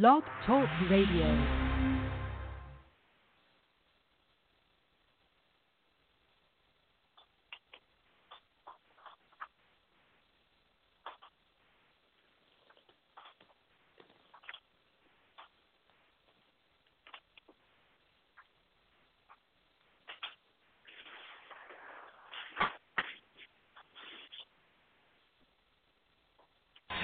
[0.00, 1.24] Blog Talk Radio.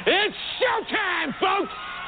[0.07, 1.99] It's showtime, folks!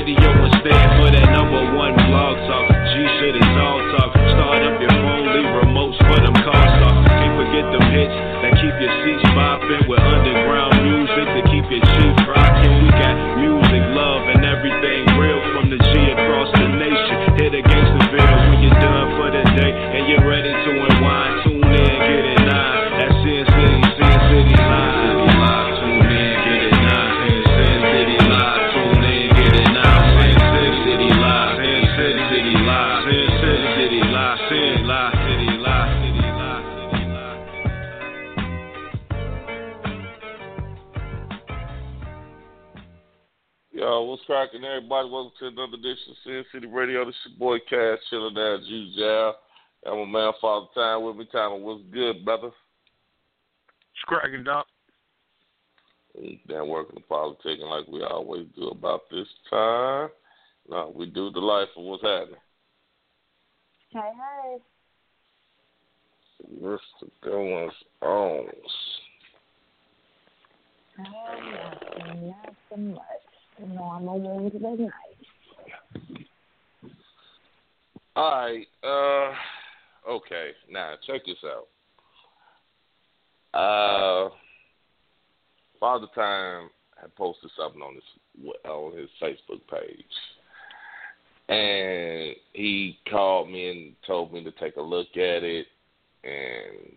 [0.00, 0.49] Radio
[44.30, 45.08] Yo, what's cracking, everybody?
[45.08, 47.04] Welcome to another edition of Sin City Radio.
[47.04, 49.34] This your boy Cash chilling there as usual.
[49.86, 51.26] I'm a man, Father Time with me.
[51.32, 52.50] Time, what's good, brother?
[54.02, 54.66] Scragging Doc.
[56.48, 60.10] Damn, working the politicking like we always do about this time.
[60.68, 62.36] No, we do the life of what's happening.
[63.90, 64.58] Hey, hey.
[66.58, 67.70] What's the going on?
[68.02, 68.46] Oh,
[70.98, 72.76] nothing, not so
[73.60, 73.68] much.
[73.68, 76.26] The normal Wednesday night.
[78.16, 78.66] All right.
[78.82, 80.50] Uh, okay.
[80.70, 81.68] Now check this out.
[83.52, 84.30] Uh,
[85.78, 86.70] Father Time
[87.00, 88.04] had posted something on his
[88.64, 90.04] on his Facebook page,
[91.48, 95.66] and he called me and told me to take a look at it,
[96.22, 96.96] and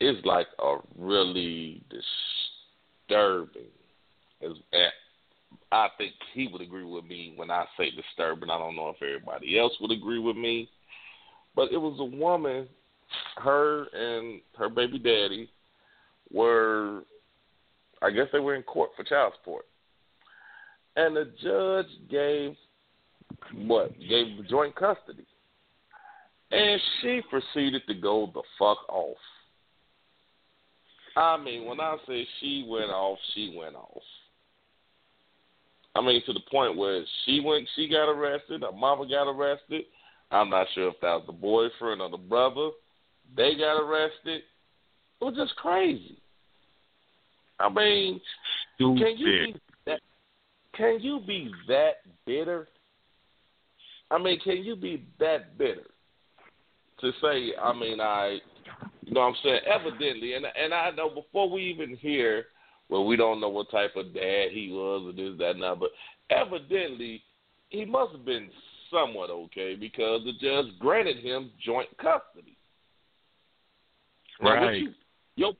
[0.00, 1.82] it's like a really
[3.08, 3.62] disturbing.
[4.40, 4.52] As
[5.70, 8.50] I think he would agree with me when I say disturbing.
[8.50, 10.68] I don't know if everybody else would agree with me,
[11.54, 12.68] but it was a woman.
[13.36, 15.48] Her and her baby daddy
[16.32, 17.02] were,
[18.02, 19.64] I guess they were in court for child support,
[20.96, 22.54] and the judge gave
[23.66, 25.26] what gave joint custody,
[26.50, 29.16] and she proceeded to go the fuck off.
[31.16, 34.02] I mean, when I say she went off, she went off.
[35.98, 38.62] I mean, to the point where she went, she got arrested.
[38.62, 39.82] Her mama got arrested.
[40.30, 42.70] I'm not sure if that was the boyfriend or the brother.
[43.36, 44.42] They got arrested.
[45.20, 46.18] It was just crazy.
[47.58, 48.20] I mean,
[48.78, 50.00] can you be that?
[50.76, 52.68] Can you be that bitter?
[54.12, 55.88] I mean, can you be that bitter
[57.00, 57.54] to say?
[57.60, 58.38] I mean, I,
[59.02, 62.44] you know, what I'm saying evidently, and and I know before we even hear
[62.88, 65.78] well, we don't know what type of dad he was or this, that, and that,
[65.78, 65.90] but
[66.30, 67.22] evidently
[67.68, 68.48] he must have been
[68.90, 72.56] somewhat okay because the judge granted him joint custody.
[74.40, 74.82] Now, Right.
[74.82, 74.94] you,
[75.36, 75.52] your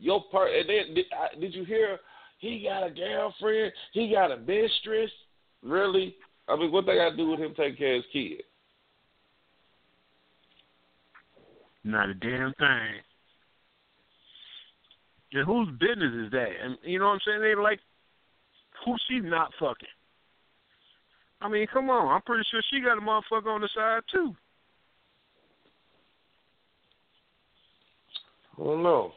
[0.00, 1.98] your part, and then did, I- did you hear?
[2.38, 3.72] He got a girlfriend.
[3.92, 5.10] He got a mistress.
[5.62, 6.16] Really?
[6.48, 8.42] I mean, what they got to do with him taking care of his kid?
[11.82, 13.00] Not a damn thing.
[15.32, 16.48] And whose business is that?
[16.62, 17.40] And you know what I'm saying?
[17.42, 17.80] They like
[18.84, 19.88] who's she not fucking?
[21.40, 22.08] I mean, come on.
[22.08, 24.34] I'm pretty sure she got a motherfucker on the side too.
[28.58, 29.12] I don't know.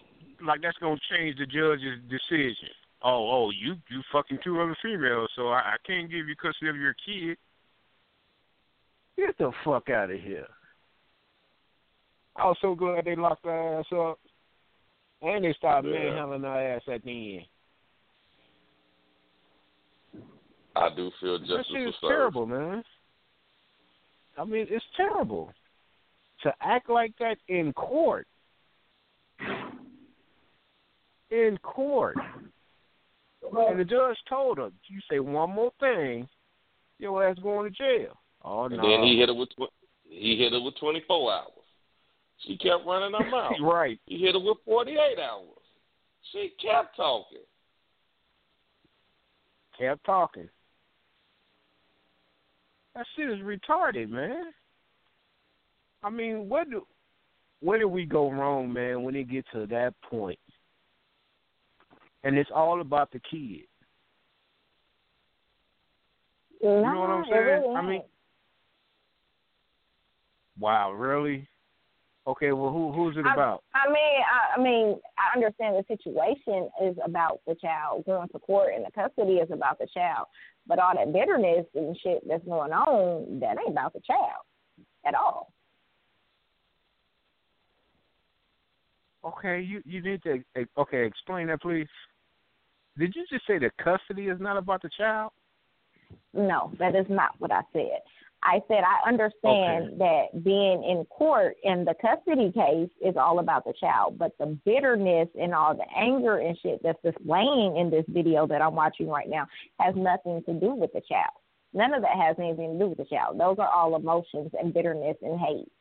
[0.46, 2.70] Like that's gonna change the judge's decision.
[3.04, 6.70] Oh, oh, you you fucking two other females, so I, I can't give you custody
[6.70, 7.38] of your kid.
[9.18, 10.48] Get the fuck out of here.
[12.36, 14.20] I was so glad they locked her ass up.
[15.22, 16.00] And they started Yeah.
[16.00, 17.48] manhandling her ass at the end.
[20.76, 22.84] I do feel That justice shit was is terrible, man.
[24.38, 25.54] I mean, it's terrible
[26.42, 28.28] to act like that in court.
[31.30, 32.18] In court,
[33.54, 36.28] and the judge told her, "You say one more thing,
[37.00, 38.84] your ass going to jail." Oh And no!
[38.84, 39.72] then he hit her with tw-
[40.10, 41.61] he hit her with 24 hours.
[42.46, 43.54] She kept running her mouth.
[43.62, 44.00] right.
[44.06, 45.46] He hit her with 48 hours.
[46.32, 47.40] She kept talking.
[49.78, 50.50] Kept talking.
[52.96, 54.52] That shit is retarded, man.
[56.04, 56.86] I mean, where do
[57.62, 59.04] where did we go wrong, man?
[59.04, 60.12] When it gets to that point?
[60.12, 60.40] point,
[62.24, 63.68] and it's all about the kid.
[66.62, 67.46] You know what I'm saying?
[67.46, 68.04] really I mean-
[70.60, 71.48] Wow, really?
[72.28, 73.64] Okay, well, who who's it I- about?
[73.74, 78.40] I mean, I, I mean, I understand the situation is about the child going to
[78.40, 80.28] court, and the custody is about the child.
[80.68, 84.46] But all that bitterness and shit that's going on, that ain't about the child
[85.06, 85.52] at all.
[89.26, 90.44] Okay, you you need to
[90.78, 91.88] okay explain that, please.
[92.98, 95.32] Did you just say that custody is not about the child?
[96.34, 98.02] No, that is not what I said.
[98.44, 103.66] I said I understand that being in court in the custody case is all about
[103.66, 108.06] the child, but the bitterness and all the anger and shit that's displaying in this
[108.08, 109.46] video that I'm watching right now
[109.80, 111.34] has nothing to do with the child.
[111.74, 113.40] None of that has anything to do with the child.
[113.40, 115.72] Those are all emotions and bitterness and hate.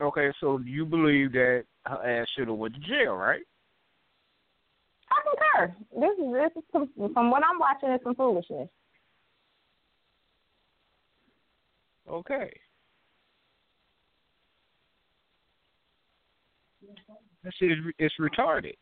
[0.00, 3.42] Okay, so you believe that her ass should have went to jail, right?
[5.10, 5.74] I concur.
[5.94, 8.68] This is this is some, from what I'm watching is some foolishness.
[12.10, 12.50] Okay.
[17.44, 17.54] Is
[17.98, 18.74] it's retarded.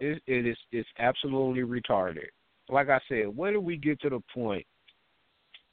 [0.00, 2.28] It, it is it's absolutely retarded.
[2.68, 4.66] Like I said, where do we get to the point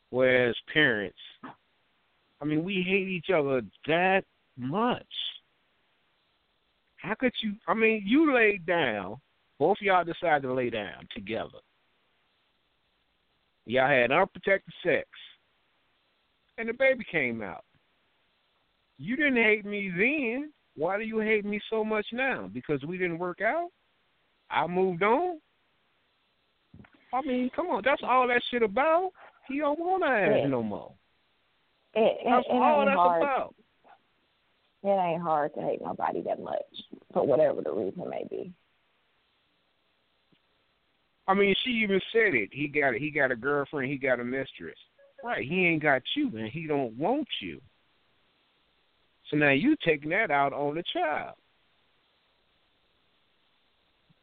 [0.10, 1.18] where as parents,
[2.42, 4.24] I mean, we hate each other that
[4.58, 5.04] much?
[6.98, 7.54] How could you?
[7.68, 9.18] I mean, you laid down.
[9.60, 11.60] Both of y'all decided to lay down together.
[13.66, 15.08] Y'all had unprotected sex
[16.58, 17.64] and the baby came out.
[18.98, 20.52] You didn't hate me then.
[20.76, 22.50] Why do you hate me so much now?
[22.54, 23.70] Because we didn't work out?
[24.50, 25.40] I moved on?
[27.14, 29.12] I mean, come on, that's all that shit about.
[29.48, 30.48] He don't want to ass Yeah.
[30.48, 30.92] no more.
[31.94, 33.22] It, it, That's it all that's hard.
[33.22, 33.56] about.
[34.84, 36.62] It ain't hard to hate nobody that much
[37.14, 38.52] for whatever the reason may be.
[41.28, 42.50] I mean, she even said it.
[42.52, 44.78] He got he got a girlfriend, he got a mistress.
[45.26, 47.60] Right, he ain't got you and he don't want you.
[49.32, 51.34] So now you taking that out on the child.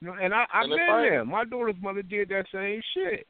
[0.01, 1.25] You know, and I, I've And been I- there.
[1.25, 3.27] My daughter's mother did that same shit.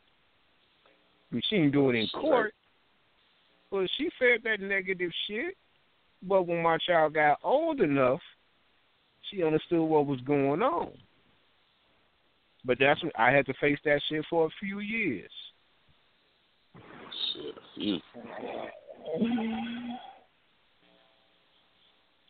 [1.30, 2.52] I mean, she didn't do it in court.
[3.70, 5.56] Well, she fed that negative shit.
[6.22, 8.20] But when my child got old enough,
[9.30, 10.90] she understood what was going on.
[12.66, 15.30] But that's when I had to face that shit for a few years.
[17.32, 17.98] Shit, you.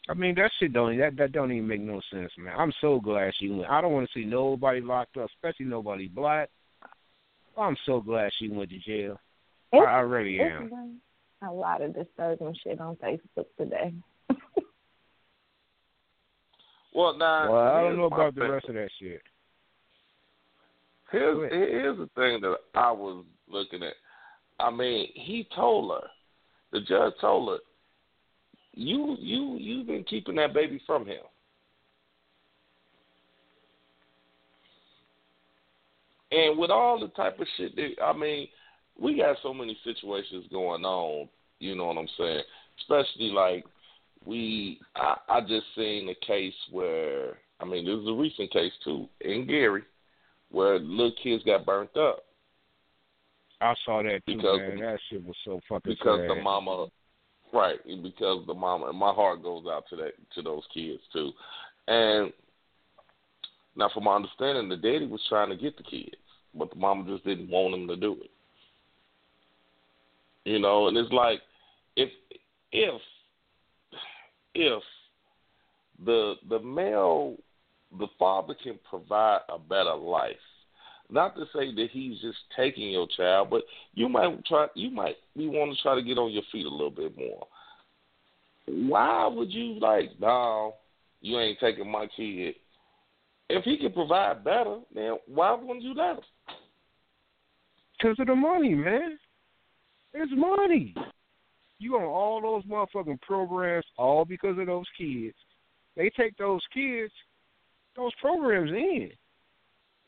[0.08, 2.54] I mean that shit don't that that don't even make no sense, man.
[2.56, 3.70] I'm so glad she went.
[3.70, 6.50] I don't want to see nobody locked up, especially nobody black.
[7.56, 9.20] I'm so glad she went to jail.
[9.72, 10.98] I, It's, I really am.
[11.46, 13.94] a lot of disturbing shit on Facebook today.
[16.94, 19.22] Well, now Well, I don't know about the rest of that shit.
[21.10, 23.94] Here's here's the thing that I was looking at.
[24.62, 26.08] I mean, he told her,
[26.72, 27.58] the judge told her,
[28.74, 31.22] you you you've been keeping that baby from him.
[36.30, 38.48] And with all the type of shit that I mean,
[38.98, 41.28] we got so many situations going on,
[41.58, 42.42] you know what I'm saying?
[42.80, 43.64] Especially like
[44.24, 48.72] we I, I just seen a case where I mean this is a recent case
[48.84, 49.82] too in Gary
[50.50, 52.24] where little kids got burnt up.
[53.62, 54.80] I saw that too, Because- man.
[54.80, 56.30] That shit was so fucking because sad.
[56.30, 56.88] the mama
[57.52, 61.30] right because the mama and my heart goes out to that to those kids too
[61.86, 62.32] and
[63.76, 66.16] now from my understanding the daddy was trying to get the kids
[66.54, 68.30] but the mama just didn't want him to do it
[70.46, 71.40] you know and it's like
[71.96, 72.08] if
[72.72, 73.00] if
[74.54, 74.82] if
[76.06, 77.36] the the male
[77.98, 80.36] the father can provide a better life
[81.12, 83.62] not to say that he's just taking your child, but
[83.94, 86.70] you might try you might be want to try to get on your feet a
[86.70, 87.46] little bit more.
[88.66, 90.74] Why would you like, no,
[91.20, 92.54] you ain't taking my kid?
[93.48, 96.22] If he can provide better, then why wouldn't you let him?
[97.98, 99.18] Because of the money, man.
[100.14, 100.94] It's money.
[101.78, 105.34] You on all those motherfucking programs all because of those kids.
[105.96, 107.12] They take those kids,
[107.96, 109.10] those programs in.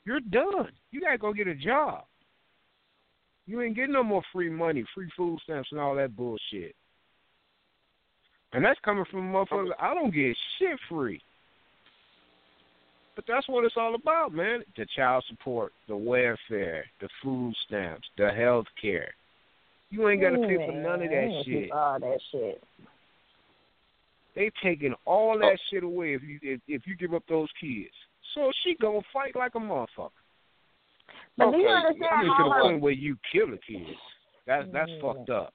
[0.05, 0.71] You're done.
[0.91, 2.05] You gotta go get a job.
[3.47, 6.75] You ain't getting no more free money, free food stamps, and all that bullshit.
[8.53, 9.73] And that's coming from a motherfucker.
[9.81, 11.21] I don't get shit free.
[13.17, 14.63] But that's what it's all about, man.
[14.77, 19.15] The child support, the welfare, the food stamps, the health care.
[19.91, 21.71] You ain't gotta pay for none of that shit.
[21.71, 22.63] All that shit.
[24.35, 27.95] They taking all that shit away if you if, if you give up those kids.
[28.35, 30.11] So she gonna fight like a motherfucker.
[31.37, 33.59] But do you Okay, understand I mean, to how the point where you kill the
[33.59, 33.99] kids.
[34.47, 35.01] That's that's Yeah.
[35.01, 35.55] fucked up.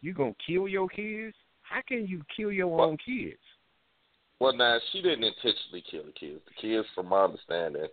[0.00, 1.36] You gonna kill your kids?
[1.62, 3.40] How can you kill your Well- own kids?
[4.40, 6.44] Well, now she didn't intentionally kill the kids.
[6.46, 7.86] The kids, from my understanding,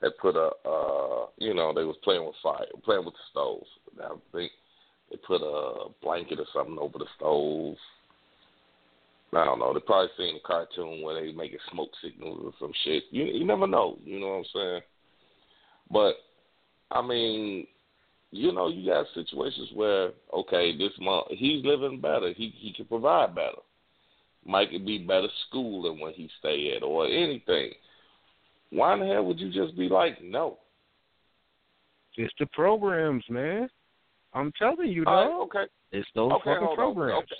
[0.00, 3.70] had put a, uh, you know, they was playing with fire, playing with the stoves.
[4.02, 4.52] I think
[5.10, 7.78] they put a blanket or something over the stove.
[9.34, 9.72] I don't know.
[9.72, 13.04] They probably seen a cartoon where they making smoke signals or some shit.
[13.10, 13.98] You you never know.
[14.04, 14.80] You know what I'm saying?
[15.90, 16.14] But
[16.90, 17.66] I mean,
[18.30, 22.32] you know, you got situations where okay, this month he's living better.
[22.36, 23.62] He he can provide better.
[24.44, 27.72] Might it be better schooling when he stay at or anything.
[28.70, 30.58] Why in the hell would you just be like no?
[32.16, 33.68] It's the programs, man.
[34.34, 37.24] I'm telling you, All right, okay, It's those okay, fucking programs.
[37.24, 37.36] Okay.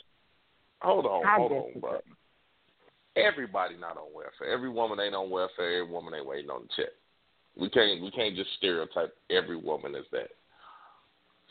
[0.83, 1.99] Hold on, I hold on, bro.
[3.17, 4.53] Everybody not on welfare.
[4.53, 5.83] Every woman ain't on welfare.
[5.83, 6.93] Every woman ain't waiting on the check.
[7.57, 10.29] We can't we can't just stereotype every woman as that.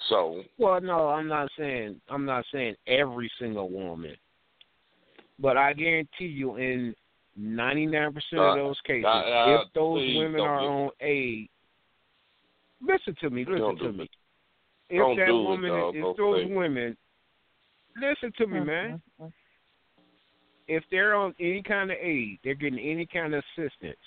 [0.10, 4.16] So Well, no, I'm not saying I'm not saying every single woman,
[5.40, 6.96] but I guarantee you, in
[7.40, 11.50] 99% of Uh, those cases, uh, uh, if those please women are on aid,
[12.82, 14.04] listen to me, listen to me.
[14.06, 14.10] it.
[14.90, 15.96] If Don't that it, woman, dog.
[15.96, 16.52] if those it.
[16.52, 16.98] women,
[17.96, 19.02] listen to me, man.
[19.20, 19.28] Mm-hmm, mm-hmm.
[20.68, 23.98] If they're on any kind of aid, they're getting any kind of assistance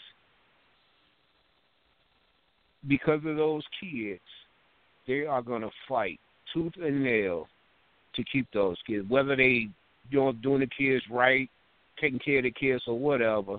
[2.87, 4.21] because of those kids,
[5.07, 6.19] they are going to fight
[6.53, 7.47] tooth and nail
[8.15, 9.69] to keep those kids, whether they
[10.11, 11.49] you know doing the kids right,
[12.01, 13.59] taking care of the kids or whatever.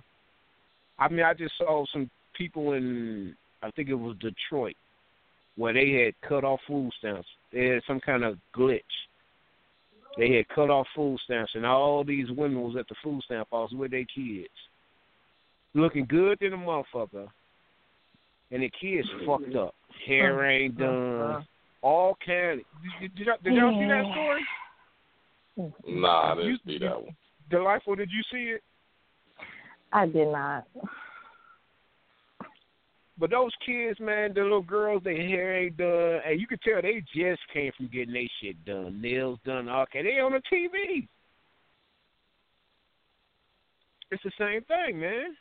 [0.98, 4.76] I mean, I just saw some people in I think it was Detroit
[5.56, 7.28] where they had cut off food stamps.
[7.52, 8.82] They had some kind of glitch.
[10.18, 13.48] They had cut off food stamps, and all these women was at the food stamp
[13.52, 14.48] office with their kids,
[15.74, 17.28] looking good to the motherfucker,
[18.52, 19.76] and the kids fucked up.
[20.08, 21.46] Hair ain't done,
[21.82, 22.62] all kind.
[23.02, 26.02] Did, did, y'all- did y'all see that story?
[26.02, 27.16] nah, I didn't You- see that one.
[27.50, 28.64] Delightful, did you see it?
[29.94, 30.66] I did not.
[33.18, 36.82] But those kids, man, the little girls, their hair ain't done, and you can tell
[36.82, 39.70] they just came from getting their shit done, nails done.
[39.70, 41.08] Okay, they on the TV.
[44.12, 45.36] It's the same thing, man.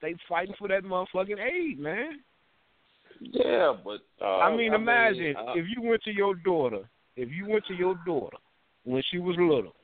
[0.00, 2.20] They fighting for that motherfucking aid, man.
[3.20, 7.46] Yeah, but uh, I mean, imagine uh, if you went to your daughter, if you
[7.46, 8.38] went to your daughter
[8.84, 9.74] when she was little,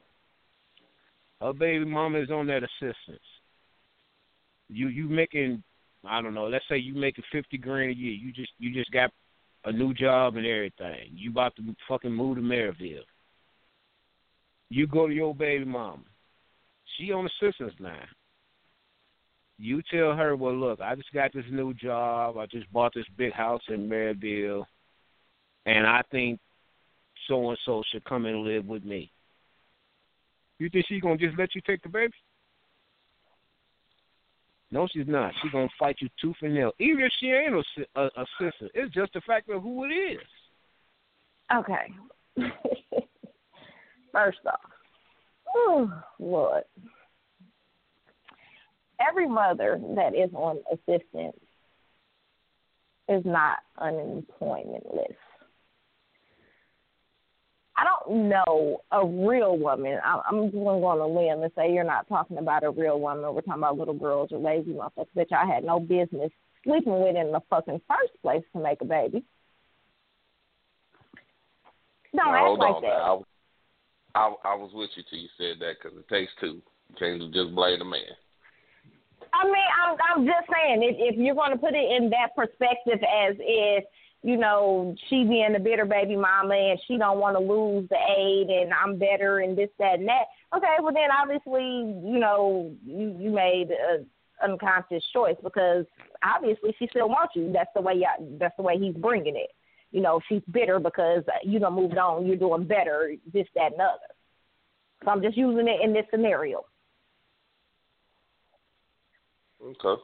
[1.42, 3.20] her baby mama is on that assistance.
[4.68, 5.62] You you making
[6.08, 8.12] I don't know, let's say you making fifty grand a year.
[8.12, 9.10] You just you just got
[9.64, 11.10] a new job and everything.
[11.12, 13.00] You about to fucking move to Maryville.
[14.68, 16.02] You go to your baby mama.
[16.96, 18.02] She on assistance now.
[19.58, 22.36] You tell her, well, look, I just got this new job.
[22.36, 24.64] I just bought this big house in Maryville,
[25.64, 26.38] and I think
[27.26, 29.10] so and so should come and live with me.
[30.58, 32.12] You think she's gonna just let you take the baby?
[34.70, 35.32] No, she's not.
[35.40, 38.68] She's gonna fight you tooth and nail, even if she ain't a, a, a sister.
[38.74, 40.20] It's just the fact of who it is.
[41.54, 41.92] Okay.
[44.12, 44.60] First off,
[45.54, 46.64] oh, Lord.
[49.08, 51.36] Every mother that is on assistance
[53.08, 55.12] is not unemployment list.
[57.84, 59.98] Don't know a real woman.
[60.04, 62.64] I, I'm just going to go on a limb and say you're not talking about
[62.64, 63.34] a real woman.
[63.34, 66.30] We're talking about little girls or lazy motherfuckers, which I had no business
[66.64, 69.24] sleeping with in the fucking first place to make a baby.
[72.14, 72.82] Don't Now, hold like on.
[72.82, 72.88] that.
[72.88, 73.20] I,
[74.14, 76.62] I I was with you till you said that because it takes two.
[76.88, 78.00] You can't just blame the man.
[79.34, 82.34] I mean, I'm I'm just saying if if you're going to put it in that
[82.34, 83.84] perspective as if
[84.26, 87.96] you know she being the bitter baby mama and she don't want to lose the
[88.18, 90.24] aid and I'm better and this that and that.
[90.54, 94.04] Okay, well then obviously you know you you made a
[94.44, 95.86] unconscious choice because
[96.24, 97.52] obviously she still wants you.
[97.52, 99.50] That's the way y'all, that's the way he's bringing it.
[99.92, 102.26] You know, she's bitter because you don't moved on.
[102.26, 103.14] You're doing better.
[103.32, 104.12] This that and other.
[105.04, 106.66] So I'm just using it in this scenario.
[109.62, 110.02] Okay.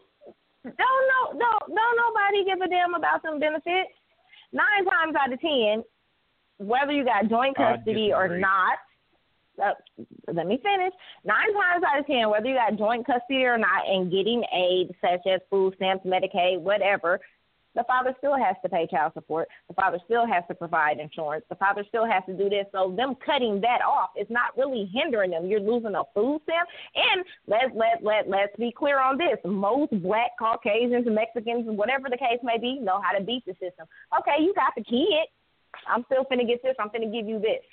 [0.64, 3.90] Don't no no don't nobody give a damn about them benefits.
[4.52, 5.82] Nine times out of ten,
[6.58, 8.78] whether you got joint custody or not,
[9.62, 9.72] uh,
[10.32, 10.92] let me finish.
[11.24, 14.94] Nine times out of ten, whether you got joint custody or not, and getting aid
[15.00, 17.20] such as food stamps, Medicaid, whatever,
[17.74, 19.48] the father still has to pay child support.
[19.68, 21.44] The father still has to provide insurance.
[21.48, 22.66] The father still has to do this.
[22.72, 25.46] So them cutting that off is not really hindering them.
[25.46, 26.68] You're losing a food stamp.
[26.94, 29.38] And let let let let's be clear on this.
[29.44, 33.86] Most black Caucasians, Mexicans, whatever the case may be, know how to beat the system.
[34.18, 35.26] Okay, you got the kid.
[35.88, 36.76] I'm still finna get this.
[36.78, 37.64] I'm finna give you this.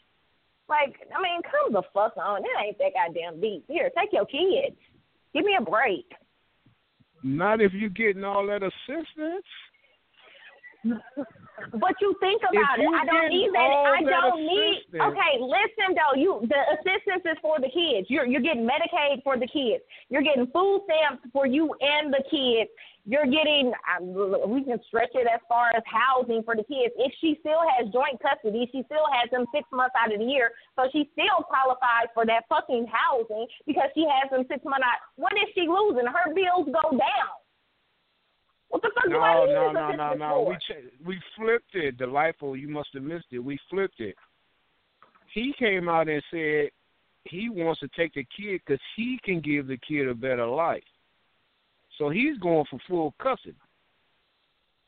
[0.70, 2.44] Like, I mean, come the fuck on.
[2.44, 3.66] It ain't that goddamn deep.
[3.68, 4.78] Here, take your kids.
[5.34, 6.06] Give me a break.
[7.24, 9.46] Not if you're getting all that assistance.
[11.74, 12.88] But you think about it.
[12.88, 13.70] I don't need that.
[13.70, 14.88] I don't need.
[14.96, 16.16] Okay, listen though.
[16.16, 18.08] You the assistance is for the kids.
[18.10, 19.84] You're you're getting Medicaid for the kids.
[20.10, 22.70] You're getting food stamps for you and the kids.
[23.06, 23.74] You're getting.
[23.90, 24.14] Um,
[24.52, 26.94] we can stretch it as far as housing for the kids.
[26.98, 30.26] If she still has joint custody, she still has them six months out of the
[30.26, 34.86] year, so she still qualifies for that fucking housing because she has them six months
[34.86, 35.02] out.
[35.16, 36.06] What is she losing?
[36.06, 37.39] Her bills go down.
[38.70, 40.42] What the fuck do I No, need no, no, no, no.
[40.50, 41.98] We ch- we flipped it.
[41.98, 42.56] Delightful.
[42.56, 43.40] You must have missed it.
[43.40, 44.16] We flipped it.
[45.34, 46.70] He came out and said
[47.26, 50.84] he wants to take the kid because he can give the kid a better life.
[51.98, 53.56] So he's going for full custody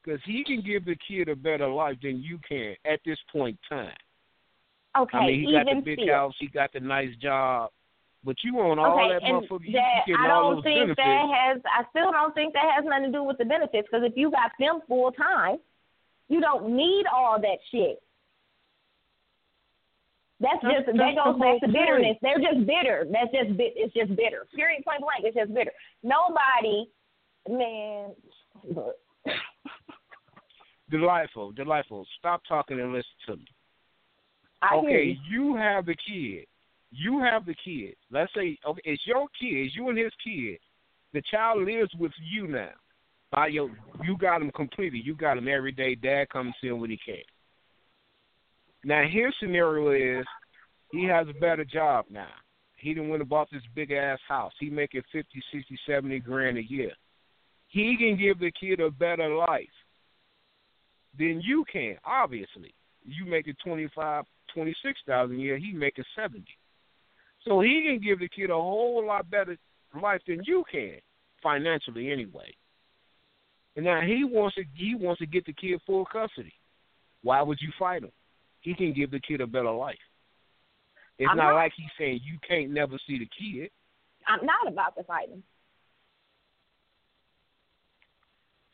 [0.04, 3.58] because he can give the kid a better life than you can at this point
[3.72, 3.96] in time.
[4.98, 6.14] Okay, I mean, he even got the big still.
[6.14, 7.70] house, he got the nice job,
[8.24, 9.66] but you want all okay, that motherfucker.
[9.66, 10.98] You that I don't think benefits.
[10.98, 11.62] that has.
[11.66, 14.30] I still don't think that has nothing to do with the benefits because if you
[14.32, 15.58] got them full time,
[16.30, 18.02] you don't need all that shit.
[20.40, 22.18] That's, That's- just that's that the goes back to bitterness.
[22.22, 23.06] They're just bitter.
[23.12, 23.74] That's just bit.
[23.76, 24.48] It's just bitter.
[24.56, 24.84] Period.
[24.84, 25.24] Point blank.
[25.24, 25.72] It's just bitter.
[26.04, 26.90] Nobody,
[27.50, 28.14] man.
[28.66, 28.96] Look,
[30.90, 32.06] Delightful, delightful.
[32.20, 33.46] Stop talking and listen to me.
[34.62, 35.54] I okay, you.
[35.54, 36.46] you have the kid.
[36.92, 37.96] You have the kid.
[38.12, 40.58] Let's say okay, it's your kid, it's you and his kid.
[41.14, 42.72] The child lives with you now.
[43.32, 43.70] By your
[44.04, 45.02] you got him completely.
[45.04, 45.96] You got him every day.
[45.96, 47.24] Dad comes him when he can.
[48.84, 50.26] Now his scenario is
[50.92, 52.28] he has a better job now.
[52.76, 54.54] He didn't went and bought this big ass house.
[54.60, 56.92] He making fifty, sixty, seventy grand a year.
[57.68, 59.64] He can give the kid a better life
[61.18, 62.74] than you can, obviously.
[63.06, 66.58] You making twenty five, twenty six thousand a year, he making seventy.
[67.48, 69.58] So he can give the kid a whole lot better
[70.00, 70.98] life than you can,
[71.42, 72.54] financially anyway.
[73.76, 76.54] And now he wants to he wants to get the kid full custody.
[77.24, 78.12] Why would you fight him?
[78.60, 79.96] He can give the kid a better life.
[81.18, 83.70] It's I'm not, not- like he's saying you can't never see the kid.
[84.28, 85.44] I'm not about to fight him.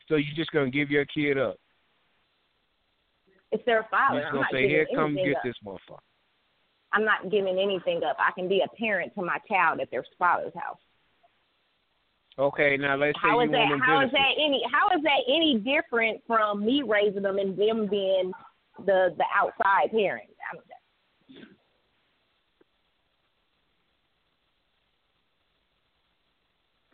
[0.08, 1.56] So you're just gonna give your kid up.
[3.52, 4.16] It's their father.
[4.16, 5.42] You're just I'm gonna not say, Here, come get up.
[5.44, 5.98] this motherfucker.
[6.92, 8.16] I'm not giving anything up.
[8.18, 10.78] I can be a parent to my child at their father's house.
[12.38, 13.58] Okay, now let's say How you is that?
[13.58, 14.62] want them How is that any?
[14.72, 18.32] How is that any different from me raising them and them being
[18.86, 20.30] the the outside parent?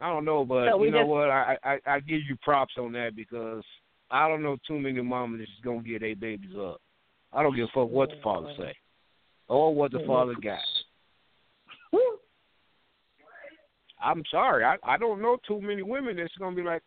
[0.00, 1.30] I don't know, but So you know just- what?
[1.30, 3.64] I, I I give you props on that because
[4.10, 6.80] I don't know too many mamas that's gonna get their babies up.
[7.32, 8.74] I don't give a fuck what the father say
[9.48, 10.58] or what the father got.
[14.02, 16.82] I'm sorry, I I don't know too many women that's gonna be like,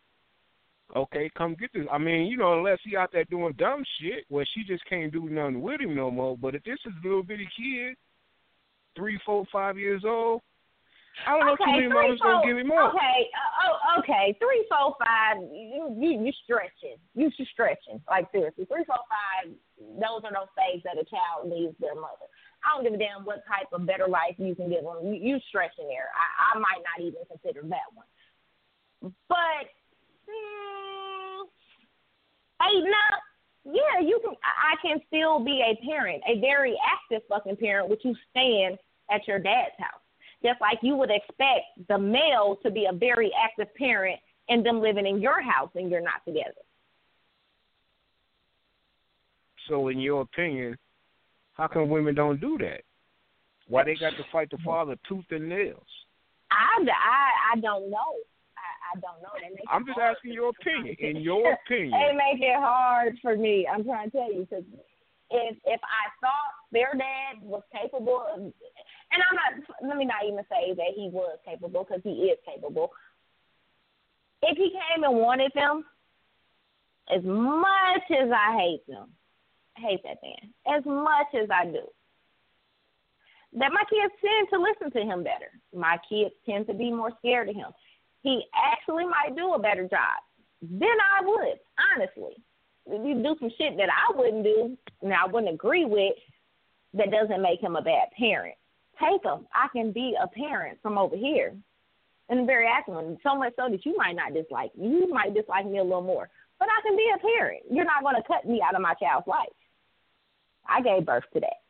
[0.94, 1.86] okay, come get this.
[1.90, 5.12] I mean, you know, unless he out there doing dumb shit where she just can't
[5.12, 6.36] do nothing with him no more.
[6.36, 7.96] But if this is a little bitty kid,
[8.96, 10.42] three, four, five years old,
[11.26, 12.94] I don't know too many three, mamas gonna give him up.
[12.94, 15.42] Okay, uh, oh, okay, three, four, five.
[15.50, 16.98] You you you stretching.
[17.14, 18.00] You you stretching.
[18.08, 19.52] Like seriously, three, four, five.
[19.78, 22.30] Those are those days that a child needs their mother.
[22.64, 25.12] I don't give a damn what type of better life you can give them.
[25.12, 26.10] You, you stretching there.
[26.12, 28.06] I, I might not even consider that one.
[29.28, 29.66] But
[30.28, 31.46] mm,
[32.60, 33.12] now,
[33.64, 34.34] yeah, you can.
[34.42, 38.76] I can still be a parent, a very active fucking parent, with you staying
[39.10, 40.00] at your dad's house.
[40.42, 44.80] Just like you would expect the male to be a very active parent and them
[44.80, 46.52] living in your house and you're not together.
[49.68, 50.78] So, in your opinion,
[51.58, 52.82] how come women don't do that?
[53.66, 55.86] Why they got to fight the father tooth and nails?
[56.50, 58.14] I, I, I don't know.
[58.56, 59.34] I, I don't know.
[59.34, 60.96] That I'm just asking your opinion.
[61.00, 63.66] In your opinion, it make it hard for me.
[63.70, 64.64] I'm trying to tell you because
[65.30, 68.54] if if I thought their dad was capable of, and
[69.12, 69.68] I'm not.
[69.86, 72.92] Let me not even say that he was capable because he is capable.
[74.42, 75.84] If he came and wanted them,
[77.14, 79.10] as much as I hate them,
[79.78, 81.86] hate that man as much as I do.
[83.54, 85.50] That my kids tend to listen to him better.
[85.74, 87.68] My kids tend to be more scared of him.
[88.22, 90.20] He actually might do a better job
[90.60, 91.58] than I would,
[91.94, 92.42] honestly.
[92.86, 96.14] If you do some shit that I wouldn't do, and I wouldn't agree with,
[96.94, 98.56] that doesn't make him a bad parent.
[99.00, 99.46] Take him.
[99.54, 101.54] I can be a parent from over here.
[102.30, 102.94] And very active.
[103.22, 104.88] So much so that you might not dislike me.
[104.88, 106.28] You might dislike me a little more.
[106.58, 107.62] But I can be a parent.
[107.70, 109.48] You're not going to cut me out of my child's life.
[110.68, 111.62] I gave birth to that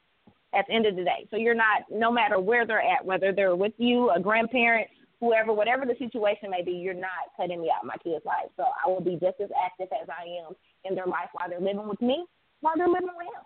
[0.54, 1.26] at the end of the day.
[1.30, 4.88] So you're not, no matter where they're at, whether they're with you, a grandparent,
[5.20, 8.50] whoever, whatever the situation may be, you're not cutting me out of my kid's life.
[8.56, 11.60] So I will be just as active as I am in their life while they're
[11.60, 12.24] living with me,
[12.60, 13.44] while they're living with him.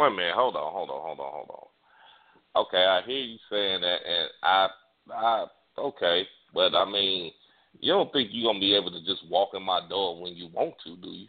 [0.00, 2.62] A minute, hold on, hold on, hold on, hold on.
[2.62, 4.68] Okay, I hear you saying that, and I,
[5.12, 5.46] I,
[5.78, 7.32] okay, but I mean,
[7.80, 10.48] you don't think you're gonna be able to just walk in my door when you
[10.52, 11.26] want to, do you?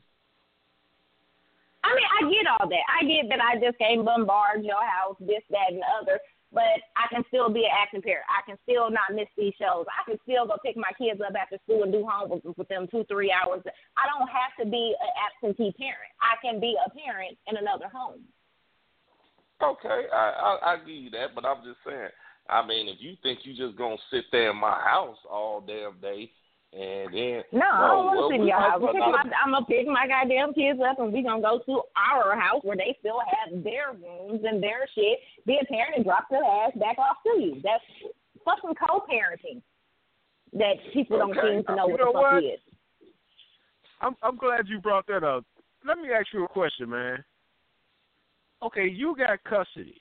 [1.91, 2.86] I mean, I get all that.
[2.88, 6.19] I get that I just can't bombard your house, this, that, and the other.
[6.54, 8.27] But I can still be an active parent.
[8.27, 9.88] I can still not miss these shows.
[9.88, 12.88] I can still go pick my kids up after school and do homework with them
[12.91, 13.63] two, three hours.
[13.95, 16.12] I don't have to be an absentee parent.
[16.19, 18.27] I can be a parent in another home.
[19.63, 22.10] Okay, I, I I give you that, but I'm just saying.
[22.49, 26.01] I mean, if you think you just gonna sit there in my house all damn
[26.01, 26.32] day
[26.73, 28.79] and then no, I don't want to sit in your house.
[28.79, 32.63] my, I'm gonna pick my goddamn kids up, and we gonna go to our house
[32.63, 35.19] where they still have their rooms and their shit.
[35.45, 37.60] Be a parent and drop their ass back off to you.
[37.62, 37.84] That's
[38.45, 39.62] fucking co-parenting
[40.53, 42.43] that people don't seem to uh, know you what know the fuck what?
[42.43, 42.60] is.
[43.99, 45.43] I'm I'm glad you brought that up.
[45.86, 47.23] Let me ask you a question, man.
[48.63, 49.99] Okay, you got custody.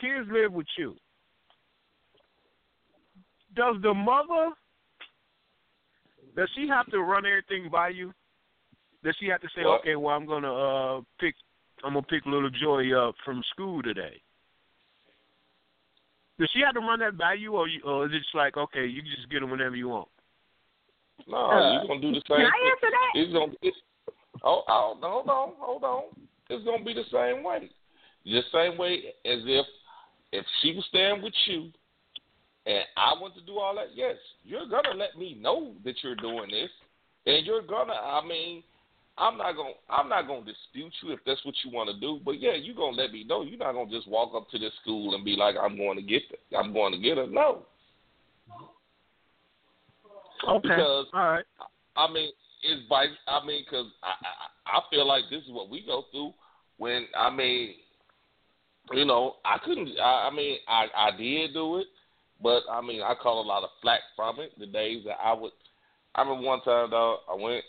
[0.00, 0.96] Kids live with you.
[3.54, 4.50] Does the mother
[6.38, 8.14] does she have to run everything by you?
[9.02, 9.80] Does she have to say, What?
[9.80, 11.34] okay, well, I'm gonna uh pick,
[11.82, 14.22] I'm gonna pick little Joy up from school today?
[16.38, 18.56] Does she have to run that by you, or, you, or is it just like,
[18.56, 20.08] okay, you can just get them whenever you want?
[21.26, 22.38] No, Uh, you're gonna do the same.
[22.38, 22.70] Can I thing.
[22.70, 23.20] answer that?
[23.20, 23.52] It's gonna.
[23.60, 23.76] It's,
[24.44, 26.02] oh, oh, hold on, hold on.
[26.48, 27.68] It's gonna be the same way.
[28.24, 29.66] The same way as if
[30.32, 31.72] if she was staying with you
[32.68, 36.14] and I want to do all that, yes, you're gonna let me know that you're
[36.16, 36.70] doing this,
[37.26, 37.94] and you're gonna.
[37.94, 38.62] I mean,
[39.16, 39.74] I'm not gonna.
[39.88, 42.20] I'm not gonna dispute you if that's what you want to do.
[42.22, 43.42] But yeah, you're gonna let me know.
[43.42, 46.02] You're not gonna just walk up to this school and be like, "I'm going to
[46.02, 46.22] get.
[46.30, 47.62] The, I'm going to get her." No,
[50.46, 51.44] Okay, Because- all right.
[51.96, 52.30] I mean,
[52.62, 53.06] it's by.
[53.26, 54.12] I mean, because I,
[54.74, 56.32] I I feel like this is what we go through.
[56.76, 57.74] When I mean,
[58.92, 59.88] you know, I couldn't.
[59.98, 61.86] I, I mean, I I did do it,
[62.42, 64.52] but I mean, I caught a lot of flack from it.
[64.58, 65.52] The days that I would.
[66.14, 67.64] I remember one time though, I went.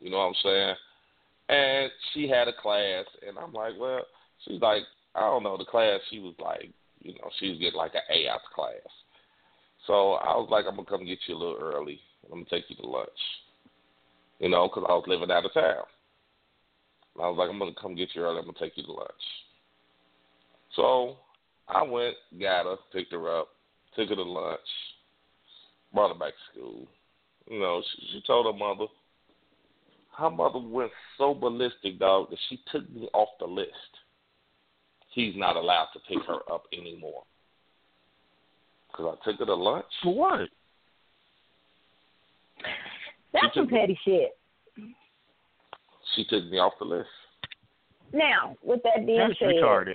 [0.00, 0.74] You know what I'm saying?
[1.48, 4.00] And she had a class, and I'm like, well,
[4.44, 4.82] she's like,
[5.14, 6.00] I don't know, the class.
[6.08, 8.92] She was like, you know, she was getting like an A out the class.
[9.86, 12.00] So I was like, I'm gonna come get you a little early.
[12.24, 13.08] I'm gonna take you to lunch.
[14.38, 15.84] You know, 'cause I was living out of town.
[17.14, 18.38] And I was like, I'm gonna come get you early.
[18.38, 19.44] I'm gonna take you to lunch.
[20.76, 21.18] So
[21.68, 23.48] I went, got her, picked her up,
[23.96, 24.60] took her to lunch,
[25.92, 26.86] brought her back to school.
[27.48, 28.86] You know, she, she told her mother.
[30.16, 33.70] Her mother went so ballistic, dog, that she took me off the list.
[35.12, 37.24] He's not allowed to pick her up anymore.
[38.90, 39.86] Because I took her to lunch.
[40.02, 40.48] For what?
[43.32, 44.36] That's some petty shit.
[46.14, 47.08] She took me off the list.
[48.12, 49.94] Now, with that being That's said, retarded.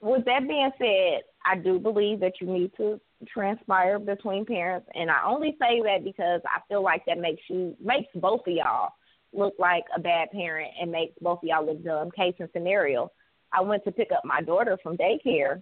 [0.00, 5.10] with that being said, I do believe that you need to transpire between parents, and
[5.10, 8.92] I only say that because I feel like that makes you makes both of y'all
[9.32, 12.10] look like a bad parent and makes both of y'all look dumb.
[12.10, 13.10] Case and scenario,
[13.52, 15.60] I went to pick up my daughter from daycare,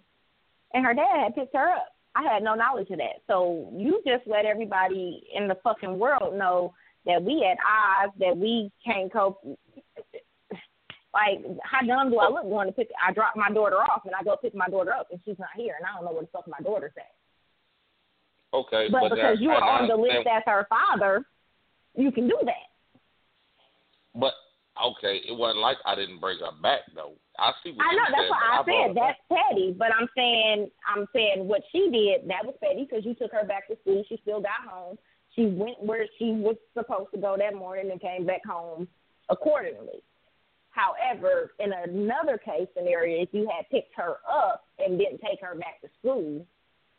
[0.75, 1.89] and her dad had picked her up.
[2.15, 3.23] I had no knowledge of that.
[3.27, 6.75] So you just let everybody in the fucking world know
[7.07, 9.41] that we at odds, that we can't cope.
[11.13, 12.89] Like, how dumb do I look going to pick?
[12.97, 15.51] I drop my daughter off and I go pick my daughter up and she's not
[15.57, 17.13] here and I don't know where the fuck my daughter's at.
[18.55, 21.25] Okay, but, but because you are I on the list as her father,
[21.95, 22.69] you can do that.
[24.15, 24.33] But
[24.83, 27.13] okay, it wasn't like I didn't bring her back though.
[27.39, 28.97] I see what I know that's saying, what I her said.
[28.97, 33.15] That's petty, but I'm saying I'm saying what she did that was petty because you
[33.15, 34.05] took her back to school.
[34.09, 34.99] She still got home.
[35.35, 38.87] She went where she was supposed to go that morning and came back home
[39.31, 40.03] accordingly.
[40.73, 45.55] However, in another case scenario, if you had picked her up and didn't take her
[45.55, 46.47] back to school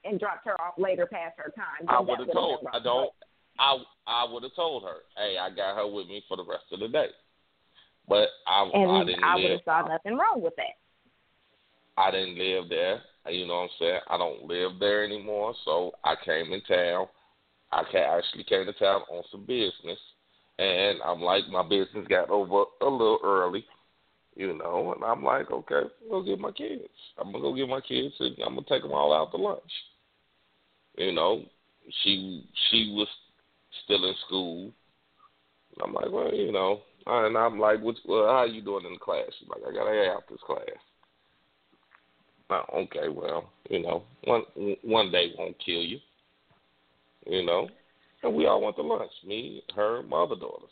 [0.05, 2.67] and dropped her off later past her time, I would have told.
[2.71, 3.11] I don't.
[3.59, 6.65] I I would have told her, hey, I got her with me for the rest
[6.71, 7.07] of the day.
[8.07, 10.77] But I And I didn't I would have saw nothing wrong with that.
[11.97, 13.01] I didn't live there.
[13.27, 13.99] You know what I'm saying?
[14.07, 15.55] I don't live there anymore.
[15.65, 17.07] So I came in town.
[17.71, 19.99] I ca- actually came to town on some business,
[20.59, 23.65] and I'm like, my business got over a little early,
[24.35, 26.83] you know, and I'm like, okay, I'm gonna get my kids.
[27.17, 29.61] I'm gonna go get my kids, and I'm gonna take them all out to lunch.
[30.97, 31.43] You know,
[32.03, 33.07] she she was
[33.83, 34.71] still in school.
[35.83, 38.99] I'm like, well, you know, and I'm like, what, well, how you doing in the
[38.99, 39.25] class?
[39.39, 40.61] She's like, I got to have this class.
[42.49, 44.43] Oh, okay, well, you know, one
[44.83, 45.97] one day won't kill you.
[47.25, 47.69] You know,
[48.23, 49.11] and we all went to lunch.
[49.25, 50.69] Me, her, my other daughters.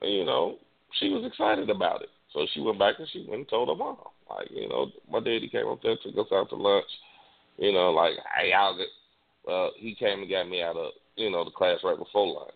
[0.00, 0.56] And, you know,
[0.98, 2.08] she was excited about it.
[2.32, 3.96] So she went back and she went and told her mom.
[4.28, 6.86] Like, you know, my daddy came up there, took us out to lunch.
[7.56, 8.88] You know, like, hey, I'll get.
[9.46, 12.50] Well, he came and got me out of, you know, the class right before lunch.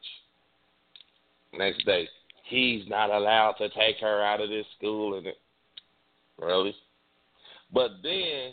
[1.56, 2.08] Next day,
[2.48, 5.36] he's not allowed to take her out of this school, and it,
[6.38, 6.74] really.
[7.72, 8.52] But then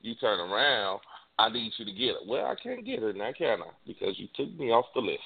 [0.00, 1.00] you turn around,
[1.38, 2.26] I need you to get her.
[2.26, 3.70] Well, I can't get her now, can I?
[3.86, 5.20] Because you took me off the list.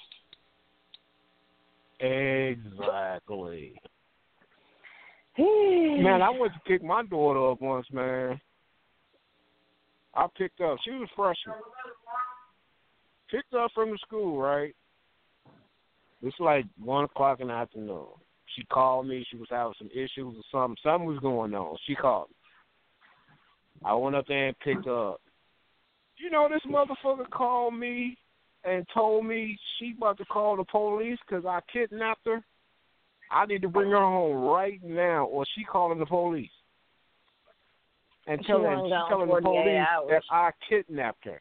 [2.01, 3.81] Exactly.
[5.39, 8.41] Man, I went to pick my daughter up once, man.
[10.15, 10.79] I picked up.
[10.85, 11.57] She was a freshman.
[13.31, 14.75] Picked up from the school, right?
[16.23, 18.07] It's like one o'clock in the afternoon.
[18.57, 19.25] She called me.
[19.31, 20.77] She was having some issues or something.
[20.83, 21.77] Something was going on.
[21.87, 22.35] She called me.
[23.85, 25.21] I went up there and picked her up.
[26.23, 28.17] You know, this motherfucker called me
[28.65, 32.43] and told me she about to call the police because I kidnapped her.
[33.31, 36.51] I need to bring her home right now, or she calling the police
[38.27, 40.09] and telling she telling the police hours.
[40.11, 41.41] that I kidnapped her.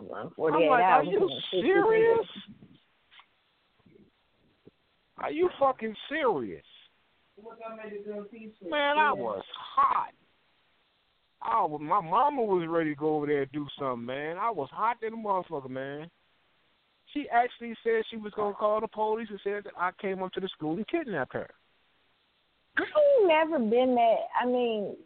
[0.00, 2.26] Well, I'm 48 like, are you serious?
[5.18, 6.64] Are you fucking serious?
[8.68, 10.12] Man, I was hot.
[11.42, 14.36] I was, my mama was ready to go over there and do something, man.
[14.38, 16.10] I was hot than a motherfucker, man.
[17.14, 20.32] She actually said she was gonna call the police and said that I came up
[20.32, 21.48] to the school and kidnapped her.
[22.76, 24.16] I ain't never been that.
[24.40, 24.96] I mean,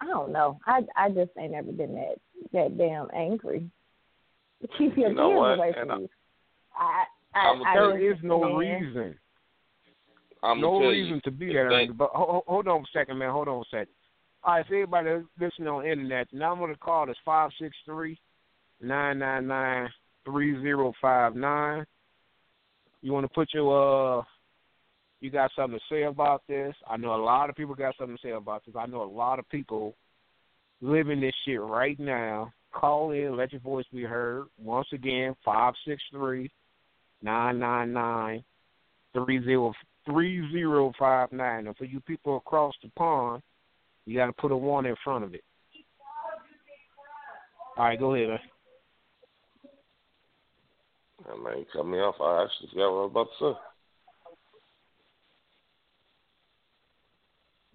[0.00, 0.58] I don't know.
[0.66, 2.16] I I just ain't never been that
[2.52, 3.70] that damn angry.
[4.78, 6.08] Keep your You know kids away from I- you.
[6.78, 8.54] I I, I'm I gonna There just- is no man.
[8.56, 9.18] reason,
[10.42, 11.94] I'm no reason you, to be if that angry.
[11.94, 13.30] But hold, hold on a second, man.
[13.30, 13.88] Hold on a second.
[14.44, 17.76] All right, for everybody listening on the internet, the number to call is five six
[17.84, 18.18] three
[18.80, 19.88] nine nine nine
[20.24, 21.84] three zero five nine.
[23.02, 24.22] You want to put your uh,
[25.20, 26.74] you got something to say about this?
[26.88, 28.76] I know a lot of people got something to say about this.
[28.78, 29.96] I know a lot of people
[30.80, 32.52] living this shit right now.
[32.72, 34.44] Call in, let your voice be heard.
[34.62, 36.50] Once again, five six three
[37.22, 38.44] nine nine nine
[39.12, 39.72] three zero
[40.06, 41.66] three zero five nine.
[41.66, 43.42] And for you people across the pond,
[44.08, 45.44] you got to put a one in front of it.
[47.76, 48.38] All right, go ahead, man.
[51.26, 52.14] That man cut me off.
[52.18, 53.58] I actually forgot what I was about to say.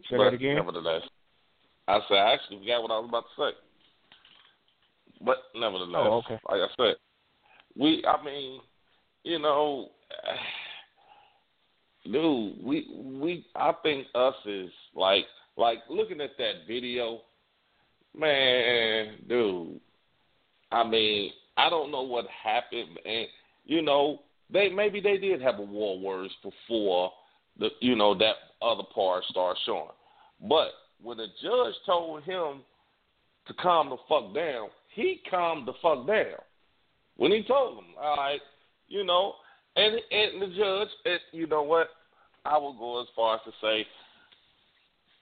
[0.09, 0.55] Say but that again.
[0.55, 1.03] Nevertheless,
[1.87, 3.57] I said I actually forgot what I was about to say.
[5.23, 6.39] But nevertheless, Oh, okay.
[6.49, 6.95] like I said,
[7.77, 8.03] we.
[8.07, 8.59] I mean,
[9.23, 9.89] you know,
[12.11, 12.87] dude, we
[13.21, 13.45] we.
[13.55, 15.25] I think us is like
[15.57, 17.21] like looking at that video,
[18.17, 19.79] man, dude.
[20.71, 23.27] I mean, I don't know what happened, and
[23.65, 27.11] you know, they maybe they did have a war words before
[27.59, 29.89] the you know that other part started showing.
[30.41, 30.69] But
[31.01, 32.61] when the judge told him
[33.47, 36.39] to calm the fuck down, he calmed the fuck down.
[37.17, 38.41] When he told him, all right,
[38.87, 39.33] you know,
[39.75, 41.89] and and the judge, and you know what,
[42.45, 43.85] I will go as far as to say,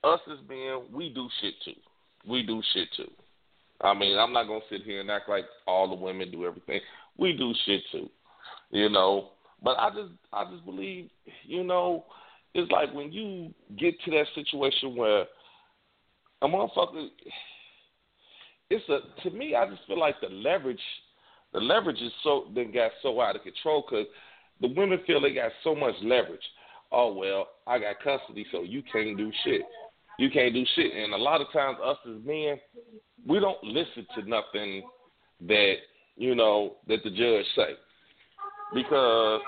[0.03, 1.79] us as men, we do shit too.
[2.27, 3.09] We do shit too.
[3.81, 6.81] I mean, I'm not gonna sit here and act like all the women do everything.
[7.17, 8.09] We do shit too,
[8.71, 9.29] you know.
[9.63, 11.09] But I just, I just believe,
[11.43, 12.05] you know,
[12.53, 15.25] it's like when you get to that situation where
[16.41, 17.07] a motherfucker,
[18.69, 19.55] it's a to me.
[19.55, 20.79] I just feel like the leverage,
[21.53, 24.07] the leverage is so then got so out of control because
[24.61, 26.41] the women feel they got so much leverage.
[26.91, 29.61] Oh well, I got custody, so you can't do shit.
[30.21, 30.93] You can't do shit.
[30.93, 32.59] And a lot of times, us as men,
[33.25, 34.83] we don't listen to nothing
[35.47, 35.73] that
[36.15, 37.73] you know that the judge say
[38.71, 39.41] because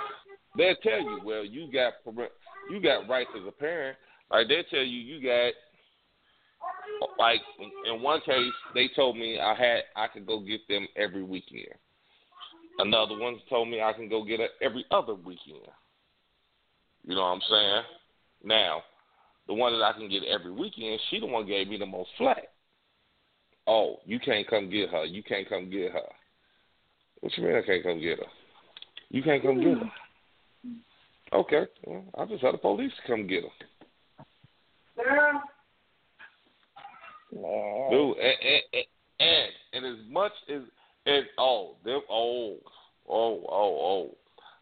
[0.58, 1.94] they'll tell you, well, you got
[2.72, 3.96] you got rights as a parent.
[4.32, 5.54] Like they tell you, you got
[7.20, 7.42] like
[7.86, 11.68] in one case they told me I had I could go get them every weekend.
[12.80, 15.68] Another one told me I can go get it every other weekend.
[17.06, 17.84] You know what I'm saying?
[18.44, 18.82] Now,
[19.48, 22.10] the one that I can get every weekend, she the one gave me the most
[22.18, 22.48] flack.
[23.68, 25.06] Oh, you can't come get her.
[25.06, 26.02] You can't come get her.
[27.22, 28.26] What you mean I can't come get her?
[29.10, 29.92] You can't come get her.
[30.66, 30.74] Hmm.
[31.34, 33.50] Okay, well, I'll just had the police come get her.
[34.98, 35.40] Yeah.
[37.90, 38.86] Dude, and, and,
[39.20, 40.62] and, and as much as
[41.06, 42.58] and oh, them oh,
[43.10, 44.18] oh, oh, oh,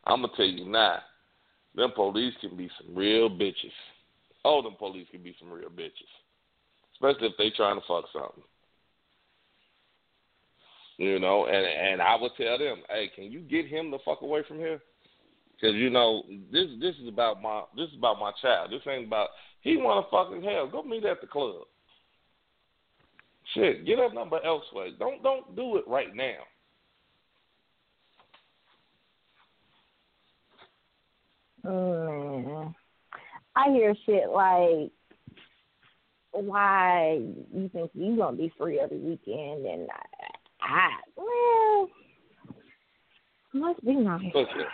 [0.05, 0.99] I'm gonna tell you now,
[1.75, 3.71] them police can be some real bitches.
[4.43, 6.11] Oh, them police can be some real bitches,
[6.93, 8.43] especially if they trying to fuck something.
[10.97, 14.21] You know, and and I would tell them, hey, can you get him the fuck
[14.21, 14.81] away from here?
[15.53, 18.71] Because you know this this is about my this is about my child.
[18.71, 19.29] This ain't about
[19.61, 20.67] he want to fucking hell.
[20.67, 21.63] Go meet at the club.
[23.53, 24.89] Shit, get that number elsewhere.
[24.97, 26.37] Don't don't do it right now.
[31.65, 32.73] Mm.
[33.61, 34.91] I hear shit like,
[36.31, 37.21] "Why
[37.53, 40.03] you think you gonna be free every weekend?" And I,
[40.61, 41.89] I well,
[43.53, 44.21] must be nice.
[44.33, 44.65] Listen,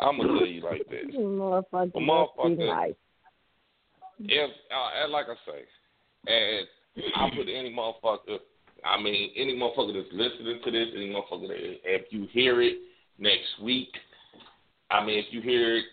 [0.00, 1.06] I'm gonna tell you like this.
[1.14, 2.94] Motherfucker, A must be motherfucker- nice.
[4.20, 5.64] If uh, and like I say,
[6.26, 6.66] and
[7.16, 8.38] I put any motherfucker.
[8.84, 12.76] I mean, any motherfucker that's listening to this, any motherfucker that if you hear it
[13.18, 13.88] next week,
[14.90, 15.84] I mean, if you hear it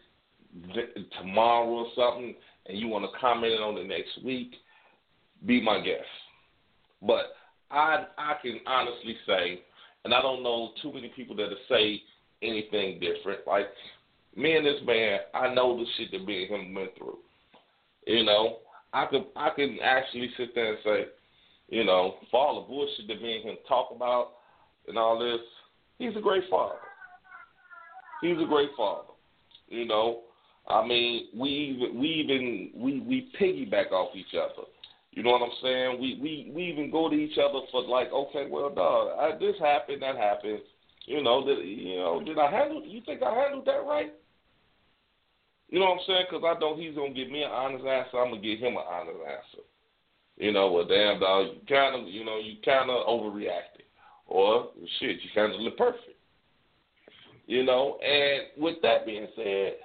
[1.19, 2.35] tomorrow or something,
[2.67, 4.53] and you want to comment on it next week,
[5.45, 6.05] be my guest.
[7.01, 7.33] But
[7.69, 9.61] I I can honestly say,
[10.05, 12.01] and I don't know too many people that'll say
[12.41, 13.47] anything different.
[13.47, 13.67] Like
[14.35, 17.17] me and this man, I know the shit that me and him went through.
[18.05, 18.57] You know,
[18.93, 21.05] I could I can actually sit there and say,
[21.69, 24.33] you know, for all the bullshit that me and him talk about
[24.87, 25.41] and all this,
[25.97, 26.75] he's a great father.
[28.21, 29.07] He's a great father.
[29.67, 30.21] You know,
[30.71, 34.67] I mean, we even we even we we piggyback off each other.
[35.11, 36.01] You know what I'm saying?
[36.01, 39.55] We we we even go to each other for like, okay, well, dog, I, this
[39.59, 40.59] happened, that happened.
[41.05, 42.21] You know, did you know?
[42.23, 42.85] Did I handle?
[42.85, 44.13] You think I handled that right?
[45.69, 46.25] You know what I'm saying?
[46.29, 48.19] Because I know he's gonna give me an honest answer.
[48.19, 49.63] I'm gonna give him an honest answer.
[50.37, 53.85] You know, well, damn dog, you kind of, you know, you kind of overreacted,
[54.27, 56.17] or shit, you handled it perfect.
[57.47, 59.75] You know, and with that being said,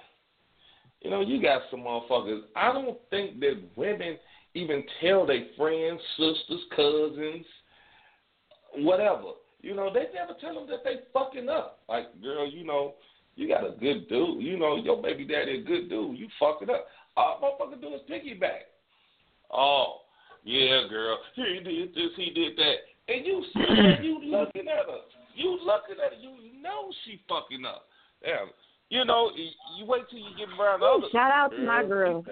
[1.01, 2.41] you know, you got some motherfuckers.
[2.55, 4.17] I don't think that women
[4.53, 7.45] even tell their friends, sisters, cousins,
[8.77, 9.33] whatever.
[9.61, 11.79] You know, they never tell them that they fucking up.
[11.87, 12.95] Like, girl, you know,
[13.35, 14.41] you got a good dude.
[14.41, 16.17] You know, your baby daddy a good dude.
[16.17, 16.87] You fucking up.
[17.15, 18.69] All motherfucker do is piggyback.
[19.51, 20.01] Oh,
[20.43, 21.19] yeah, girl.
[21.35, 23.13] He did this, he did that.
[23.13, 25.01] And you sitting you looking at her.
[25.35, 26.19] You looking at her.
[26.19, 27.85] You know she fucking up.
[28.23, 28.49] Damn.
[28.89, 31.07] You know, you you wait till you get around the Ooh, other.
[31.11, 32.23] shout out to my girl.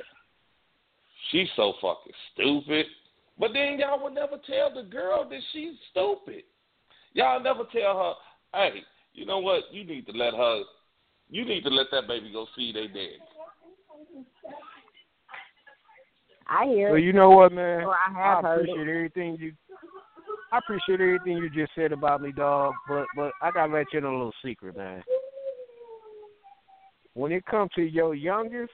[1.31, 2.85] She's so fucking stupid.
[3.37, 6.43] But then y'all would never tell the girl that she's stupid.
[7.13, 7.97] Y'all never tell
[8.53, 8.79] her, hey,
[9.13, 9.63] you know what?
[9.71, 10.61] You need to let her,
[11.29, 13.17] you need to let that baby go see they daddy.
[16.47, 17.03] I hear Well, it.
[17.03, 17.81] you know what, man?
[17.83, 18.69] Or I have heard it.
[18.69, 19.53] appreciate everything you.
[20.51, 22.73] I appreciate everything you just said about me, dog.
[22.87, 25.03] But but I gotta let you in a little secret, man.
[27.15, 28.73] When it comes to your youngest,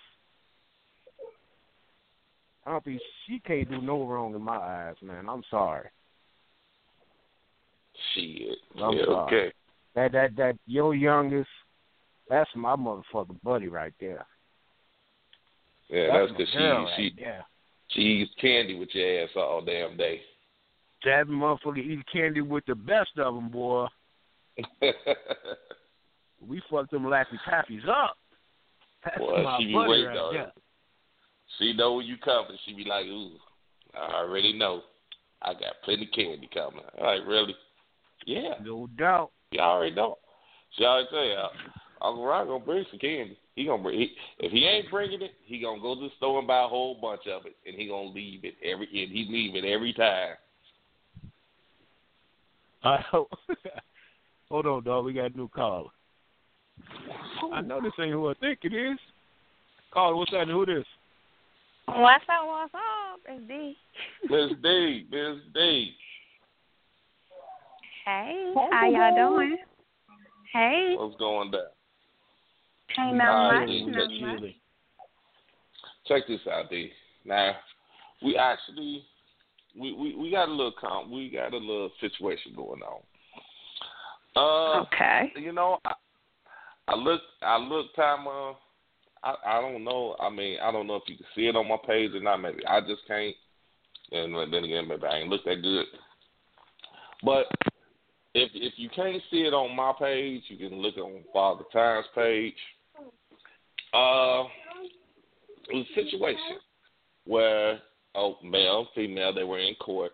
[2.65, 5.29] I don't think she can't do no wrong in my eyes, man.
[5.29, 5.87] I'm sorry.
[8.13, 8.57] Shit.
[8.81, 9.25] I'm yeah, sorry.
[9.25, 9.53] okay.
[9.95, 11.49] That that that your youngest,
[12.29, 14.25] that's my motherfucking buddy right there.
[15.89, 17.45] Yeah, that's because she right she there.
[17.89, 20.21] she eats candy with your ass all damn day.
[21.03, 23.87] That motherfucker eat candy with the best of them, boy.
[26.47, 28.17] We fucked them Laffy Taffies up.
[29.03, 30.51] That's Boy, my she be waiting right on.
[31.57, 32.57] She know when you coming.
[32.65, 33.31] She be like, ooh,
[33.95, 34.81] I already know.
[35.41, 36.81] I got plenty candy coming.
[36.97, 37.55] I'm like, really?
[38.25, 38.53] Yeah.
[38.63, 39.31] No doubt.
[39.51, 40.17] Y'all already know.
[40.77, 41.35] She already tell you,
[42.01, 43.37] Uncle Ron gonna bring some candy.
[43.55, 43.99] He gonna bring.
[43.99, 46.67] He, if he ain't bringing it, he gonna go to the store and buy a
[46.67, 48.85] whole bunch of it, and he gonna leave it every.
[48.85, 50.35] And he leave it every time.
[52.83, 53.31] I hope.
[54.49, 55.05] Hold on, dog.
[55.05, 55.89] We got a new caller.
[57.53, 58.97] I know this ain't who I think it is.
[59.93, 60.47] Caller, what's that?
[60.47, 60.85] Who this?
[61.87, 62.45] What's up?
[62.47, 63.19] What's up?
[63.27, 63.75] It's D.
[64.29, 65.05] Miss D.
[65.11, 65.93] Miss D.
[68.05, 69.57] Hey, how y'all doing?
[70.53, 70.95] Hey.
[70.97, 71.61] What's going down?
[72.99, 73.69] Ain't nothing All right, much.
[73.69, 74.51] D, Nothing check, much.
[76.07, 76.91] check this out, D.
[77.25, 77.55] Now,
[78.21, 79.03] we actually
[79.79, 83.01] we, we, we got a little com- we got a little situation going on.
[84.35, 85.31] Uh, Okay.
[85.35, 85.93] you know, I,
[86.87, 88.27] I look, I look, time.
[88.27, 88.53] Uh,
[89.23, 90.15] I, I don't know.
[90.19, 92.37] I mean, I don't know if you can see it on my page or not.
[92.37, 93.35] Maybe I just can't.
[94.11, 95.85] And then again, maybe I ain't look that good.
[97.23, 97.45] But
[98.33, 102.05] if if you can't see it on my page, you can look on Father Times
[102.15, 102.55] page.
[103.93, 104.43] Uh,
[105.69, 106.57] it was a situation
[107.25, 107.79] where
[108.15, 110.11] oh male, female, they were in court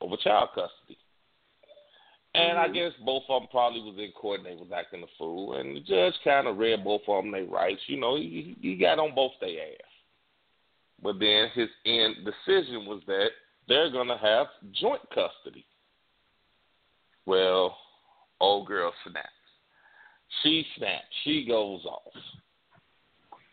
[0.00, 0.98] over child custody.
[2.34, 2.74] And I mm-hmm.
[2.74, 5.54] guess both of them probably was in court and they was acting a fool.
[5.54, 7.80] And the judge kind of read both of them their rights.
[7.86, 9.90] You know, he, he got on both their ass.
[11.02, 13.28] But then his end decision was that
[13.66, 14.46] they're going to have
[14.80, 15.64] joint custody.
[17.26, 17.76] Well,
[18.40, 19.28] old girl snaps.
[20.42, 21.04] She snaps.
[21.24, 22.12] She goes off.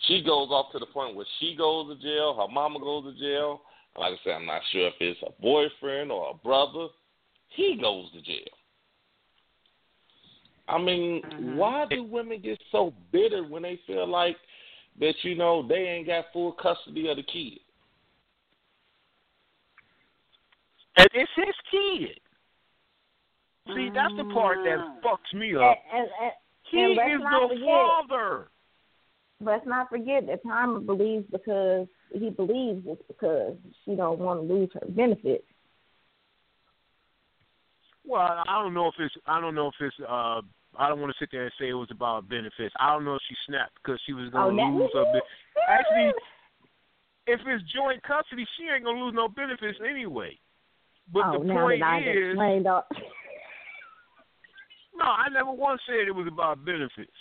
[0.08, 2.36] She goes off to the point where she goes to jail.
[2.36, 3.62] Her mama goes to jail.
[3.98, 6.88] Like I said, I'm not sure if it's a boyfriend or a brother.
[7.50, 8.54] He goes to jail.
[10.68, 11.22] I mean,
[11.56, 14.36] why do women get so bitter when they feel like
[15.00, 17.60] that you know they ain't got full custody of the kid?
[20.98, 22.20] And it's his kid.
[23.76, 25.78] See, that's the part that fucks me up.
[25.94, 26.32] and, and,
[26.72, 28.48] He and let's is the forget, father.
[29.42, 34.54] let's not forget that Palmer believes because he believes it's because she don't want to
[34.54, 35.44] lose her benefits.
[38.06, 39.14] Well, I don't know if it's.
[39.26, 39.96] I don't know if it's.
[40.08, 40.42] uh
[40.78, 42.74] I don't want to sit there and say it was about benefits.
[42.80, 45.22] I don't know if she snapped because she was Oh, going to that- lose her.
[45.70, 46.14] Actually,
[47.28, 50.38] if it's joint custody, she ain't gonna lose no benefits anyway.
[51.12, 52.36] But oh, the point is,
[54.96, 57.12] no, I never once said it was about benefits.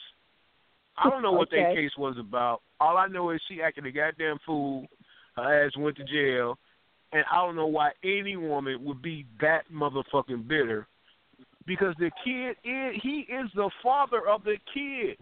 [0.96, 2.62] I don't know what that case was about.
[2.80, 4.86] All I know is she acted a goddamn fool.
[5.36, 6.56] Her ass went to jail,
[7.12, 10.86] and I don't know why any woman would be that motherfucking bitter.
[11.66, 15.16] Because the kid is he is the father of the kid.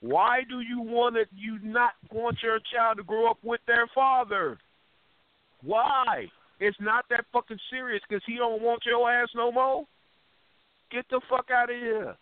[0.00, 1.28] Why do you want it?
[1.34, 4.58] you not want your child to grow up with their father?
[5.62, 6.26] Why?
[6.60, 9.84] It's not that fucking serious because he don't want your ass no more.
[10.90, 12.16] Get the fuck out of here.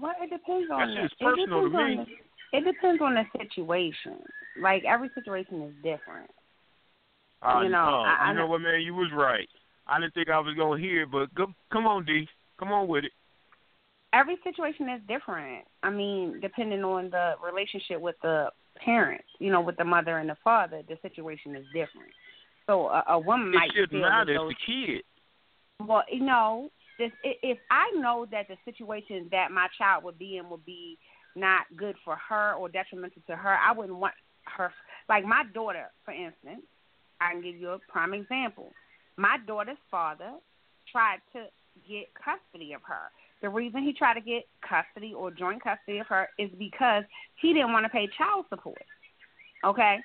[0.00, 2.16] Well, it depends on That's the, just it personal to depends on me.
[2.52, 4.18] the, it depends on the situation.
[4.60, 6.30] Like every situation is different.
[7.42, 8.80] Uh, You know, uh, I- I you know- what, man?
[8.82, 9.48] You was right.
[9.88, 12.28] I didn't think I was gonna hear, it, but go, come on, D,
[12.58, 13.12] come on with it.
[14.12, 15.64] Every situation is different.
[15.82, 18.48] I mean, depending on the relationship with the
[18.84, 22.12] parents, you know, with the mother and the father, the situation is different.
[22.66, 24.34] So a, a woman might It shouldn't feel matter.
[24.34, 25.02] though the kid.
[25.80, 30.38] Well, you know, this, if I know that the situation that my child would be
[30.38, 30.98] in would be
[31.36, 34.14] not good for her or detrimental to her, I wouldn't want
[34.56, 34.72] her.
[35.08, 36.66] Like my daughter, for instance,
[37.20, 38.72] I can give you a prime example.
[39.18, 40.32] My daughter's father
[40.90, 41.46] tried to
[41.88, 43.10] get custody of her.
[43.42, 47.02] The reason he tried to get custody or joint custody of her is because
[47.42, 48.82] he didn't want to pay child support.
[49.64, 49.98] Okay?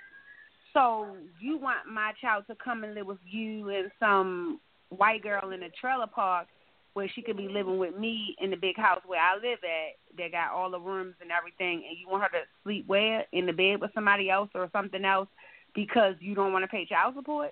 [0.73, 4.59] So you want my child to come and live with you and some
[4.89, 6.47] white girl in a trailer park
[6.93, 10.17] where she could be living with me in the big house where I live at
[10.17, 13.25] that got all the rooms and everything and you want her to sleep where?
[13.31, 15.27] In the bed with somebody else or something else
[15.75, 17.51] because you don't want to pay child support?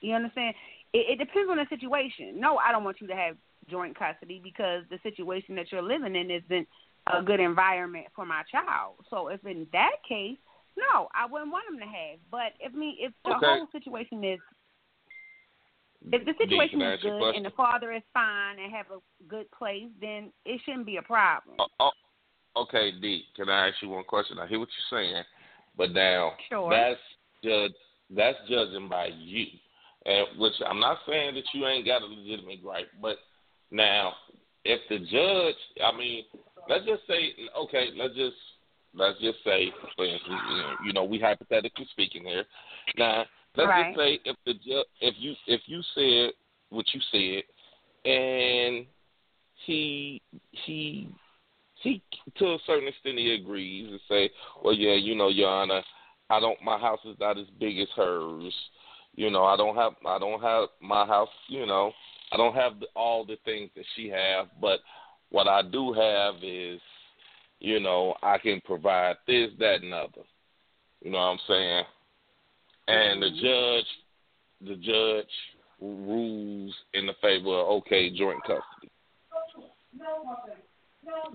[0.00, 0.54] You understand?
[0.92, 2.38] It, it depends on the situation.
[2.38, 3.36] No, I don't want you to have
[3.70, 6.68] joint custody because the situation that you're living in isn't
[7.12, 8.96] a good environment for my child.
[9.10, 10.38] So if in that case,
[10.76, 12.18] no, I wouldn't want him to have.
[12.30, 13.46] But if me, if the Okay.
[13.46, 14.40] whole situation is
[16.10, 18.86] if the situation is ask you a good and the father is fine and have
[18.90, 21.56] a good place, then it shouldn't be a problem.
[21.58, 21.66] Oh,
[22.56, 23.24] oh, okay, D.
[23.36, 24.38] Can I ask you one question?
[24.38, 25.22] I hear what you're saying,
[25.76, 26.70] but now Sure.
[26.70, 27.00] that's
[27.44, 27.72] judge
[28.10, 29.46] that's judging by you,
[30.06, 33.16] and which I'm not saying that you ain't got a legitimate right, but
[33.70, 34.12] now
[34.64, 36.24] if the judge, I mean,
[36.68, 38.36] let's just say, okay, let's just
[38.94, 42.44] let's just say, you know, you know, we hypothetically speaking here.
[42.96, 43.24] Now,
[43.56, 43.86] let's Right.
[43.86, 46.32] just say if the ju- if you if you said
[46.70, 47.44] what you said,
[48.10, 48.86] and
[49.66, 51.08] he he
[51.76, 52.02] he
[52.36, 54.30] to a certain extent he agrees and say,
[54.62, 55.82] well, yeah, you know, Your Honor,
[56.30, 56.60] I don't.
[56.62, 58.54] My house is not as big as hers.
[59.14, 61.28] You know, I don't have I don't have my house.
[61.48, 61.92] You know,
[62.32, 64.80] I don't have all the things that she have, but
[65.30, 66.80] what I do have is,
[67.60, 70.22] you know, I can provide this, that, and other.
[71.02, 71.84] You know what I'm saying?
[72.88, 73.44] And the mm-hmm.
[73.44, 73.86] judge,
[74.68, 75.26] the judge
[75.80, 78.90] rules in the favor of okay, joint custody.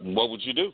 [0.01, 0.71] What would you do?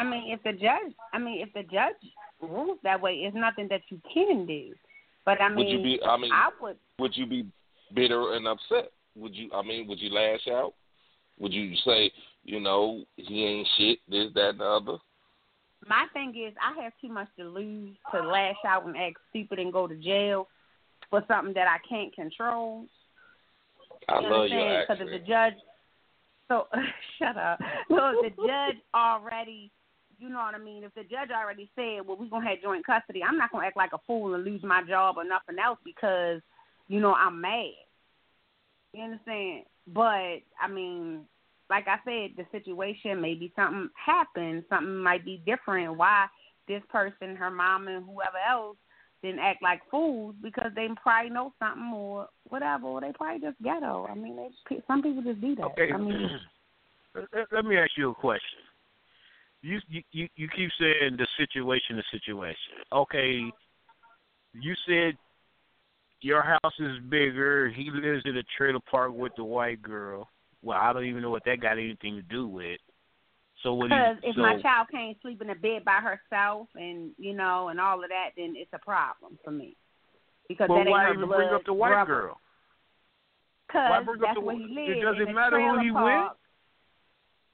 [0.00, 1.94] I mean, if the judge, I mean, if the judge
[2.40, 4.74] rules that way, it's nothing that you can do.
[5.24, 6.00] But I mean, would you be?
[6.02, 6.76] I mean, I would.
[6.98, 7.46] would you be
[7.94, 8.90] bitter and upset?
[9.16, 9.50] Would you?
[9.54, 10.74] I mean, would you lash out?
[11.38, 12.12] Would you say,
[12.44, 14.98] you know, he ain't shit, this, that, and the other?
[15.86, 19.58] My thing is, I have too much to lose to lash out and act stupid
[19.58, 20.48] and go to jail
[21.10, 22.86] for something that I can't control.
[24.08, 24.98] I you love your accent.
[25.00, 25.54] Because if the judge,
[26.48, 26.66] so
[27.18, 27.58] shut up.
[27.88, 29.70] So if the judge already,
[30.24, 30.84] you know what I mean.
[30.84, 33.76] If the judge already said, "Well, we're gonna have joint custody," I'm not gonna act
[33.76, 36.40] like a fool and lose my job or nothing else because,
[36.88, 37.74] you know, I'm mad.
[38.94, 39.64] You understand?
[39.86, 41.26] But I mean,
[41.68, 45.98] like I said, the situation maybe something happened, something might be different.
[45.98, 46.26] Why
[46.68, 48.78] this person, her mom, and whoever else
[49.22, 52.86] didn't act like fools because they probably know something or whatever.
[52.86, 54.06] Or they probably just ghetto.
[54.10, 55.66] I mean, they, some people just do that.
[55.66, 55.92] Okay.
[55.92, 56.30] I mean,
[57.52, 58.60] let me ask you a question.
[59.64, 59.80] You,
[60.12, 62.84] you you keep saying the situation, the situation.
[62.92, 63.50] Okay,
[64.52, 65.16] you said
[66.20, 67.70] your house is bigger.
[67.74, 70.28] He lives in a trailer park with the white girl.
[70.62, 72.78] Well, I don't even know what that got anything to do with.
[73.62, 73.88] So what?
[73.88, 77.68] because if so, my child can't sleep in a bed by herself and you know
[77.68, 79.76] and all of that, then it's a problem for me.
[80.46, 82.20] Because but that ain't why her even blood bring up the white brother.
[82.20, 82.40] girl?
[83.66, 85.00] Because that's the- where he it lives.
[85.02, 86.32] doesn't in a matter who he park.
[86.32, 86.38] with?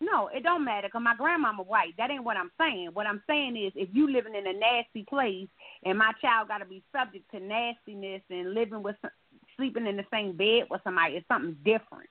[0.00, 1.94] No, it don't matter because my grandmama white.
[1.98, 2.90] That ain't what I'm saying.
[2.94, 5.48] What I'm saying is if you living in a nasty place
[5.84, 9.10] and my child got to be subject to nastiness and living with some,
[9.56, 12.08] sleeping in the same bed with somebody, it's something different.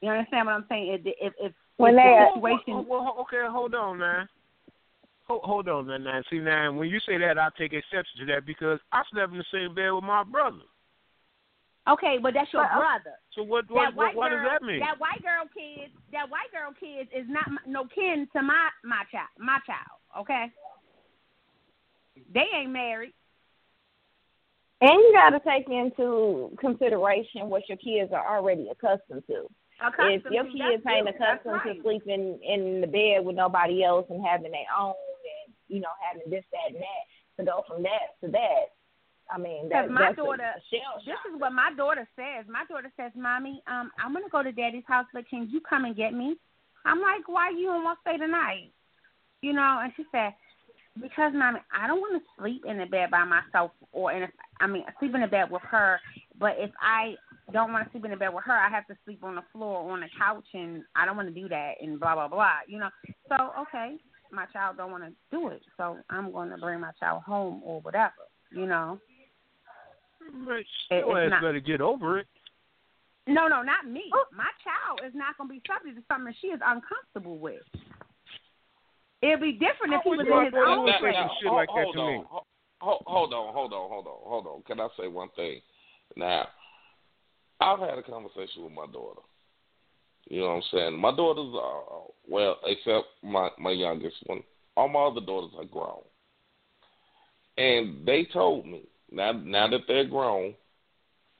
[0.00, 1.00] You understand what I'm saying?
[1.04, 4.28] If if, if, When if they- the situation, Well, well, okay, hold on, man.
[5.26, 6.04] Hold, hold on, man.
[6.04, 9.32] Now, see, now when you say that, I take exception to that because I slept
[9.32, 10.58] in the same bed with my brother.
[11.88, 13.16] Okay, but that's your But, uh, brother.
[13.34, 13.66] So what?
[13.68, 13.94] that What?
[13.96, 14.80] white What, what girl, does that mean?
[14.80, 18.68] That white girl kid, that white girl kid is not m- no kin to my
[18.84, 19.98] my child, my child.
[20.20, 20.46] Okay,
[22.32, 23.12] they ain't married.
[24.80, 29.48] And you got to take into consideration what your kids are already accustomed to.
[29.80, 31.16] Accustomed if your kids ain't true.
[31.16, 31.76] Accustomed right.
[31.76, 34.94] to sleeping in the bed with nobody else and having their own
[35.46, 37.04] and you know having this that and that
[37.38, 38.74] to go from that to that
[39.30, 42.44] i mean that, my that's daughter, this is what my daughter says.
[42.48, 45.84] My daughter says, "Mommy, um, I'm gonna go to Daddy's house, but can you come
[45.84, 46.36] and get me?"
[46.84, 48.70] I'm like, "Why you don't want to stay tonight?"
[49.40, 50.34] You know, and she said,
[51.00, 54.28] "Because, mommy, I don't want to sleep in the bed by myself, or in a,
[54.60, 56.00] I mean, sleep in the bed with her.
[56.38, 57.16] But if I
[57.52, 59.44] don't want to sleep in the bed with her, I have to sleep on the
[59.52, 62.28] floor or on the couch, and I don't want to do that, and blah blah
[62.28, 62.60] blah.
[62.66, 62.90] You know,
[63.28, 63.96] so okay."
[64.32, 67.62] My child don't want to do it, so I'm going to bring my child home
[67.64, 68.98] or whatever, you know.
[70.46, 72.26] But It- still, it's ass not- better get over it.
[73.26, 74.10] No, no, not me.
[74.12, 74.26] Oh.
[74.32, 77.62] My child is not going to be subject to something she is uncomfortable with.
[79.22, 81.14] It'd be different if he was in his like to own say place.
[81.16, 82.24] some shit like that hold to on, me?
[82.28, 82.46] ho-
[82.82, 84.62] ho- Hold on, hold on, hold on, hold on.
[84.64, 85.62] Can I say one thing?
[86.16, 86.48] Now,
[87.60, 89.22] I've had a conversation with my daughter.
[90.28, 90.98] You know what I'm saying?
[90.98, 91.82] My daughters are
[92.28, 94.42] well, except my my youngest one.
[94.76, 96.02] All my other daughters are grown,
[97.56, 98.82] and they told me
[99.14, 100.54] now now that they're grown,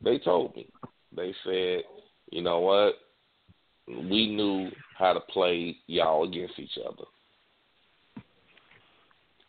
[0.02, 0.68] they told me
[1.14, 1.84] they said,
[2.30, 2.94] you know what?
[3.86, 7.04] We knew how to play y'all against each other.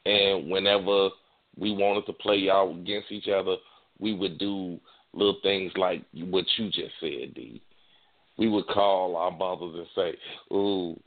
[0.06, 1.10] And whenever
[1.58, 3.56] we wanted to play y'all against each other,
[4.00, 4.80] we would do
[5.14, 7.62] little things like what you just said, D.
[8.38, 11.00] We would call our mothers and say, "Ooh,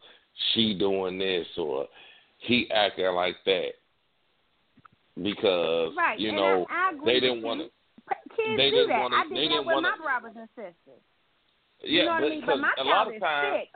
[0.52, 1.86] she doing this," or
[2.38, 3.74] "He acting like that,"
[5.22, 7.68] because Right, you and know I, I they didn't want to.
[8.36, 9.00] Kids they do didn't that.
[9.00, 11.02] wanna- I did they that didn't with wanna- my brothers and sisters.
[11.82, 12.42] Yeah, you know what but, I mean?
[12.46, 13.70] But my a child lot is times, sick.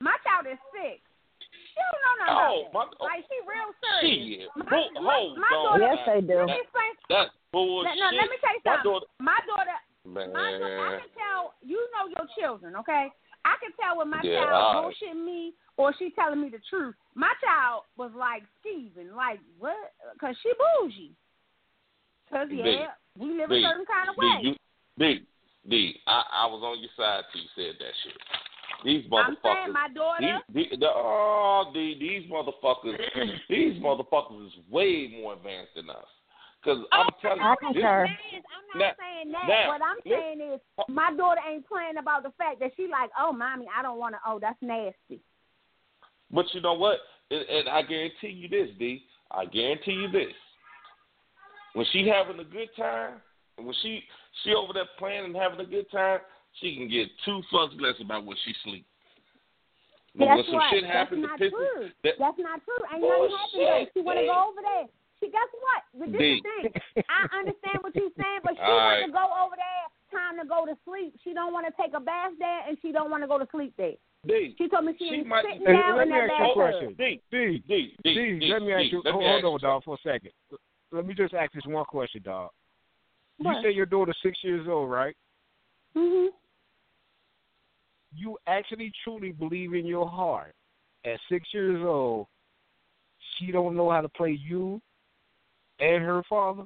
[0.00, 1.00] My child is sick.
[1.40, 4.44] She don't know nothing Oh, about my- oh, Like she real serious.
[4.44, 5.64] shit, My, Bull- my, hold my on.
[5.80, 5.84] daughter.
[5.94, 6.92] yes they do Let me explain.
[7.08, 7.96] that's bullshit.
[7.96, 8.90] no, let me tell you My something.
[8.92, 10.32] daughter, My daughter man.
[10.32, 13.08] My daughter, I can tell you know your children, okay?
[13.44, 14.92] I can tell when my Yeah, child right.
[14.92, 16.94] bullshitting me or she telling me the truth.
[17.14, 19.92] My child was like Steven, like what?
[20.14, 21.12] Because she bougie.
[22.24, 22.86] Because D, yeah,
[23.18, 24.38] we live a D, certain kind of D, way.
[24.42, 24.54] you,
[24.98, 25.26] D,
[25.68, 28.18] D, I, I was on your side till you said that shit.
[28.84, 29.26] These motherfuckers.
[29.28, 30.40] I'm saying my daughter.
[30.52, 32.96] These, the, the, oh, the, these motherfuckers,
[33.48, 36.06] these motherfuckers is way more advanced than us.
[36.64, 38.06] Cause I'm telling I you, this, concur.
[38.06, 39.46] I'm not Now- saying that.
[39.48, 42.86] now, what I'm listen- saying is my daughter ain't playing about the fact that she
[42.86, 44.20] like, oh, mommy, I don't want to.
[44.24, 45.20] Oh, that's nasty.
[46.30, 46.98] but you know what?
[47.30, 49.04] And, and I guarantee you this, D.
[49.30, 50.32] I guarantee you this.
[51.74, 53.20] When she having a good time,
[53.56, 54.02] when she
[54.44, 56.20] she over there playing and having a good time,
[56.60, 58.86] she can get two fucks less about what she sleep.
[60.14, 60.70] But Guess when some what?
[60.70, 61.90] shit That's not to true.
[62.04, 62.84] that- That's not true.
[62.92, 63.72] Ain't nothing happened there.
[63.72, 64.86] Bullshit, She want to go over there.
[65.22, 65.82] She guess what?
[65.94, 67.06] But this is the thing.
[67.06, 69.06] I understand what you're saying, but she All want right.
[69.06, 69.86] to go over there.
[70.10, 71.14] Time to go to sleep.
[71.22, 73.46] She don't want to take a bath there, and she don't want to go to
[73.54, 73.94] sleep there.
[74.26, 74.54] D.
[74.58, 76.62] She told me she, She ain't might- sitting down let in me that ask you
[76.62, 76.94] a bathtub.
[76.94, 76.94] question.
[76.98, 77.22] D.
[77.30, 77.96] D, D.
[78.02, 78.14] D.
[78.14, 79.02] D, D, let me ask you.
[79.04, 80.30] let me hold ask on, you dog, for a second.
[80.90, 82.50] Let me just ask this one question, dog.
[83.38, 85.16] You say your daughter's six years old, right?
[85.96, 86.26] Mm hmm
[88.14, 90.54] You actually truly believe in your heart,
[91.04, 92.26] at six years old,
[93.38, 94.80] she don't know how to play you
[95.82, 96.62] and her father.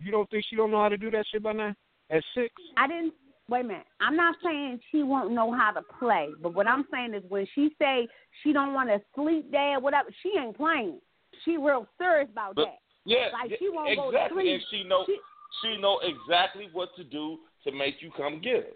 [0.00, 1.74] You don't think she don't know how to do that shit by now?
[2.10, 2.52] At six?
[2.76, 3.12] I didn't.
[3.48, 3.86] Wait a minute.
[4.00, 7.46] I'm not saying she won't know how to play, but what I'm saying is when
[7.54, 8.08] she say
[8.42, 11.00] she don't want to sleep there, whatever, she ain't playing.
[11.44, 12.78] She real serious about But- that.
[13.04, 14.54] Yeah, Like, she won't go to exactly, sleep.
[14.54, 15.20] and she know She-
[15.60, 18.72] she know exactly what to do to make you come get her.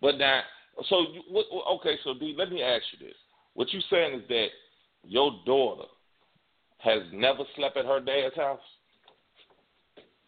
[0.00, 0.42] But now,
[0.84, 3.16] so you, what, okay, so D, let me ask you this:
[3.54, 4.48] What you saying is that
[5.02, 5.88] your daughter
[6.78, 8.62] has never slept at her dad's house?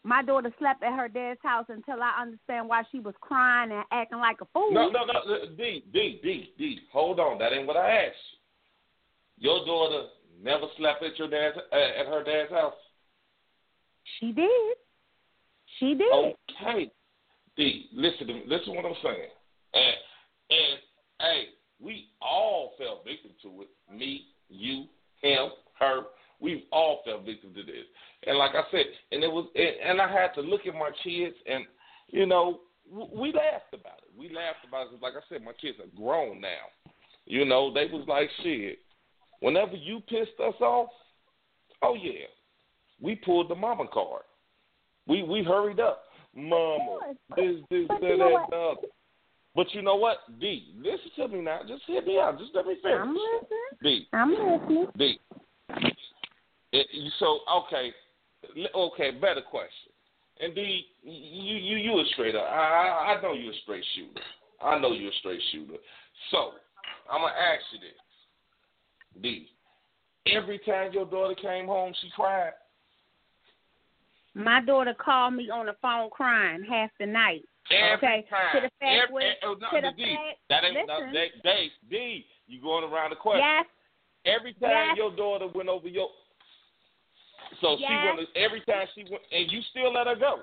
[0.07, 3.83] My daughter slept at her dad's house until I understand why she was crying and
[3.91, 4.71] acting like a fool.
[4.71, 6.79] No, no, no, D, D, D, D.
[6.93, 8.15] Hold on, that ain't what I asked.
[9.37, 10.07] Your daughter
[10.41, 12.75] never slept at your dad's uh, at her dad's house.
[14.21, 14.77] She did.
[15.81, 16.13] She did.
[16.13, 16.89] Okay.
[17.57, 18.45] D, listen to me.
[18.47, 19.31] Listen to what I'm saying.
[19.75, 19.97] And
[20.51, 20.79] and
[21.21, 21.45] hey,
[21.81, 23.69] we all fell victim to it.
[23.93, 24.85] Me, you,
[25.21, 25.51] him,
[25.81, 26.03] her.
[26.39, 27.87] We've all fell victim to this.
[28.27, 31.37] And like I said, and it was, and, I had to look at my kids,
[31.51, 31.65] and
[32.09, 32.61] you know,
[32.91, 34.11] we laughed about it.
[34.19, 35.01] We laughed about it.
[35.03, 36.93] Like I said, my kids are grown now.
[37.25, 38.79] You know, they was like, shit.
[39.41, 40.89] Whenever you pissed us off,
[41.83, 42.27] oh yeah,
[43.01, 44.23] we pulled the mama card.
[45.07, 46.05] We we hurried up,
[46.35, 46.99] mama.
[47.37, 48.57] This this But that you know that.
[48.57, 48.73] what?
[48.73, 48.75] uh,
[49.55, 50.75] But you know what, D?
[50.79, 51.61] Listen to me now.
[51.69, 52.39] Just hit me out.
[52.39, 52.99] Just let me finish.
[53.01, 53.59] I'm listening.
[53.83, 54.87] D, I'm listening.
[54.97, 55.21] D.
[56.73, 57.91] It, you- so okay,
[58.75, 59.11] okay.
[59.13, 59.93] Better question.
[60.41, 62.45] And D, you you you a straight up.
[62.45, 64.21] I I I know you're a straight shooter.
[64.63, 65.75] I know you're a straight shooter.
[66.31, 66.53] So
[67.11, 69.49] I'm gonna ask you this, D.
[70.27, 72.53] Every time your daughter came home, she cried.
[74.35, 77.43] My daughter called me on the phone crying half the night.
[77.71, 78.53] Every Okay, time.
[78.55, 80.99] to the fact Every, where- eh, oh, no, to the D, fact- that ain't no,
[80.99, 81.41] listen.
[81.43, 83.43] that, D, you going around the question.
[83.45, 83.67] Yes,
[84.27, 84.97] Every time Yes.
[84.97, 86.11] your daughter went over your,
[87.61, 88.17] so she Yes.
[88.17, 88.29] went.
[88.37, 90.43] Every time she went, and you still let her go.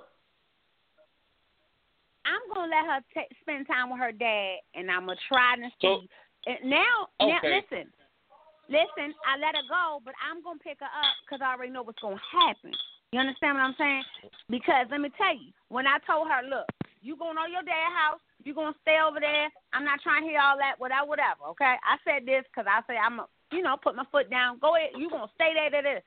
[2.26, 5.70] I'm gonna let her ta spend time with her dad, and I'm gonna try to
[5.82, 6.10] see.
[6.46, 7.92] And now, now, listen,
[8.68, 9.16] listen.
[9.26, 12.00] I let her go, but I'm gonna pick her up because I already know what's
[12.00, 12.74] gonna happen.
[13.12, 14.04] You understand what I'm saying?
[14.50, 16.66] Because let me tell you, when I told her, look,
[17.04, 19.52] you going to your dad's house, you gonna stay over there.
[19.72, 21.46] I'm not trying to hear all that, whatever, whatever.
[21.54, 21.78] Okay?
[21.84, 24.58] I said this because I say I'm, a, you know, put my foot down.
[24.58, 24.98] Go ahead.
[24.98, 25.70] You gonna stay there?
[25.70, 26.02] There, there.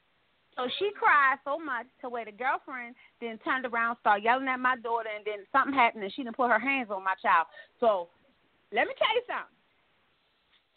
[0.57, 4.57] So she cried so much to where the girlfriend then turned around, started yelling at
[4.59, 7.45] my daughter, and then something happened, and she didn't put her hands on my child.
[7.79, 8.09] So
[8.73, 9.53] let me tell you something.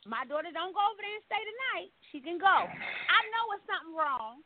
[0.08, 1.90] My daughter don't go over there and stay the night.
[2.12, 2.48] She can go.
[2.68, 4.44] I know it's something wrong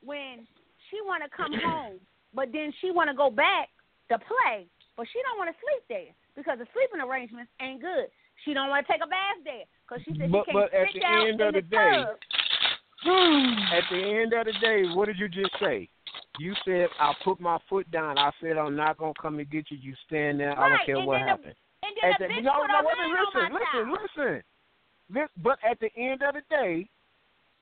[0.00, 0.48] when
[0.88, 2.00] she want to come home,
[2.32, 3.68] but then she want to go back
[4.08, 4.64] to play,
[4.96, 8.08] but she don't want to sleep there because the sleeping arrangements ain't good.
[8.48, 10.72] She don't want to take a bath there because she said But- she can't but
[10.72, 12.16] at sit end in of the the day, tub.
[13.72, 15.88] At the end of the day, what did you just say?
[16.38, 18.18] You said I put my foot down.
[18.18, 19.78] I said I'm not gonna come and get you.
[19.80, 20.58] You stand there.
[20.58, 21.54] I don't care and what happened.
[21.82, 24.42] And then the no, no, her wait a hand minute, on listen, listen, listen.
[25.14, 26.88] Lis- But at the end of the day,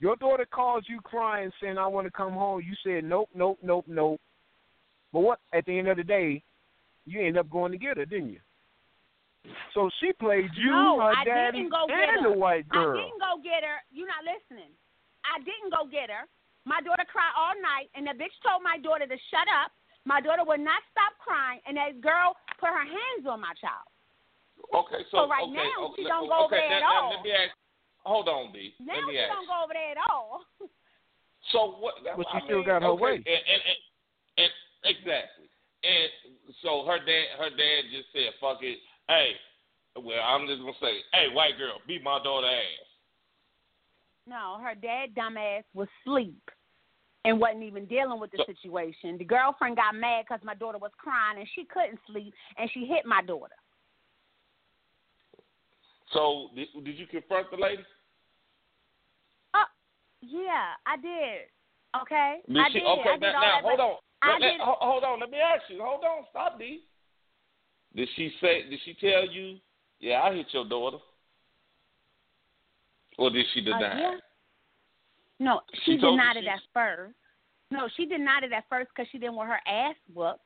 [0.01, 2.63] your daughter calls you crying, saying I want to come home.
[2.65, 4.21] You said nope, nope, nope, nope.
[5.13, 5.41] But what?
[5.53, 6.43] At the end of the day,
[7.07, 8.41] you end up going to get her, didn't you?
[9.75, 12.33] So she played you, No, her I daddy, didn't go get and her.
[12.33, 12.99] the white girl.
[12.99, 13.79] I didn't go get her.
[13.91, 14.71] You're not listening.
[15.25, 16.27] I didn't go get her.
[16.69, 19.73] My daughter cried all night, and the bitch told my daughter to shut up.
[20.05, 23.89] My daughter would not stop crying, and that girl put her hands on my child.
[24.73, 26.93] Okay, so, So right okay, now, okay, we don't go over okay, there at now,
[26.93, 27.15] now, all.
[27.17, 27.55] Let me ask.
[28.05, 28.73] Hold on, D.
[28.81, 29.33] Now let me we ask.
[29.33, 30.45] don't go over there at all.
[31.53, 31.95] So what?
[32.05, 33.15] But I she still mean, got her okay, way.
[33.15, 33.79] And, and, and,
[34.45, 34.53] and
[34.85, 35.49] exactly.
[35.81, 36.11] And
[36.61, 39.39] so her dad, her dad just said, "Fuck it." Hey,
[39.97, 42.88] well, I'm just gonna say, "Hey, white girl, beat my daughter ass."
[44.29, 46.51] No, her dad, dumbass, was asleep
[47.25, 49.17] and wasn't even dealing with the situation.
[49.17, 52.85] The girlfriend got mad because my daughter was crying and she couldn't sleep and she
[52.85, 53.55] hit my daughter.
[56.13, 57.83] So did, did you confront the lady?
[59.55, 59.65] Uh,
[60.21, 61.49] yeah, I did.
[62.03, 62.81] Okay, Did I she?
[62.81, 62.87] did.
[62.87, 63.97] Okay, I did now, now hold on.
[64.21, 65.21] I Let- let- did- ho- hold on.
[65.21, 65.81] Let me ask you.
[65.83, 66.25] Hold on.
[66.31, 66.85] Stop, D.
[67.95, 68.69] Did she say?
[68.69, 69.59] Did she tell you?
[70.01, 70.99] Yeah, I hit your daughter.
[73.19, 74.01] Or did she Uh, deny?
[74.01, 74.17] yeah.
[75.41, 77.15] No, She she, denied it she- at first.
[77.71, 80.41] No, she denied it at first because she didn't want her ass whooped.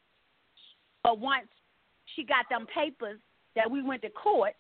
[1.03, 1.49] But once
[2.15, 3.21] she got them papers
[3.55, 4.55] that we went to court,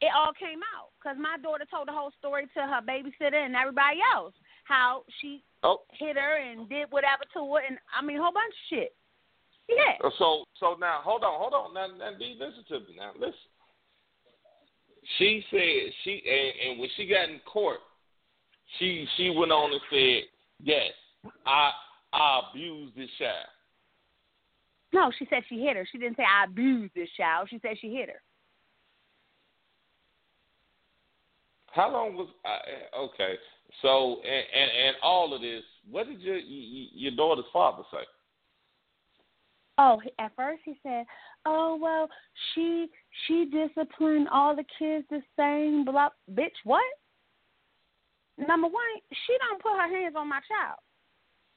[0.00, 3.56] it all came out because my daughter told the whole story to her babysitter and
[3.56, 4.34] everybody else
[4.64, 8.32] how she Oh, hit her and did whatever to her, and I mean a whole
[8.32, 8.94] bunch of shit.
[9.68, 9.98] Yeah.
[10.18, 11.74] so so now hold on, hold on.
[11.74, 12.96] Now, now D, listen to me.
[12.96, 13.34] Now listen.
[15.16, 17.78] She said she and, and when she got in court,
[18.78, 20.22] she she went on and said,
[20.62, 20.92] "Yes,
[21.46, 21.70] I
[22.12, 23.46] I abused this child."
[24.92, 25.86] No, she said she hit her.
[25.90, 27.48] She didn't say I abused this child.
[27.50, 28.22] She said she hit her.
[31.72, 33.34] How long was I, okay?
[33.82, 38.04] So and, and and all of this, what did your your daughter's father say?
[39.78, 41.04] Oh, at first he said,
[41.48, 42.08] "Oh well,
[42.54, 42.88] she
[43.26, 46.82] she disciplined all the kids the same." Blah, bitch, what?
[48.36, 48.84] Number one,
[49.26, 50.78] she don't put her hands on my child.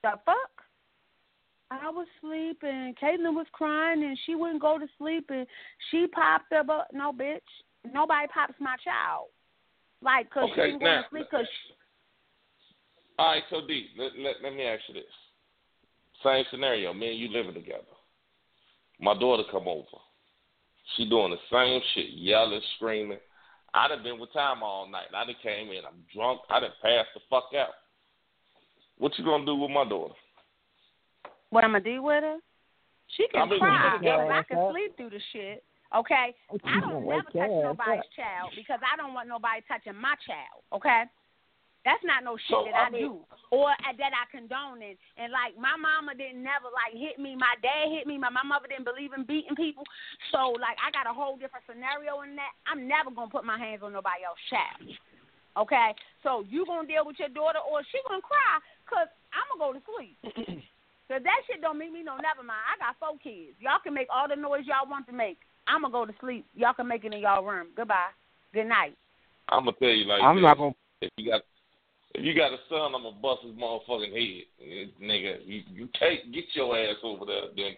[0.03, 0.49] The fuck?
[1.69, 2.95] I was sleeping.
[3.01, 5.45] Caitlin was crying, and she wouldn't go to sleep, and
[5.89, 6.67] she popped up.
[6.69, 7.39] uh, No, bitch,
[7.93, 9.27] nobody pops my child.
[10.01, 11.29] Like, cause she Okay, didn't now- to sleep.
[11.29, 11.73] Cause she,
[13.19, 15.03] All right, so D, let, let, let me ask you this.
[16.23, 17.83] Same scenario, me and you living together.
[19.01, 19.97] My daughter come over.
[20.95, 23.17] She doing the same shit, yelling, screaming.
[23.73, 25.07] I done been with time all night.
[25.15, 26.41] I done came in, I'm drunk.
[26.49, 27.73] I done passed the fuck out.
[28.97, 30.13] What you gonna do with my daughter?
[31.49, 32.37] what I'm gonna do with her?
[33.17, 34.71] She can I mean, cry, you gotta I can up.
[34.71, 35.63] sleep through the shit.
[35.95, 36.33] Okay,
[36.63, 40.63] I don't never touch your nobody's child because I don't want nobody touching my child.
[40.71, 41.03] Okay,
[41.83, 44.79] that's not no shit So, that I, I mean- do or uh, that I condone.
[44.79, 47.35] And, and like my mama didn't never like hit me.
[47.35, 48.15] My dad hit me.
[48.15, 49.83] My, my mother didn't believe in beating people.
[50.31, 52.55] So like I got a whole different scenario in that.
[52.63, 54.79] I'm never gonna put my hands on nobody else's child.
[55.59, 55.91] Okay,
[56.23, 58.55] so you gonna deal with your daughter or she gonna cry
[58.87, 60.15] because I'm gonna go to sleep.
[61.11, 62.63] Cause that shit don't make me no never mind.
[62.71, 63.59] I got four kids.
[63.59, 65.43] Y'all can make all the noise y'all want to make.
[65.67, 66.47] I'm gonna go to sleep.
[66.55, 67.75] Y'all can make it in y'all room.
[67.75, 68.15] Goodbye.
[68.55, 68.95] Good night.
[69.51, 70.43] I'm gonna tell you like I'm this.
[70.47, 70.71] not gonna.
[71.03, 71.43] If you got
[72.15, 75.39] if you got a son, I'm gonna bust his motherfucking head, nigga.
[75.45, 77.75] You you can't get your ass over there, then.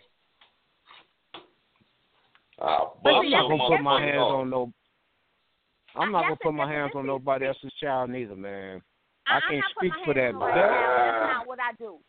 [2.62, 4.34] I'll bust I'm not gonna put my hands heart.
[4.36, 4.74] on no.
[5.96, 8.82] I'm not gonna put my hands on nobody else's child neither, man.
[9.28, 12.00] I I'm can't speak for that, on but- That's not what I do.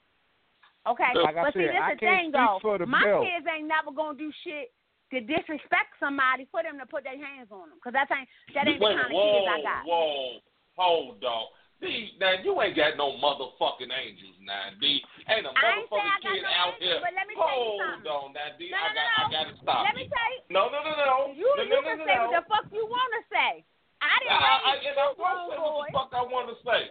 [0.87, 2.61] Okay, Like I but see, this is the thing though.
[2.85, 3.25] My belt.
[3.25, 4.69] kids ain't never gonna do shit
[5.13, 7.79] to disrespect somebody for them to put their hands on them.
[7.83, 9.81] Cause that ain't that ain't the Wait, kind of whoa, kids I got.
[9.87, 10.41] Whoa,
[10.77, 11.47] hold on.
[11.83, 15.03] D, now you ain't got no motherfucking angels now, D.
[15.27, 17.01] Ain't a I ain't say motherfucking kid no out angels, here.
[17.03, 18.71] but let me hold on now, D.
[18.71, 20.13] No, I no, got no, I gotta stop Let me you.
[20.15, 20.41] tell you.
[20.55, 21.17] No, no, no, no.
[21.35, 22.23] You no, you no, can no, say no.
[22.25, 23.53] what the fuck you want to say.
[24.01, 26.83] I didn't I, I, and two I say what the fuck I want to say.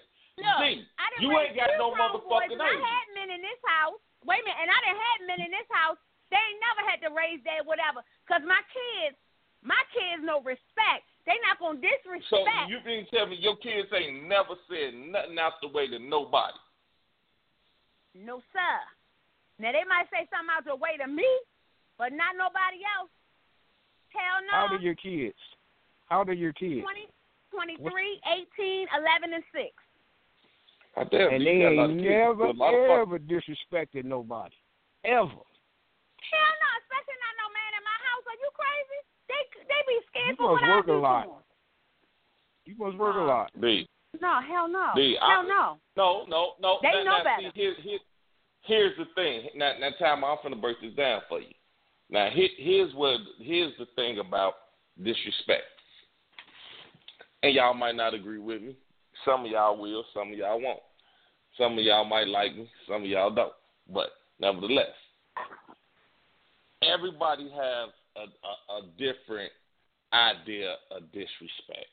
[0.41, 3.29] Look, D, I didn't you ain't got no grown boys, motherfucking and I had men
[3.29, 4.01] in this house.
[4.25, 5.99] Wait a minute, and I didn't had men in this house.
[6.34, 8.01] They ain't never had to raise their whatever.
[8.25, 9.13] Cause my kids,
[9.61, 11.05] my kids know respect.
[11.26, 12.28] They not gonna disrespect.
[12.30, 15.99] So you mean tell me your kids ain't never said nothing out the way to
[15.99, 16.59] nobody?
[18.13, 18.76] No sir.
[19.59, 21.28] Now they might say something out the way to me,
[21.97, 23.09] but not nobody else.
[24.11, 24.51] Hell no.
[24.51, 25.39] How old are your kids?
[26.11, 26.84] How old are your kids?
[26.84, 27.07] 20,
[27.80, 28.19] 23,
[28.59, 29.71] 18, 11, and 6.
[30.93, 34.53] I damn, And you they got a lot ain't never A fuck- ever disrespected nobody,
[35.07, 35.41] ever.
[35.41, 38.26] Hell no, especially not no man in my house.
[38.30, 38.99] Are you crazy?
[39.26, 39.41] They
[40.26, 41.26] they be scared You for must what I work a do to lot.
[41.26, 41.36] them.
[42.65, 43.51] You must work a lot.
[43.59, 43.88] D.
[44.21, 44.91] No, hell no.
[44.95, 45.78] D, I- hell no.
[45.97, 46.78] No, no, no.
[46.82, 47.51] They now, know now, better.
[47.53, 47.99] See, here, here,
[48.61, 49.49] here's the thing.
[49.55, 51.53] Now, now, time I'm gonna break this down for you.
[52.09, 53.19] Now, here, here's what.
[53.39, 54.53] Here's the thing about
[54.97, 55.63] disrespect.
[57.41, 58.76] And y'all might not agree with me.
[59.26, 60.05] Some of y'all will.
[60.13, 60.80] Some of y'all won't.
[61.57, 62.69] Some of y'all might like me.
[62.88, 63.53] Some of y'all don't.
[63.91, 64.09] But
[64.39, 64.93] nevertheless,
[66.82, 69.51] everybody has a, a, a different
[70.14, 71.89] idea of disrespect.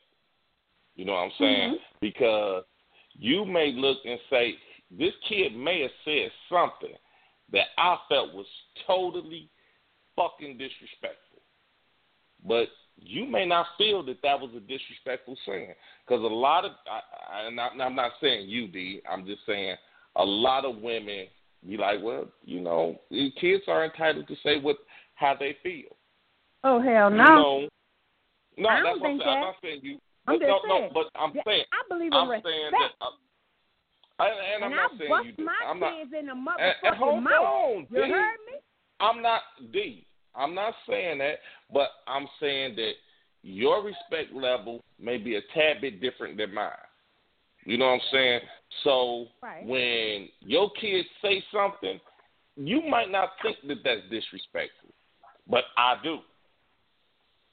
[0.95, 1.69] You know what I'm saying?
[1.69, 1.97] Mm-hmm.
[1.99, 2.63] Because
[3.13, 4.55] you may look and say,
[4.91, 6.95] this kid may have said something
[7.51, 8.45] that I felt was
[8.85, 9.49] totally
[10.15, 11.41] fucking disrespectful.
[12.45, 12.67] But
[12.97, 15.73] you may not feel that that was a disrespectful saying.
[16.05, 16.99] Because a lot of, I,
[17.35, 19.75] I, and I, I'm not saying you, D, I'm just saying
[20.15, 21.27] a lot of women
[21.67, 22.99] be like, well, you know,
[23.39, 24.77] kids are entitled to say what
[25.15, 25.95] how they feel.
[26.63, 27.23] Oh hell no.
[27.23, 27.67] You know,
[28.57, 29.35] no, I don't that's what I'm think saying.
[29.35, 29.97] I'm not saying you.
[30.27, 30.91] I'm But just no, no, saying.
[30.93, 32.47] but I'm saying, I believe in I'm respect.
[32.47, 33.09] saying that, uh,
[34.19, 35.45] I, and, I'm and not I saying you do.
[35.45, 35.93] my I'm not.
[35.93, 37.33] in the And, motherfucking and hold mouth.
[37.33, 38.59] on, You heard me?
[38.99, 39.41] I'm not
[39.73, 40.05] D.
[40.35, 41.39] I'm not saying that,
[41.73, 42.93] but I'm saying that
[43.41, 46.71] your respect level may be a tad bit different than mine.
[47.65, 48.39] You know what I'm saying?
[48.83, 49.65] So Right.
[49.65, 51.99] when your kids say something,
[52.55, 54.89] you might not think that that's disrespectful,
[55.47, 56.19] but I do.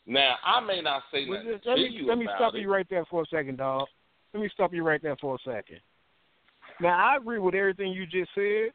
[0.08, 2.62] Now I may not say Well, nothing let to me let me stop it.
[2.62, 3.86] you right there for a second, dog.
[4.32, 5.80] Let me stop you right there for a second.
[6.80, 8.70] Now I agree with everything you just said,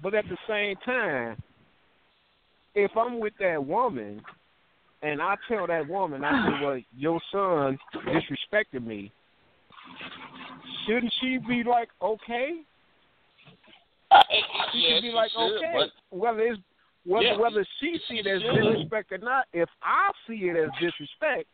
[0.00, 1.42] but at the same time,
[2.74, 4.22] if I'm with that woman
[5.02, 9.10] and I tell that woman, I say, "Well, your son disrespected me,"
[10.86, 12.60] shouldn't she be like, "Okay"?
[14.10, 14.22] Uh,
[14.72, 16.60] She yes, should be like, should, "Okay," but whether it's
[17.08, 18.60] whether Yeah, whether she see it as should.
[18.60, 19.46] disrespect or not.
[19.52, 21.48] If I see it as disrespect,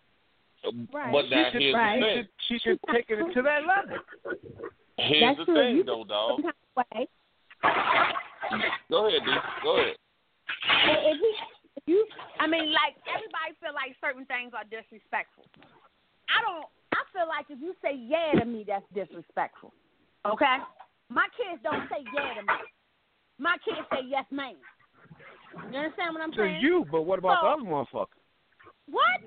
[0.92, 1.12] Right.
[1.12, 2.02] but she should, here's right.
[2.02, 3.98] she should she should take it to that level.
[4.98, 5.55] Here's That's the true.
[5.55, 6.40] thing, You- though, dog.
[6.40, 7.09] Some kind of way.
[8.90, 9.30] Go ahead, D.
[9.62, 9.96] Go ahead.
[11.07, 11.34] If you,
[11.76, 12.07] if you,
[12.40, 15.44] I mean, like everybody feel like certain things are disrespectful.
[16.28, 16.66] I don't.
[16.92, 19.72] I feel like if you say yeah to me, that's disrespectful.
[20.26, 20.57] Okay.
[21.11, 22.59] My kids don't say yeah to me.
[23.38, 24.55] My kids say yes, ma'am.
[25.72, 26.61] You understand what I'm To saying?
[26.61, 28.18] you, but what about So- the other motherfucker?
[28.90, 29.20] What?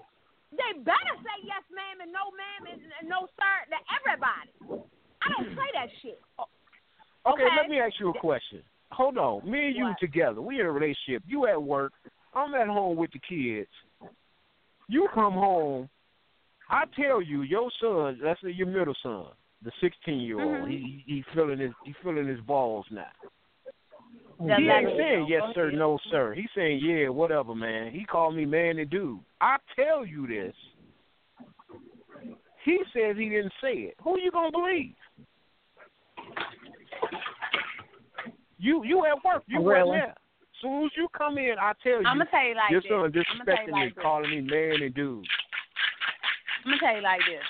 [0.51, 4.84] They better say yes, ma'am, and no, ma'am, and, and no, sir, to everybody.
[5.21, 6.21] I don't play that shit.
[6.39, 7.55] Okay, Okay.
[7.57, 8.63] let me ask you a question.
[8.91, 9.49] Hold on.
[9.49, 9.99] Me and you What?
[9.99, 10.41] together.
[10.41, 11.23] We in a relationship.
[11.28, 11.91] You at work.
[12.34, 13.69] I'm at home with the kids.
[14.88, 15.89] You come home.
[16.69, 19.28] I tell you, your son, let's say your middle son,
[19.63, 20.69] the 16 year old, Mhm.
[20.69, 23.11] he he feeling his he feeling his balls now.
[24.39, 26.33] He ain't saying yes sir, no sir.
[26.35, 27.91] He's saying yeah, whatever, man.
[27.91, 29.19] He called me man and dude.
[29.41, 30.53] I tell you this.
[32.63, 33.95] He says he didn't say it.
[34.03, 34.93] Who you gonna believe?
[38.59, 39.43] You you at work.
[39.47, 39.89] You Really?
[39.89, 40.15] wasn't there.
[40.61, 42.89] Soon as you come in, I tell you I'm gonna tell you like your this.
[42.89, 44.03] son I'm gonna tell disrespecting you me, this.
[44.03, 45.25] calling me man and dude.
[46.65, 47.45] I'm gonna tell you like this.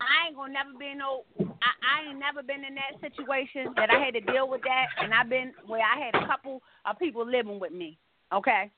[0.00, 1.24] I ain't gonna never be no.
[1.38, 4.86] I, I ain't never been in that situation that I had to deal with that,
[5.02, 7.98] and I've been where I had a couple of people living with me.
[8.32, 8.70] Okay,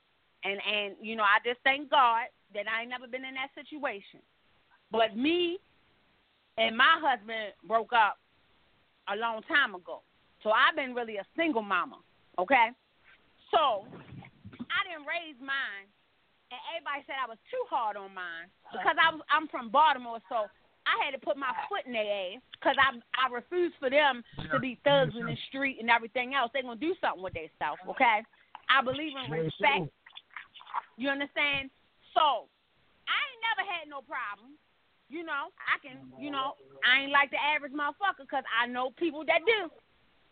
[0.43, 3.49] and and you know I just thank God that I ain't never been in that
[3.55, 4.21] situation.
[4.91, 5.57] But me
[6.57, 8.17] and my husband broke up
[9.11, 10.01] a long time ago,
[10.43, 11.97] so I've been really a single mama.
[12.39, 12.69] Okay,
[13.51, 13.89] so
[14.53, 15.89] I didn't raise mine
[16.51, 20.23] and everybody said I was too hard on mine because I was I'm from Baltimore,
[20.31, 20.47] so
[20.87, 24.23] I had to put my foot in their ass because I I refuse for them
[24.51, 26.49] to be thugs in the street and everything else.
[26.53, 28.23] They're gonna do something with themselves, okay?
[28.71, 29.91] I believe in respect.
[30.95, 31.69] You understand?
[32.15, 32.47] So
[33.05, 34.55] I ain't never had no problem.
[35.07, 38.91] You know, I can, you know, I ain't like the average motherfucker because I know
[38.99, 39.71] people that do.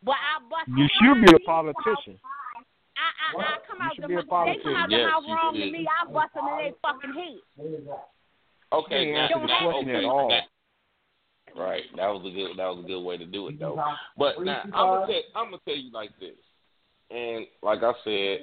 [0.04, 0.68] But I bust.
[0.68, 1.48] You my should be a ass.
[1.48, 2.20] politician.
[2.96, 3.08] I,
[3.40, 4.48] I, I come You out should the be a mouth.
[4.48, 5.16] They come out the politician.
[5.16, 5.82] Yes, you wrong to me.
[5.88, 7.40] I bust them in their fucking head.
[8.74, 10.30] Okay, now, answer the question okay, at all.
[10.30, 10.42] now-
[11.56, 11.84] right.
[11.96, 12.58] That was a good.
[12.58, 13.82] That was a good way to do it, though.
[14.18, 15.22] But now I'm gonna tell.
[15.36, 16.36] I'm gonna tell you like this,
[17.10, 18.40] and like I said,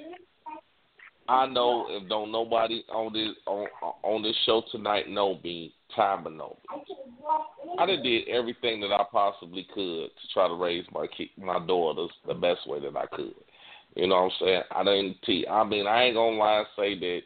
[1.29, 3.67] I know if don't nobody on this on
[4.03, 6.79] on this show tonight know me, time but know me.
[7.79, 11.59] I done did everything that I possibly could to try to raise my kid, my
[11.65, 13.33] daughters the best way that I could.
[13.95, 14.61] You know what I'm saying?
[14.71, 17.21] I didn't I mean, I ain't gonna lie and say that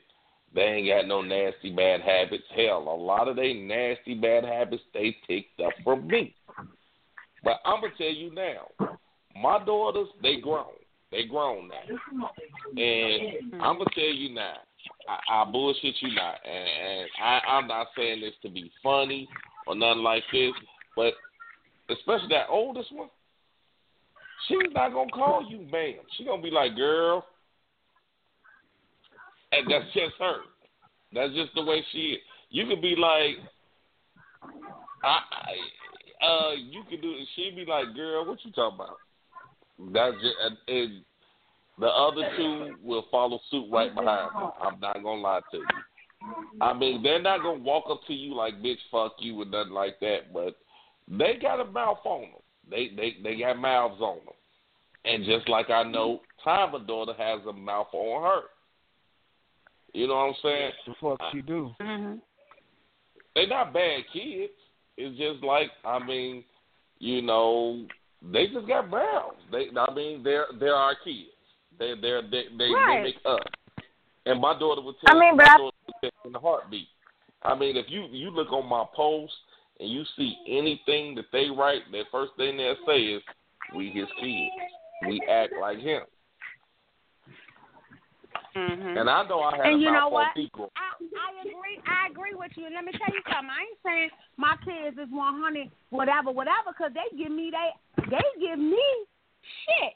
[0.57, 2.43] they ain't got no nasty bad habits.
[2.55, 6.33] Hell, a lot of they nasty bad habits they picked up from me.
[7.43, 8.87] But I'm gonna tell you now,
[9.39, 10.73] my daughters they grown.
[11.11, 12.27] They grown now,
[12.75, 14.55] and I'm gonna tell you now.
[15.07, 19.27] I, I bullshit you not, and, and I, I'm not saying this to be funny
[19.67, 20.53] or nothing like this,
[20.95, 21.13] but
[21.89, 23.09] especially that oldest one,
[24.47, 25.99] she's not gonna call you ma'am.
[26.17, 27.25] She gonna be like, girl,
[29.51, 30.37] and that's just her.
[31.13, 32.19] That's just the way she is.
[32.49, 33.37] You could be like,
[35.03, 37.13] I, I uh, you could do.
[37.35, 38.97] She'd be like, girl, what you talking about?
[39.93, 41.01] That's just, and, and
[41.79, 44.49] the other two will follow suit right behind her.
[44.61, 45.65] I'm not gonna lie to you.
[46.59, 49.73] I mean, they're not gonna walk up to you like "bitch, fuck you" or nothing
[49.73, 50.55] like that, but
[51.07, 52.41] they got a mouth on them.
[52.69, 54.33] They they they got mouths on them,
[55.05, 58.41] and just like I know, Timer daughter has a mouth on her.
[59.93, 60.71] You know what I'm saying?
[60.85, 61.71] The fuck she do?
[61.81, 62.15] Mm-hmm.
[63.35, 64.51] They're not bad kids.
[64.97, 66.43] It's just like I mean,
[66.99, 67.85] you know,
[68.31, 69.37] they just got mouths.
[69.51, 71.29] They I mean, they're they're our kids.
[71.79, 72.97] They they're they they, Right.
[72.99, 73.39] they make us.
[74.25, 76.39] And my daughter would tell I mean, my but I- daughter would tell in the
[76.39, 76.87] heartbeat.
[77.43, 79.33] I mean, if you you look on my post
[79.79, 83.21] and you see anything that they write, the first thing they say is,
[83.75, 84.51] "We his kids.
[85.07, 86.01] We act like him."
[88.57, 88.97] Mm-hmm.
[88.97, 90.33] And I know I had And you know what?
[90.33, 90.71] people.
[90.73, 91.77] I, I agree.
[91.85, 92.65] I agree with you.
[92.65, 93.53] And let me tell you something.
[93.53, 97.69] I ain't saying my kids is one hundred, whatever, whatever, because they give me they
[98.09, 98.81] they give me
[99.63, 99.93] shit,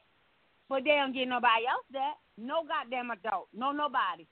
[0.70, 2.22] but they don't give nobody else that.
[2.38, 3.50] No goddamn adult.
[3.50, 4.28] No nobody.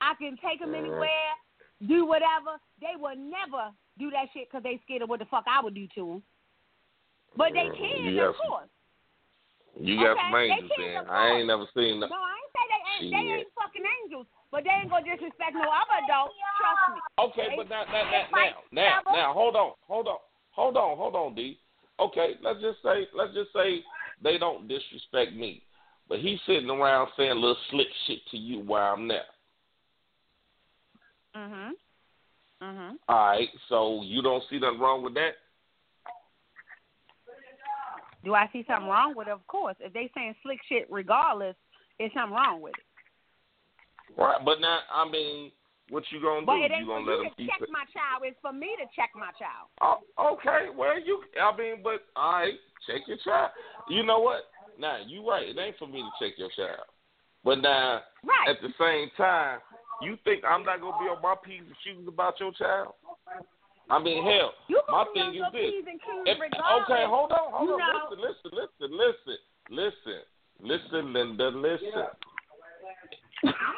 [0.00, 1.36] I can take them anywhere,
[1.86, 2.56] do whatever.
[2.80, 5.74] They will never do that shit because they scared of what the fuck I would
[5.74, 6.22] do to them.
[7.36, 8.68] But they can, you of course.
[9.78, 11.04] You got Okay, some angels then.
[11.08, 12.16] I ain't never seen No, no.
[12.16, 13.12] I ain't say they ain't.
[13.12, 16.32] They ain't fucking angels, but they ain't gonna disrespect no other adult.
[16.56, 17.00] Trust me.
[17.18, 20.18] Okay, They- but now, now, they now, now, now, now, hold on, hold on,
[20.52, 21.60] hold on, hold on, D.
[22.00, 23.84] Okay, let's just say, let's just say
[24.22, 25.62] they don't disrespect me,
[26.08, 29.26] but he's sitting around saying little slick shit to you while I'm there.
[31.34, 31.72] Mhm.
[32.62, 32.98] Mhm.
[33.08, 35.36] All right, so you don't see nothing wrong with that?
[38.24, 39.32] Do I see something wrong with it?
[39.32, 39.76] Of course.
[39.80, 41.54] If they saying slick shit, regardless,
[41.98, 44.20] it's something wrong with it.
[44.20, 45.50] Right, but now, I mean,
[45.90, 46.74] what you gonna But do?
[46.74, 47.70] You gonna let you him to keep check it?
[47.70, 48.22] my child.
[48.24, 49.70] It's for me to check my child.
[49.80, 49.98] Oh,
[50.34, 52.54] okay, well, you, I mean, but all right,
[52.86, 53.50] check your child.
[53.88, 54.50] You know what?
[54.78, 55.48] Now, you right.
[55.48, 56.86] It ain't for me to check your child.
[57.44, 58.48] But now, Right.
[58.48, 59.60] at the same time,
[60.02, 62.94] you think I'm not gonna be on my p's and q's about your child?
[63.88, 65.62] I mean, hell, You my thing is this.
[65.62, 67.78] P's and Q's If, okay, hold on, hold on.
[67.78, 69.38] know- Listen, listen, listen, listen,
[69.70, 70.20] listen,
[70.60, 72.06] listen, Linda, listen.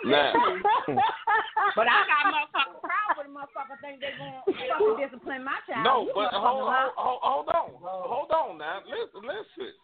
[0.05, 0.33] Now,
[1.77, 5.85] but I got motherfuckers proud with a motherfucker think they gonna fucking discipline my child.
[5.85, 8.59] no, You but hold, hold, hold, hold on, hold on.
[8.59, 9.75] Now, listen, listen.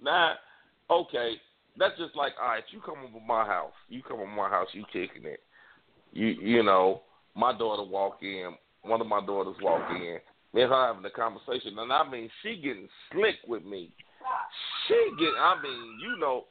[0.00, 0.34] Now,
[0.90, 1.34] okay,
[1.76, 4.68] that's just like, all right, you come over my house, you come over my house,
[4.72, 5.40] you kicking it.
[6.12, 7.02] You, you know,
[7.34, 10.18] my daughter walk in, one of my daughters walk in,
[10.52, 13.90] me and her having a conversation, and I mean, she getting slick with me.
[14.86, 16.44] She get, I mean, you know,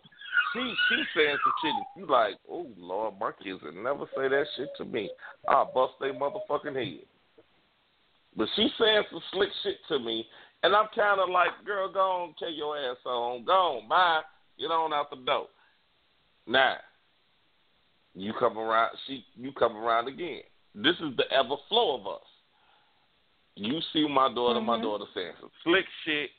[0.54, 0.60] she
[0.90, 1.74] she saying some shit.
[1.98, 5.10] You like, oh Lord, my kids would never say that shit to me.
[5.48, 7.06] I'll bust their motherfucking head.
[8.36, 10.26] But she saying some slick shit to me,
[10.64, 14.22] and I'm kind of like, girl, go on, take your ass on, go on, bye,
[14.60, 15.48] get on out the door.
[16.48, 16.76] Now,
[18.14, 20.42] you come around, she, you come around again.
[20.74, 22.24] This is the ever flow of us.
[23.56, 24.84] You see my daughter, my Mhm.
[24.84, 26.32] daughter saying some slick shit.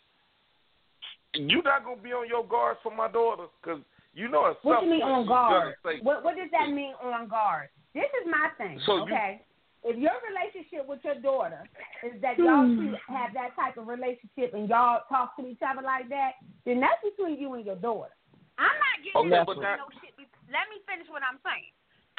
[1.35, 3.81] You're not gonna be on your guard for my daughter, cause
[4.15, 5.63] you know at What some you mean on she's guard?
[5.83, 7.69] gonna say, What what does that mean on guard?
[7.95, 8.81] This is my thing.
[8.81, 9.45] So you- okay.
[9.85, 11.69] if your relationship with your daughter
[12.03, 15.83] is that y'all two have that type of relationship and y'all talk to each other
[15.83, 18.15] like that, then that's between you and your daughter.
[18.59, 20.15] I'm not getting Okay, into but that- no shit.
[20.49, 21.73] Let me finish what I'm saying.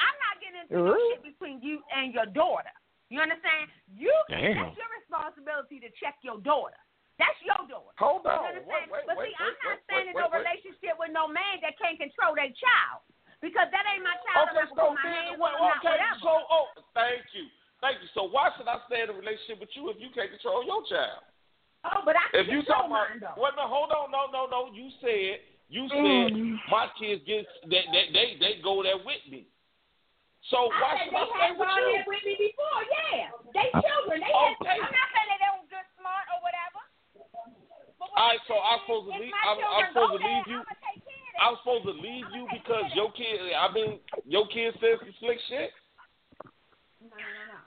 [0.04, 1.08] I'm not getting into no Ooh.
[1.16, 2.72] shit between you and your daughter.
[3.08, 3.72] You understand?
[3.88, 4.56] You Damn.
[4.60, 6.76] that's your responsibility to check your daughter.
[7.16, 7.94] That's your daughter.
[7.96, 8.90] hold You on, understand?
[8.90, 10.42] wait, wait, but wait, see, wait, I'm not wait, saying wait, no wait, wait.
[10.44, 13.06] relationship with no man that can't control their child.
[13.38, 14.56] Because that ain't my child.
[14.56, 17.44] Okay, so my then, well, okay, so oh, thank you,
[17.84, 18.08] thank you.
[18.16, 20.80] So why should I stay in a relationship with you if you can't control your
[20.88, 21.22] child?
[21.86, 23.36] oh, but I If you control talking about, mine though.
[23.38, 24.60] wait a minute, hold on, no, no, no.
[24.72, 26.56] You said, you said Mm.
[26.72, 29.46] my kids get they they they, they go there with me.
[30.54, 32.06] So I why said they had you?
[32.06, 32.80] with me before.
[32.86, 34.22] Yeah, they children.
[34.22, 34.78] They okay.
[34.78, 34.86] had.
[34.86, 36.80] I'm not saying that they were good, smart, or whatever.
[37.98, 40.62] But what All right, so I'm supposed to leave- I'm- I'm supposed to leave you-
[40.62, 41.42] I'ma take care of them.
[41.42, 43.50] I'm supposed to leave you because your kid.
[43.50, 43.98] I mean,
[44.30, 45.74] your kid says some slick shit.
[47.02, 47.58] No, no, no.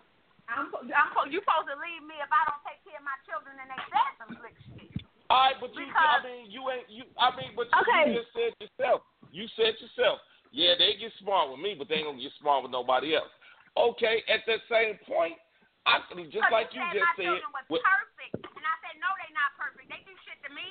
[0.48, 3.20] I'm, I'm, supposed- you supposed to leave me if I don't take care of my
[3.28, 5.04] children and they said some slick shit.
[5.30, 7.04] All right, but you, I mean, you ain't you.
[7.20, 8.16] I mean, but you, Okay.
[8.16, 9.04] you just said yourself.
[9.36, 10.22] You said yourself.
[10.52, 13.32] Yeah, they get smart with me, but they ain't gonna get smart with nobody else.
[13.78, 15.38] Okay, at that same point,
[15.86, 16.02] I
[16.34, 17.30] just like you said just my said.
[17.32, 19.88] children was with- perfect, and I said no, they not perfect.
[19.88, 20.66] They do shit to me,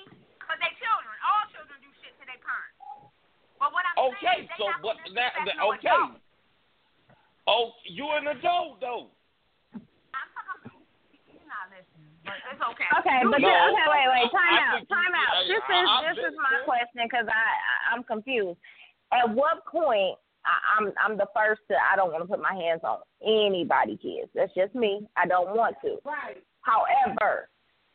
[0.45, 1.15] but they children.
[1.25, 2.77] All children do shit to their parents.
[3.59, 5.89] But what I'm Okay, saying is they so not but gonna that, that no okay.
[5.89, 6.21] adult.
[7.47, 9.09] Oh, you an adult though.
[9.73, 10.83] I'm talking.
[11.31, 12.89] You're not listening, but it's okay.
[13.01, 15.33] Okay, but No, then, okay, wait, wait, I- time I out, think you- time out.
[15.33, 16.65] I- This I- is I'm this is my listening.
[16.69, 18.59] question because I, I I'm confused.
[19.17, 20.19] At what point?
[20.45, 23.97] I, I'm I'm the first to I don't want to put my hands on anybody
[23.97, 24.31] kids.
[24.35, 25.07] That's just me.
[25.17, 25.97] I don't want to.
[26.05, 26.43] Right.
[26.61, 27.49] However,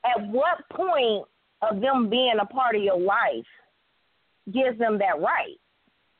[0.03, 1.25] at what point
[1.61, 3.45] of them being a part of your life
[4.51, 5.57] gives them that right?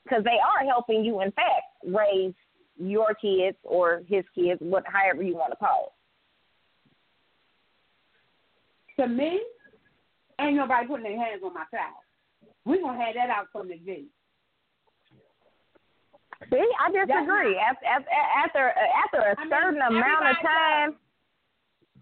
[0.04, 2.34] Because they are helping you, in fact, raise
[2.78, 5.94] your kids or his kids, what however you want to call
[8.98, 9.02] it.
[9.02, 9.42] To me,
[10.40, 11.96] ain't nobody putting their hands on my child.
[12.66, 14.12] We gonna have that out from the gate.
[16.50, 17.56] See, I disagree.
[17.60, 20.98] After after after a I mean, certain amount of time,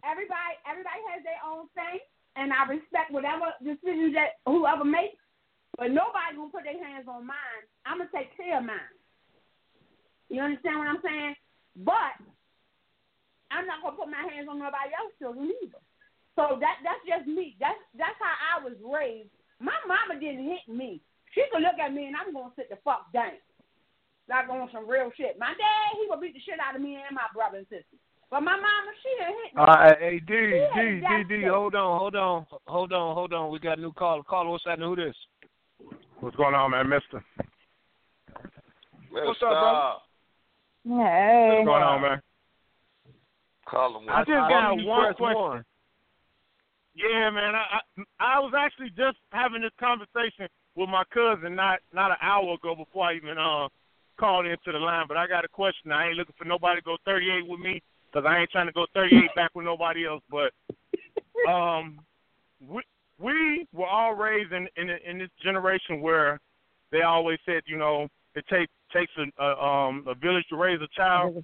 [0.08, 2.00] Everybody, everybody has their own thing,
[2.40, 5.20] and I respect whatever decisions that whoever makes.
[5.76, 7.64] But nobody gonna put their hands on mine.
[7.84, 8.96] I'm gonna take care of mine.
[10.32, 11.36] You understand what I'm saying?
[11.84, 12.16] But
[13.52, 15.84] I'm not gonna put my hands on nobody else's children either.
[16.36, 17.60] So that that's just me.
[17.60, 19.32] That's that's how I was raised.
[19.60, 21.04] My mama didn't hit me.
[21.36, 23.36] She could look at me and I'm gonna sit the fuck down.
[24.30, 25.40] Like on some real shit.
[25.40, 27.98] My dad, he would beat the shit out of me and my brother and sister.
[28.30, 29.62] But my mama, she didn't hit me.
[29.66, 33.52] Uh, hey, D, D, D, D, hold on, hold on, hold on, hold on.
[33.52, 34.22] We got a new caller.
[34.22, 34.90] Caller, what's happening?
[34.90, 35.16] Who this?
[36.20, 37.26] What's going on, man, Mister?
[39.12, 39.90] Let's What's up, brother?
[40.86, 42.22] hey, What's going on, man?
[43.68, 44.10] Call him.
[44.10, 45.42] I just got one question.
[45.42, 45.64] one.
[46.94, 47.56] Yeah, man.
[47.56, 47.80] I,
[48.20, 52.54] I I was actually just having this conversation with my cousin not not an hour
[52.54, 53.70] ago before I even uh
[54.20, 55.06] called into the line.
[55.08, 55.92] But I got a question.
[55.92, 58.74] I ain't looking for nobody to go 38 with me because I ain't trying to
[58.74, 60.22] go 38 back with nobody else.
[60.30, 60.52] But
[61.50, 62.00] um,
[62.68, 62.82] we
[63.20, 66.40] we were all raised in in, in this generation where
[66.92, 70.80] they always said, you know, it takes takes a, a um a village to raise
[70.82, 71.44] a child.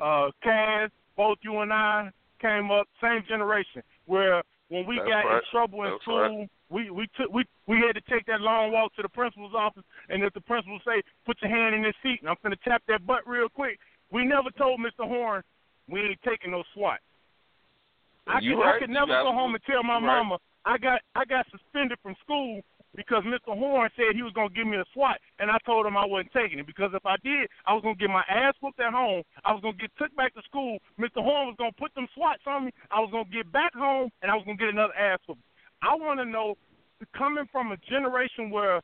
[0.00, 2.10] Uh, Cass, both you and I
[2.40, 4.42] came up same generation where
[4.74, 6.50] when we That's got in trouble in That's school, right.
[6.68, 9.84] we we took we we had to take that long walk to the principal's office,
[10.10, 12.82] and if the principal say, "Put your hand in this seat," and I'm gonna tap
[12.88, 13.78] that butt real quick,
[14.10, 15.06] we never told Mr.
[15.06, 15.42] Horn
[15.88, 16.98] we ain't taking no SWAT.
[18.26, 18.74] I You could right.
[18.74, 20.02] I could never go home and tell my right.
[20.02, 22.62] mama I got I got suspended from school
[22.94, 23.56] because Mr.
[23.56, 26.32] Horn said he was gonna give me a SWAT, and I told him I wasn't
[26.32, 29.22] taking it because if I did, I was gonna get my ass whooped at home.
[29.44, 30.78] I was gonna get took back to school.
[30.98, 31.22] Mr.
[31.22, 32.70] Horn was gonna put them SWATs on me.
[32.90, 35.42] I was gonna get back home, and I was gonna get another ass whooping.
[35.82, 36.56] I want to know,
[37.16, 38.80] coming from a generation where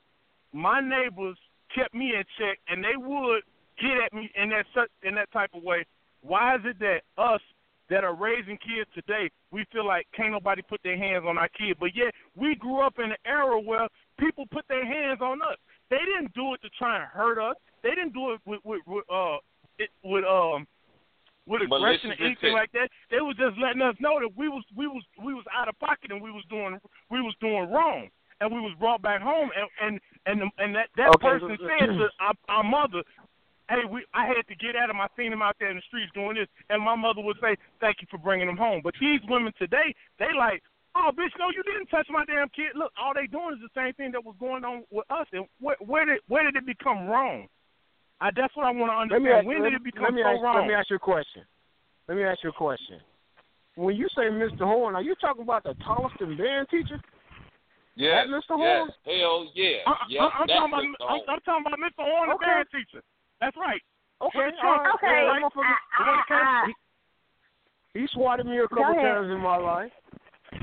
[0.53, 1.39] my neighbors
[1.75, 3.43] kept me in check, and they would
[3.81, 4.67] get at me in that
[5.03, 5.87] in that type of way.
[6.23, 7.41] Why is it that us
[7.91, 11.49] that are raising kids today, we feel like can't nobody put their hands on our
[11.49, 13.89] kid, but yet we grew up in an era where
[14.19, 15.59] people put their hands on us.
[15.91, 17.57] They didn't do it to try and hurt us.
[17.83, 19.37] They didn't do it with with, with uh
[19.79, 20.67] it, with um
[21.47, 22.89] with aggression or anything like that.
[23.11, 25.79] They was just letting us know that we was we was we was out of
[25.81, 26.79] pocket and we was doing
[27.11, 28.09] we was doing wrong.
[28.43, 31.67] And we was brought back home, and and and, and that that Okay, person so-
[31.79, 33.03] said to our, our mother,
[33.71, 35.01] hey, we I had to get at him.
[35.01, 37.57] I seen him out there in the streets doing this, and my mother would say,
[37.81, 38.81] thank you for bringing him home.
[38.83, 40.63] But these women today, they like,
[40.97, 42.75] oh, bitch, no, you didn't touch my damn kid.
[42.75, 45.27] Look, all they doing is the same thing that was going on with us.
[45.33, 47.47] And where, where did where did it become wrong?
[48.21, 49.47] I, that's what I want to understand.
[49.47, 50.57] ask, when let, did it me- become so ask, wrong?
[50.59, 51.43] Let me ask you a question.
[52.09, 53.01] Let me ask you a question.
[53.77, 54.67] When you say Mr.
[54.67, 57.01] Horn, are you talking about the Charleston band teacher?
[57.95, 58.59] Yes, That Mr.
[58.59, 58.91] yes.
[58.91, 58.91] Horn?
[59.07, 59.87] Hell yeah.
[59.87, 61.01] I, Yep, I, I'm, that's talking about, Mr.
[61.01, 61.21] I'm, Horn.
[61.29, 62.03] I'm talking about Mr.
[62.05, 63.03] Horn, the band teacher.
[63.41, 63.81] That's right.
[64.23, 64.85] Okay, With the all trunk.
[64.85, 64.95] right.
[64.95, 66.73] Okay, Well, I- that motherfucker- I, I, I,
[67.95, 69.91] he swatted me a couple times in my life.
[70.53, 70.59] I,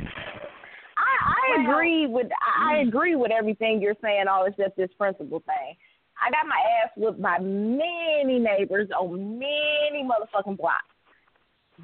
[0.97, 2.89] I Well- agree with I I mm-hmm.
[2.89, 5.75] agree with everything you're saying, all except this principal thing.
[6.19, 10.83] I got my ass whipped by many neighbors on many motherfucking blocks.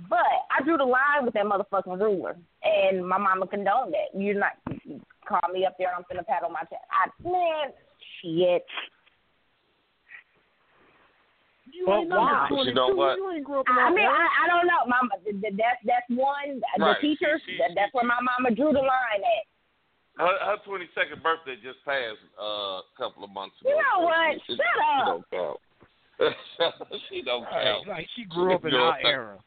[0.09, 4.19] But I drew the line with that motherfucking ruler, and my mama condoned that.
[4.19, 4.53] You're not
[4.85, 6.81] you call me up there, I'm finna pat on my chest.
[6.91, 7.71] I man,
[8.21, 8.65] shit.
[11.73, 12.45] You But ain't why?
[12.49, 13.17] but But you know what?
[13.17, 14.05] You ain't grew up in I mean.
[14.05, 15.17] I, I don't know, mama.
[15.25, 16.61] th- th- That's that's one.
[16.77, 17.01] The Right.
[17.01, 17.41] teachers.
[17.45, 19.45] She- she- that's she- where my mama drew the line at.
[20.21, 23.71] Her, her 22nd birthday just passed uh, a couple of months ago.
[23.73, 24.37] You know what?
[24.45, 25.05] she- Shut she up.
[25.09, 25.59] Don't count.
[27.09, 29.37] she don't Right, like she grew up in our era.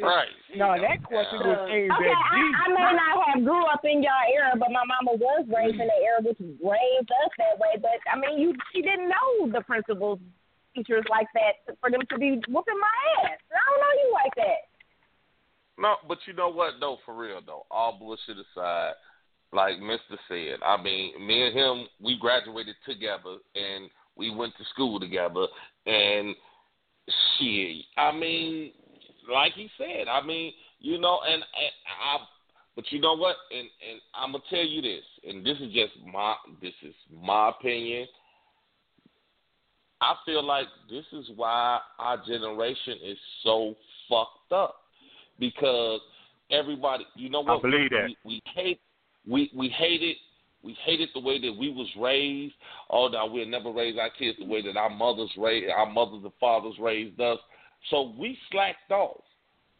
[0.00, 0.32] Right.
[0.56, 1.52] No, that question count.
[1.52, 2.60] was aimed Okay, at I, Jesus.
[2.64, 5.84] I may not have grew up in your era, but my mama was raised in
[5.86, 7.76] the era which raised us that way.
[7.76, 10.18] But I mean, you she didn't know the principals,
[10.76, 13.40] teachers like that for them to be whooping my ass.
[13.50, 14.68] I don't know you like that.
[15.78, 18.92] No, but you know what though, for real though, all bullshit aside,
[19.52, 24.64] like Mister said, I mean, me and him, we graduated together and we went to
[24.72, 25.46] school together,
[25.86, 26.34] and
[27.38, 28.72] shit, I mean,
[29.32, 31.72] like he said, I mean, you know, and, and
[32.02, 32.18] I,
[32.74, 35.92] but you know what, and and I'm gonna tell you this, and this is just
[36.10, 38.06] my, this is my opinion.
[40.00, 43.74] I feel like this is why our generation is so
[44.08, 44.76] fucked up
[45.38, 46.00] because
[46.50, 47.58] everybody, you know what?
[47.58, 48.06] I believe that.
[48.06, 48.80] We, we hate,
[49.26, 50.16] we we hate it.
[50.62, 52.54] We hated the way that we was raised.
[52.90, 56.22] Oh, now we'll never raise our kids the way that our mothers raised, our mothers
[56.24, 57.38] and fathers raised us.
[57.90, 59.22] So we slacked off.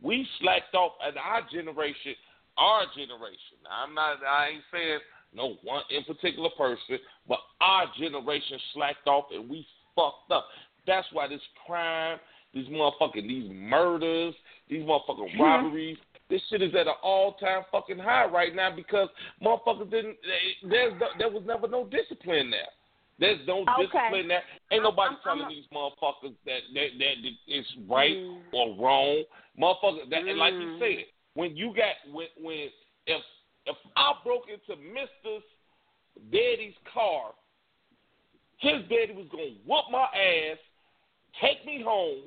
[0.00, 2.14] We slacked off, and our generation,
[2.56, 3.58] our generation.
[3.68, 4.18] I'm not.
[4.26, 4.98] I ain't saying
[5.34, 6.98] no one in particular person,
[7.28, 9.66] but our generation slacked off, and we
[9.96, 10.46] fucked up.
[10.86, 12.18] That's why this crime,
[12.54, 14.34] these motherfucking, these murders,
[14.68, 15.96] these motherfucking robberies,
[16.30, 19.08] this shit is at an all time fucking high right now because
[19.42, 20.16] motherfuckers didn't.
[20.68, 22.68] There's no, there was never no discipline there.
[23.18, 23.86] There's no Okay.
[23.86, 24.42] discipline there.
[24.70, 27.14] Ain't nobody I'm- telling I'm a- these motherfuckers that that that
[27.46, 28.42] it's right Mm.
[28.52, 29.24] or wrong.
[29.58, 30.78] Motherfuckers, that and like you Mm.
[30.78, 32.70] said, when you got when when
[33.06, 33.22] if
[33.66, 35.42] if I broke into Mister's
[36.30, 37.34] daddy's car,
[38.58, 40.58] his daddy was gonna whoop my ass,
[41.40, 42.22] take me home.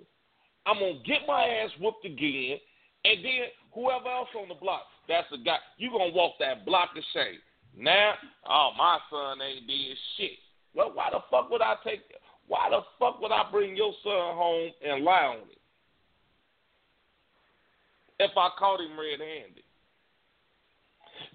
[0.66, 2.58] I'm gonna get my ass whooped again,
[3.06, 5.58] and then whoever else on the block, that's the guy.
[5.78, 7.40] You gonna walk that block of shame.
[7.78, 8.14] Now,
[8.48, 10.38] oh my son ain't did shit.
[10.74, 12.02] Well, why the fuck would I take?
[12.48, 15.58] Why the fuck would I bring your son home and lie on it?
[18.20, 19.64] If I caught him red-handed,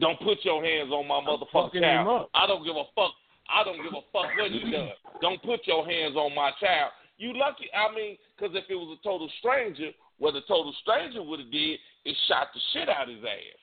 [0.01, 2.29] don't put your hands on my motherfucking fucking child.
[2.35, 3.13] I don't give a fuck.
[3.49, 4.97] I don't give a fuck what he does.
[5.21, 6.93] Don't put your hands on my child.
[7.19, 7.69] You lucky.
[7.73, 11.51] I mean, because if it was a total stranger, what a total stranger would have
[11.51, 13.61] did is shot the shit out of his ass.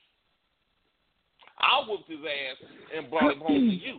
[1.60, 3.98] I whooped his ass and brought him home to you.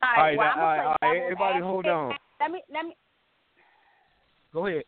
[0.00, 1.60] All All right, right, well, now, I'm all right, gonna all play right, devil's everybody
[1.60, 2.14] hold on.
[2.40, 2.96] Let me let me.
[4.52, 4.84] Go ahead.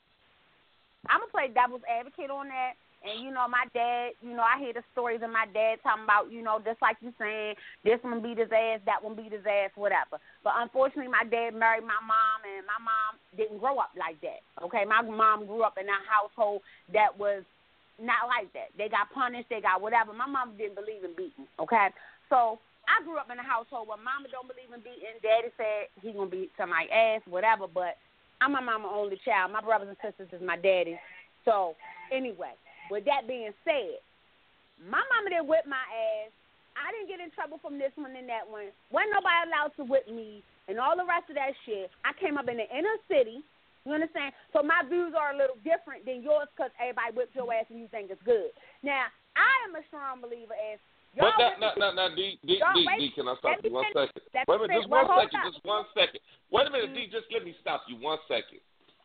[1.08, 2.74] I'm gonna play devil's advocate on that.
[3.00, 6.04] And you know, my dad, you know, I hear the stories of my dad talking
[6.04, 9.32] about, you know, just like you saying, this one beat his ass, that one beat
[9.32, 10.20] his ass, whatever.
[10.44, 14.44] But unfortunately, my dad married my mom, and my mom didn't grow up like that.
[14.60, 16.60] Okay, my mom grew up in a household
[16.92, 17.40] that was
[17.96, 18.68] not like that.
[18.76, 20.12] They got punished, they got whatever.
[20.12, 21.48] My mom didn't believe in beating.
[21.56, 21.88] Okay,
[22.28, 25.20] so I grew up in a household where mama don't believe in beating.
[25.24, 27.64] Daddy said he gonna beat somebody's ass, whatever.
[27.64, 27.96] But
[28.40, 29.52] I'm my mama only child.
[29.52, 31.00] My brothers and sisters is my daddy.
[31.44, 31.76] So
[32.12, 32.56] anyway,
[32.90, 34.02] with that being said,
[34.82, 36.34] my mama didn't whip my ass.
[36.74, 38.72] I didn't get in trouble from this one and that one.
[38.90, 41.90] Wasn't nobody allowed to whip me and all the rest of that shit.
[42.06, 43.42] I came up in the inner city.
[43.84, 44.36] You understand?
[44.52, 47.80] So my views are a little different than yours because everybody whips your ass and
[47.80, 48.52] you think it's good.
[48.84, 50.76] Now, I am a strong believer as
[51.16, 52.78] y'all But now, whip now, now, now, D, D, D.
[52.86, 54.20] D, can I stop you one second?
[54.20, 56.20] Wait a minute, just one second, just one second.
[56.52, 58.60] Wait a minute, D, just let me stop you one second.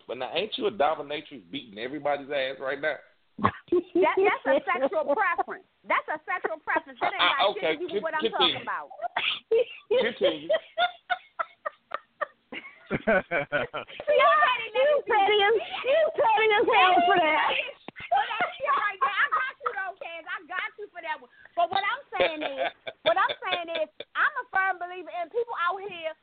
[0.07, 2.99] But now, ain't you a dominatrix beating everybody's ass right now?
[3.41, 5.67] That, that's a sexual preference.
[5.83, 6.99] That's a sexual preference.
[7.03, 8.55] That ain't got Uh, okay, shit to do with what I'm continue.
[8.55, 8.87] talking about.
[9.91, 10.49] Continue.
[12.95, 17.49] You petty as you petty as hell for that.
[18.07, 19.17] For that shit right there.
[19.19, 20.23] I got you though, Kaz.
[20.29, 21.31] I got you for that one.
[21.57, 22.71] But what I'm saying is,
[23.03, 26.13] what I'm saying is, I'm a firm believer in people out here.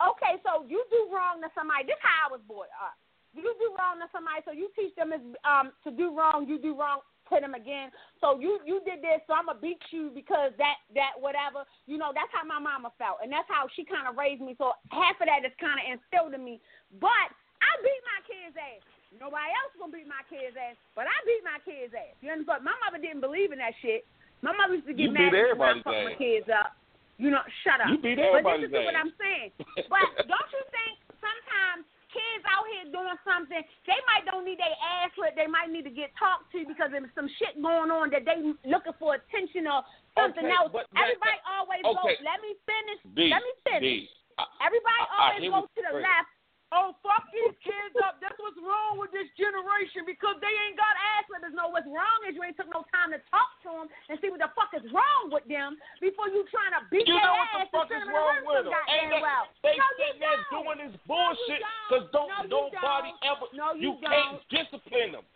[0.00, 1.84] Okay, so you do wrong to somebody.
[1.84, 2.96] This how I was brought up.
[3.30, 6.50] You do wrong to somebody, so you teach them is um to do wrong.
[6.50, 7.94] You do wrong to them again.
[8.18, 11.62] So you you did this, so I'm gonna beat you because that that whatever.
[11.86, 14.58] You know that's how my mama felt, and that's how she kind of raised me.
[14.58, 16.58] So half of that is kind of instilled in me.
[16.98, 17.30] But
[17.62, 18.82] I beat my kids' ass.
[19.14, 22.14] Nobody else gonna beat my kids' ass, but I beat my kids' ass.
[22.18, 22.66] You understand?
[22.66, 24.02] My mother didn't believe in that shit.
[24.42, 26.74] My mother used to get You mad at me when I fucked my kids up.
[27.20, 27.92] You know, shut up.
[27.92, 28.96] You beat everybody's But this is what.
[28.96, 29.50] I'm saying.
[29.92, 30.94] But don't you think
[31.26, 35.70] sometimes kids out here doing something, they might don't need their ass whipped, they might
[35.70, 39.14] need to get talked to because there's some shit going on that they looking for
[39.18, 39.82] attention or
[40.18, 40.70] something Okay, else.
[40.74, 42.18] but that- Everybody always okay.
[42.18, 44.04] goes, let me finish, D, let me finish.
[44.06, 46.02] D, I- Everybody I- I always hear goes to the saying.
[46.02, 46.30] left.
[46.70, 48.22] Oh, fuck these kids up.
[48.22, 51.50] That's what's wrong with this generation because they ain't got ass whippers.
[51.50, 54.30] No, what's wrong is you ain't took no time to talk to them and see
[54.30, 57.34] what the fuck is wrong with them before you trying to beat You their know
[57.42, 58.82] ass what the fuck is send them to wrong with them?
[58.86, 59.44] Ain't that, well.
[59.66, 63.26] they no, you sitting there doing this bullshit because don't, No, you nobody don't.
[63.26, 63.46] ever.
[63.50, 64.46] No, you can't don't.
[64.54, 65.26] discipline them.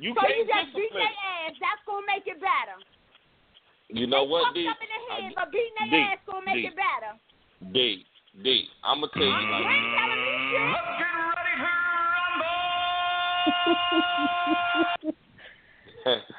[0.00, 1.12] You So you can't just beat discipline.
[1.12, 1.54] their ass.
[1.60, 2.80] That's gonna make it better.
[3.92, 4.64] You know they what, D?
[4.64, 6.72] up in the head, but beating their D, ass gonna make D.
[6.72, 7.12] it better.
[7.76, 8.08] D,
[8.38, 8.70] D.
[8.86, 10.62] I'm gonna tell you You like ain't telling me shit.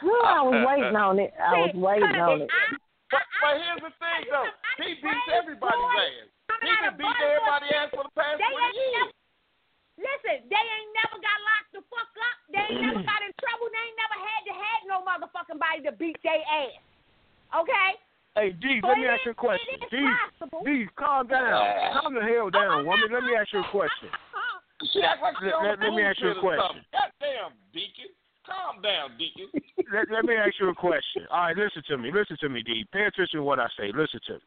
[0.01, 1.33] Ooh, I was waiting on it.
[1.37, 2.49] I was waiting on it.
[3.11, 4.49] But, but here's the thing, though.
[4.79, 6.31] He beats everybody's ass.
[6.63, 8.95] He been beating everybody's ass for the past They 20 ain't years.
[8.97, 9.13] never,
[10.07, 12.37] listen, they ain't never got locked the fuck up.
[12.49, 13.67] They ain't never got in trouble.
[13.67, 16.79] They ain't never had to have no motherfucking body to beat their ass.
[17.51, 17.89] Okay?
[18.35, 19.67] Hey, D, But let me ask you a question.
[19.75, 20.85] it is D.
[20.85, 21.51] D, calm down.
[21.51, 23.11] Uh, calm the hell down, woman.
[23.11, 24.07] Let me ask you a question.
[24.93, 26.83] She act like she Let- let- let me ask you a question.
[26.91, 28.09] Goddamn, Deacon.
[28.45, 29.47] Calm down, Deacon.
[29.93, 31.27] Let, let me ask you a question.
[31.29, 32.11] All right, listen to me.
[32.11, 32.85] Listen to me, D.
[32.91, 33.91] Pay attention to what I say.
[33.93, 34.39] Listen to me.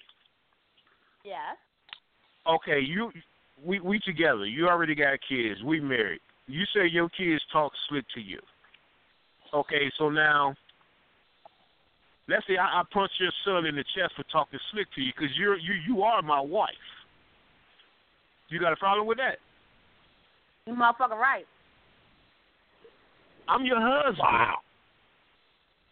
[1.25, 1.57] Yes.
[2.47, 3.13] Okay, you,
[3.63, 4.47] we, we together.
[4.47, 5.63] You already got kids.
[5.63, 6.21] We married.
[6.47, 8.41] You say your kids talk slick to you.
[9.53, 10.55] Okay, so now,
[12.29, 15.13] let's say I, I punch your son in the chest for talking slick to you
[15.17, 16.71] because you're you you are my wife.
[18.49, 19.39] You got a problem with that?
[20.67, 21.45] You motherfucker right.
[23.49, 24.19] I'm your husband.
[24.19, 24.59] Wow.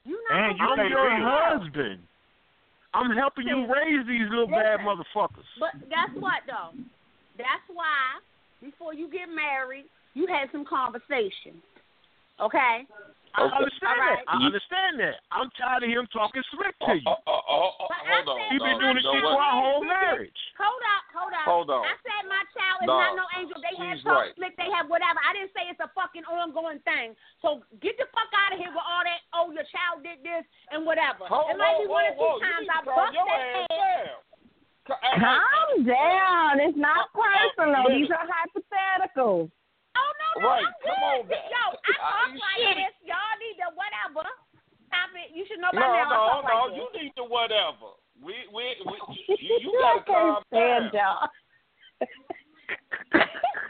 [0.05, 1.63] You not And you I'm your bills.
[1.63, 2.01] husband.
[2.95, 5.49] I'm helping you raise these little bad motherfuckers.
[5.59, 6.77] But guess what though?
[7.39, 8.21] That's why
[8.61, 11.61] before you get married, you had some conversation.
[12.41, 12.87] Okay?
[13.35, 13.57] I Okay.
[13.65, 14.25] understand All right.
[14.27, 14.33] that.
[14.33, 15.17] I understand that.
[15.33, 17.09] I'm tired of him talking slick to you.
[17.09, 18.37] Oh, oh, oh, oh, hold on.
[18.37, 20.41] said He been doing You this shit for our whole marriage.
[20.61, 21.47] Hold up, hold up.
[21.49, 21.85] Hold on.
[21.89, 23.01] I said my child is No.
[23.01, 23.57] not no angel.
[23.65, 24.37] They have She's talk right.
[24.37, 25.17] slick, they have whatever.
[25.25, 27.17] I didn't say it's a fucking ongoing thing.
[27.41, 30.45] So get the fuck out of here with all that, oh, your child did this
[30.69, 31.25] and whatever.
[31.25, 32.37] Hold it might on, be one or two whoa.
[32.37, 33.67] times I need to calm bust your ass head.
[33.73, 34.21] down.
[34.85, 36.53] Ca- hey, hey, Calm down.
[36.61, 37.85] It's not Uh, uh, personal.
[37.97, 39.49] These are hypotheticals.
[40.39, 41.45] No, no, Right, I'm come on, man.
[41.53, 42.77] Yo, I talk you like shitty.
[42.89, 42.97] this.
[43.05, 44.25] Y'all need to whatever.
[44.89, 45.33] Stop it.
[45.37, 46.57] You should know by No, now I no, talk no.
[46.69, 47.03] like You this.
[47.03, 47.91] need to whatever.
[48.21, 48.97] We, we, we
[49.41, 50.93] you, you gotta calm can't down.
[50.93, 51.29] stand y'all.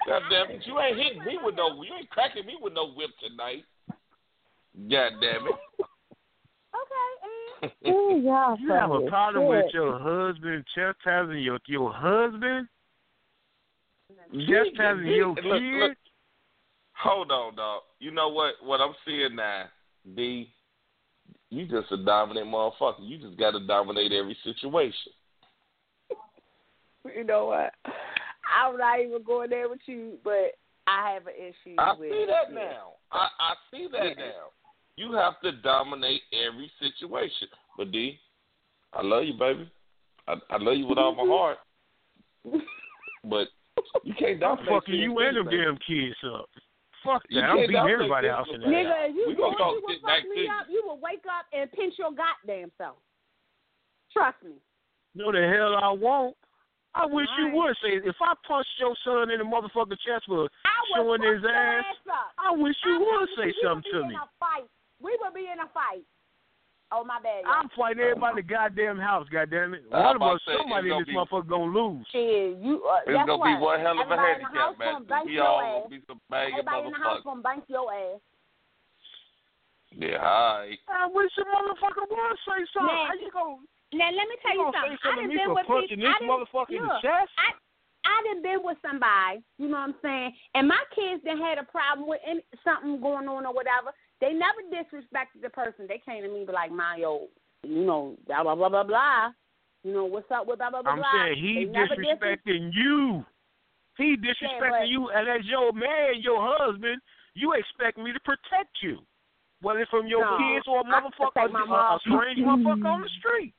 [0.07, 2.91] God damn it, you ain't hitting me with no, you ain't cracking me with no
[2.93, 3.65] whip tonight.
[4.91, 5.55] God damn it.
[6.73, 7.87] Okay.
[7.87, 7.93] mm.
[7.93, 12.67] Ooh, y'all You have a funny as problem with your husband chastising your your husband?
[14.33, 15.81] D- Chastising D- your look, kid?
[15.81, 15.99] look.
[17.03, 17.83] Hold on, dog.
[17.99, 18.55] You know what?
[18.63, 19.65] What I'm seeing now,
[20.17, 20.51] D.
[21.51, 23.01] You just a dominant motherfucker.
[23.01, 25.13] You just got to dominate every situation.
[27.15, 27.73] You know what?
[28.57, 30.57] I'm not even going there with you, but
[30.87, 32.55] I have an issue I with see that it.
[32.55, 32.93] now.
[33.11, 34.51] I, I see that now.
[34.97, 37.49] You have to dominate every situation.
[37.77, 38.19] But D,
[38.93, 39.71] I love you, baby.
[40.29, 41.59] I, I love you with all my heart.
[43.25, 43.47] But
[44.03, 44.69] you can't I'm dominate.
[44.69, 46.49] fucking you CNC, and them damn kids up.
[47.05, 47.51] Fuck You that.
[47.51, 48.87] I'm can't beating everybody this else in little that.
[48.87, 51.71] Nigga, if you We gonna you would fuck me up, you will wake up and
[51.73, 52.97] pinch your goddamn self.
[54.13, 54.61] Trust me.
[55.15, 56.37] No, the hell I won't.
[56.95, 60.45] I wish you would say if I punched your son in the motherfucking chest for
[60.69, 62.29] I would showing his ass, ass.
[62.37, 64.13] I wish you I would promise say you, something we to would me.
[64.13, 64.69] be in a fight.
[65.01, 66.05] We would be in a fight.
[66.93, 67.43] Oh my bad.
[67.49, 67.57] y'all.
[67.57, 69.85] I'm fighting everybody in the goddamn house, goddamn it.
[69.89, 72.05] One of us, somebody in this be- motherfucker gonna lose.
[72.13, 72.85] Shit, you.
[72.85, 73.49] Uh, It's gonna what?
[73.49, 74.93] be one hell of a Everybody in the handicap house match.
[74.93, 75.73] gonna bank We your all ass.
[75.81, 78.21] gonna be some banging Everybody in the house gonna bank your ass.
[79.93, 80.79] Yeah, all right.
[80.89, 82.97] I wish the motherfucker would say something.
[82.97, 83.07] Man.
[83.09, 83.57] How you gonna,
[83.93, 84.97] Now let me tell you you something.
[84.97, 86.09] say something to I done me been with punching people.
[86.09, 87.33] this I done, motherfucker in the chest?
[87.37, 87.49] I
[88.05, 91.59] I done been with somebody, you know what I'm saying, and my kids done had
[91.59, 93.93] a problem with any, something going on or whatever.
[94.23, 95.87] They never disrespected the person.
[95.91, 97.27] They came to me and be like, "My yo,
[97.65, 99.31] you know, blah blah blah blah blah.
[99.83, 101.11] You know what's up with blah blah blah." I'm blah.
[101.13, 102.07] saying he They never dis-
[102.73, 103.27] you.
[103.99, 107.03] He disrespecting but- you, and as your man, your husband,
[107.35, 109.01] you expect me to protect you,
[109.61, 112.87] whether it's from your No, kids or a I motherfucker, my a, a strange motherfucker
[112.95, 113.53] on the street.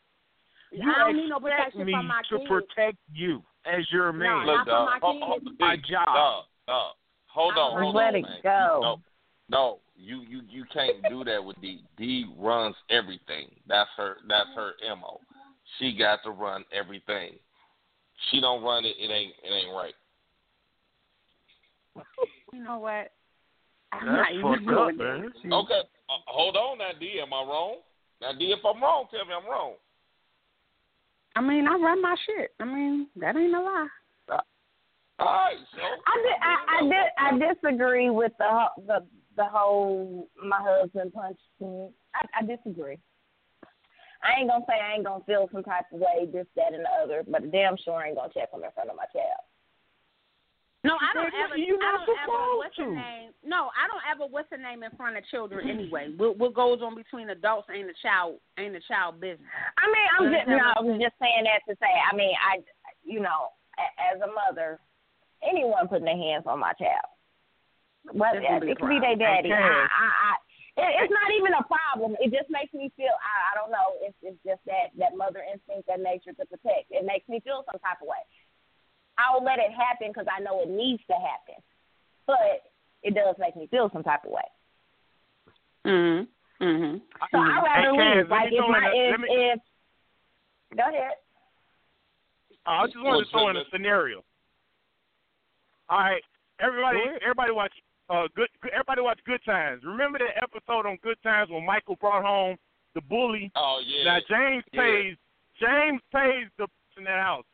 [0.72, 2.48] You I don't need no expect protection me from my to kids.
[2.48, 4.26] protect you as your man.
[4.26, 4.85] not Look, for dog.
[4.88, 5.26] my Hold, kids.
[5.27, 6.06] hold, My job.
[6.07, 6.95] Dog, dog.
[7.27, 8.40] Hold on, hold Let on, it man.
[8.41, 8.80] go.
[8.81, 9.02] No,
[9.49, 11.84] no, you you you can't do that with D.
[11.98, 13.48] D runs everything.
[13.68, 14.18] That's her.
[14.28, 15.20] That's her mo.
[15.78, 17.34] She got to run everything.
[18.30, 18.95] She don't run it.
[18.99, 19.94] It ain't it ain't right.
[22.53, 23.11] You know what?
[23.91, 25.32] I'm That's not even fucked up, man.
[25.53, 27.20] Okay, uh, hold on, now D.
[27.22, 27.78] Am I wrong?
[28.22, 29.74] Now D, if I'm wrong, tell me I'm wrong.
[31.36, 32.52] I mean, I run my shit.
[32.60, 33.88] I mean, that ain't a lie.
[35.20, 36.38] All right, so I did.
[36.41, 37.45] I, I did.
[37.45, 41.89] I disagree with the the the whole my husband punched me.
[42.15, 42.97] I, I disagree.
[44.23, 46.85] I ain't gonna say I ain't gonna feel some type of way, this, that, and
[46.85, 49.43] the other, but damn sure I ain't gonna check him in front of my child.
[50.84, 51.55] No, I don't You're ever.
[51.55, 52.31] not- you're I not don't ever.
[52.31, 52.91] supposed What's the to.
[52.91, 53.30] name?
[53.43, 54.23] No, I don't ever.
[54.27, 56.11] What's the name in front of children anyway?
[56.15, 59.47] What, what goes on between adults ain't the child ain't the child business.
[59.80, 61.88] I mean, I'm just no, I was just saying that to say.
[61.88, 62.60] I mean, I,
[63.03, 63.55] you know,
[64.11, 64.80] as a mother,
[65.41, 67.12] anyone putting their hands on my child,
[68.05, 69.51] but That's gonna be a it could be their daddy.
[69.51, 69.63] I, Okay.
[69.63, 70.34] I, I,
[70.73, 72.17] it, it's not even a problem.
[72.19, 73.13] It just makes me feel.
[73.13, 73.93] I, I don't know.
[74.01, 76.89] It's it's just that that mother instinct, that nature to protect.
[76.89, 78.19] It makes me feel some type of way.
[79.21, 81.61] I'll let it happen because I know it needs to happen,
[82.25, 82.73] but
[83.05, 84.49] it does make me feel some type of way.
[85.85, 86.27] Mhm.
[86.59, 87.01] Mhm.
[87.30, 88.30] So I'd rather Hey, leave.
[88.30, 89.59] Like if my if me- if
[90.75, 91.13] Go ahead.
[92.65, 94.23] I just wanted to throw in a scenario.
[95.89, 96.23] All right,
[96.59, 97.73] everybody, everybody watch.
[98.14, 98.48] Uh, good.
[98.72, 99.81] Everybody watch Good Times.
[99.84, 102.56] Remember that episode on Good Times when Michael brought home
[102.94, 103.52] the bully?
[103.56, 104.03] Oh yeah.
[104.06, 104.81] Now James Yeah.
[104.81, 105.18] pays.
[105.60, 106.68] James pays the
[106.98, 107.45] in that house.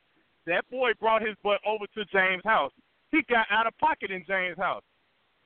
[0.48, 2.74] That boy brought his butt over to James' house.
[3.12, 4.84] He got out of pocket in James' house.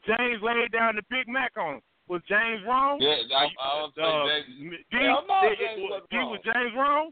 [0.08, 1.82] James laid down the Big Mac on him.
[2.08, 2.98] Was James wrong?
[3.00, 4.92] Yeah, I, I was Uh, saying that.
[4.92, 7.12] No, D- James wasn't D, was James wrong?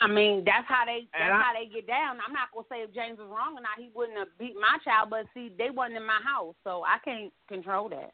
[0.00, 2.18] I mean, that's how they that's I- how they get down.
[2.26, 3.78] I'm not gonna say if James was wrong or not.
[3.78, 6.98] He wouldn't have beat my child, but see, they wasn't in my house, so I
[7.04, 8.12] can't control that.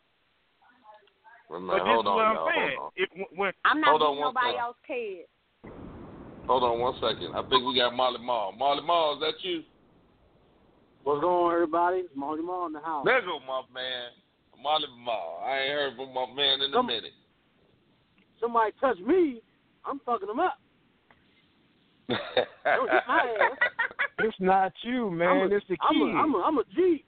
[1.51, 2.51] Well, man, But this is what I'm y'all.
[2.55, 2.79] saying.
[2.79, 2.93] Hold
[3.35, 4.61] when, I'm not Hold on nobody second.
[4.61, 5.27] else's kid.
[6.47, 7.35] Hold on one second.
[7.35, 8.53] I think we got Molly Mall.
[8.53, 9.63] Molly Mall, is that you?
[11.05, 11.97] What's going on, everybody?
[11.99, 13.05] It's Marty Mall in the house.
[13.05, 14.11] There go my man,
[14.63, 15.43] Molly Mall.
[15.45, 17.13] I ain't heard from my man in a minute.
[18.41, 19.41] Somebody touch me,
[19.85, 20.55] I'm fucking them up.
[20.55, 20.59] Don't hit my ass.
[24.19, 25.51] It's not you, man.
[25.51, 26.15] A, it's the I'm kid.
[26.15, 27.05] a, I'm a, I'm a G.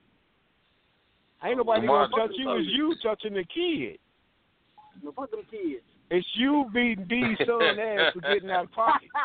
[1.44, 2.50] Ain't nobody Mark, gonna touch you.
[2.56, 3.98] It's you touching the kid.
[5.02, 5.82] No, fuck them kids.
[6.10, 9.08] It's you beating D's son ass for getting out of pocket.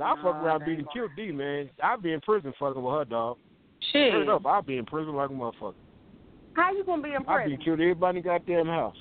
[0.00, 1.70] I fuck No, around that beating ain't kill D, man.
[1.82, 3.36] I'll be in prison fucking with her dog.
[3.92, 4.12] Shit.
[4.12, 5.74] Straight up, I'll be in prison like a motherfucker.
[6.54, 7.52] How you gonna be in prison?
[7.52, 8.96] I'll be killed everybody in the goddamn house.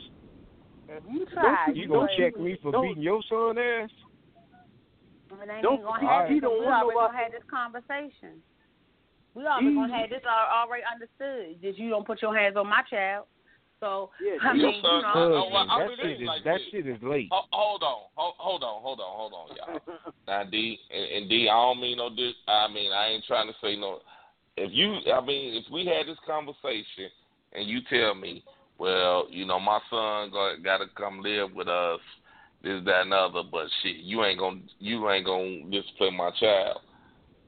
[0.90, 3.90] If you try, You gonna ain't- check me for don't- beating your son ass?
[5.30, 6.04] It ain't Don't- gonna Alright.
[6.04, 6.34] happen.
[6.34, 8.44] He don't we want already nobody- gonna have this conversation.
[9.34, 11.62] We already gonna have this already understood.
[11.62, 13.28] Just you don't put your hands on my child.
[13.80, 16.44] So Yeah, I mean, son- you know, Oh, Cousin, well, that shit it's is like
[16.44, 17.30] that shit is late.
[17.32, 20.12] Ho- hold on, hold, hold on, hold on, hold on, y'all.
[20.28, 22.34] Now, D and, and D, I don't mean no dis.
[22.48, 24.02] I mean, I ain't trying to say no.
[24.56, 27.12] If you, I mean, if we had this conversation
[27.54, 28.44] and you tell me,
[28.78, 32.00] well, you know, my son got got to come live with us,
[32.64, 36.82] this, that, and other, but shit, you ain't gonna, you ain't gonna discipline my child.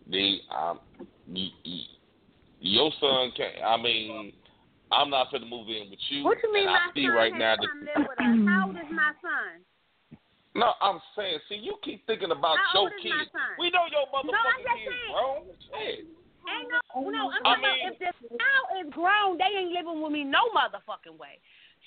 [0.10, 0.80] D, um,
[1.28, 1.84] you, you,
[2.60, 3.64] your son can't.
[3.64, 4.34] I mean,
[4.92, 6.24] I'm not gonna move in with you.
[6.24, 8.48] what you mean my son right now to that come live with us?
[8.48, 9.62] How old is my son?
[10.56, 13.32] no, I'm saying, see, you keep thinking about How your old is my kids.
[13.60, 15.14] We know your motherfucking just kids, saying.
[15.14, 15.46] bro.
[15.70, 16.19] Shit.
[16.50, 16.82] Ain't no,
[17.14, 17.24] no.
[17.30, 20.24] I'm I talking mean- about if the child is grown, they ain't living with me
[20.26, 21.38] no motherfucking way.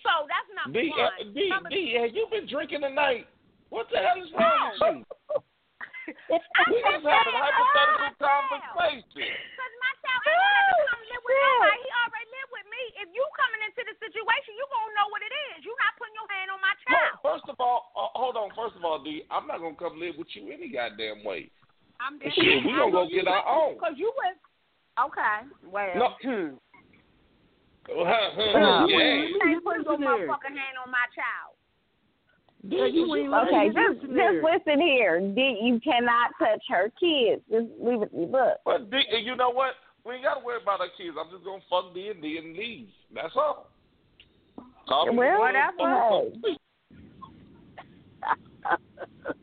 [0.06, 1.34] So that's number D, uh, one.
[1.34, 3.26] D, number D, have you been drinking tonight?
[3.70, 5.40] What the hell is wrong with you?
[6.02, 9.30] We just just having a hypothetical oh, conversation.
[9.54, 11.78] Cause my child ain't gonna to come live with nobody.
[11.78, 12.82] He already live with me.
[13.06, 15.62] If you coming into the situation, you gonna know what it is.
[15.62, 17.14] You not putting your hand on my Look, child.
[17.22, 18.50] first of all, uh, hold on.
[18.58, 21.46] First of all, D, I'm not gonna come live with you any goddamn way.
[22.02, 23.78] I'm just Shit, we I gonna go get our own.
[23.78, 24.42] Cause you went.
[25.00, 25.48] Okay.
[25.64, 25.94] Well.
[25.96, 26.08] No.
[26.22, 26.54] Hmm.
[27.88, 28.28] yeah.
[28.86, 31.56] You ain't putting your motherfucking hand on my child.
[32.64, 34.42] Yeah, you Okay, just Listen just here.
[34.44, 35.20] listen here.
[35.34, 37.42] D, you cannot touch her kids.
[37.50, 38.14] Just leave it.
[38.14, 39.72] Look, But D, and you know what?
[40.04, 41.16] We ain't gotta worry about our kids.
[41.18, 42.88] I'm just gonna fuck D and D and leave.
[43.12, 43.68] That's all.
[44.88, 46.56] Call me well, the- hey.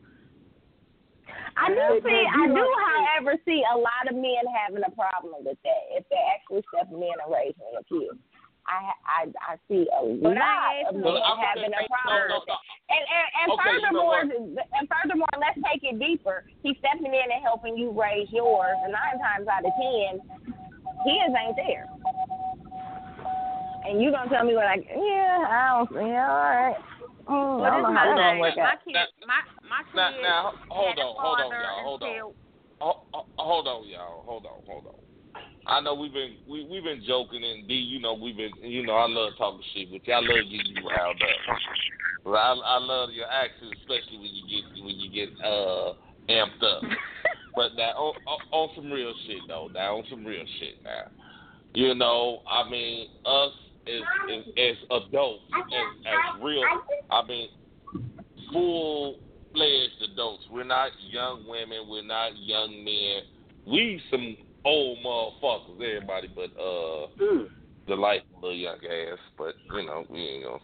[1.60, 2.24] I do see.
[2.24, 6.30] I do, however, see a lot of men having a problem with that if they're
[6.32, 8.16] actually stepping in and raising a kid.
[8.64, 12.38] I I I see a But lot of men Well, having a problem no, no,
[12.40, 12.60] with that.
[12.88, 14.20] And and, and Okay, you know furthermore,
[14.72, 16.44] and furthermore, let's take it deeper.
[16.62, 20.20] He's stepping in and helping you raise yours, and nine times out of ten,
[21.04, 21.88] his ain't there.
[23.88, 24.76] And you gonna tell me what I?
[24.76, 26.08] Yeah, I don't.
[26.08, 26.76] Yeah, all right.
[27.26, 28.40] Mm, I don't know my that's gonna thing.
[28.40, 28.96] work My kid,
[29.26, 29.96] my my kid.
[29.96, 32.08] Now, now, hold on, hold on, y'all, hold on.
[32.10, 32.34] until-
[32.80, 34.22] Ho- ho- Hold on, y'all.
[34.24, 35.00] Hold on, hold on.
[35.66, 38.84] I know we've been we we've been joking and D, you know we've been you
[38.84, 40.14] know I love talking shit with you.
[40.14, 41.56] I love getting you riled up.
[42.24, 45.92] But I I love your accent, especially when you get when you get uh
[46.28, 46.82] amped up.
[47.56, 49.68] But now on, on, on some real shit though.
[49.74, 51.10] Now on some real shit now.
[51.74, 53.52] You know, I mean us
[53.86, 54.02] as
[54.32, 56.62] as, as adults, as as real.
[57.10, 57.48] I mean,
[58.52, 59.16] full
[59.52, 60.44] fledged adults.
[60.50, 61.88] We're not young women.
[61.88, 63.22] We're not young men.
[63.66, 65.76] We some old motherfuckers.
[65.76, 67.48] Everybody, but uh, Mm.
[67.88, 69.18] the light little young ass.
[69.36, 70.58] But you know, we ain't gonna,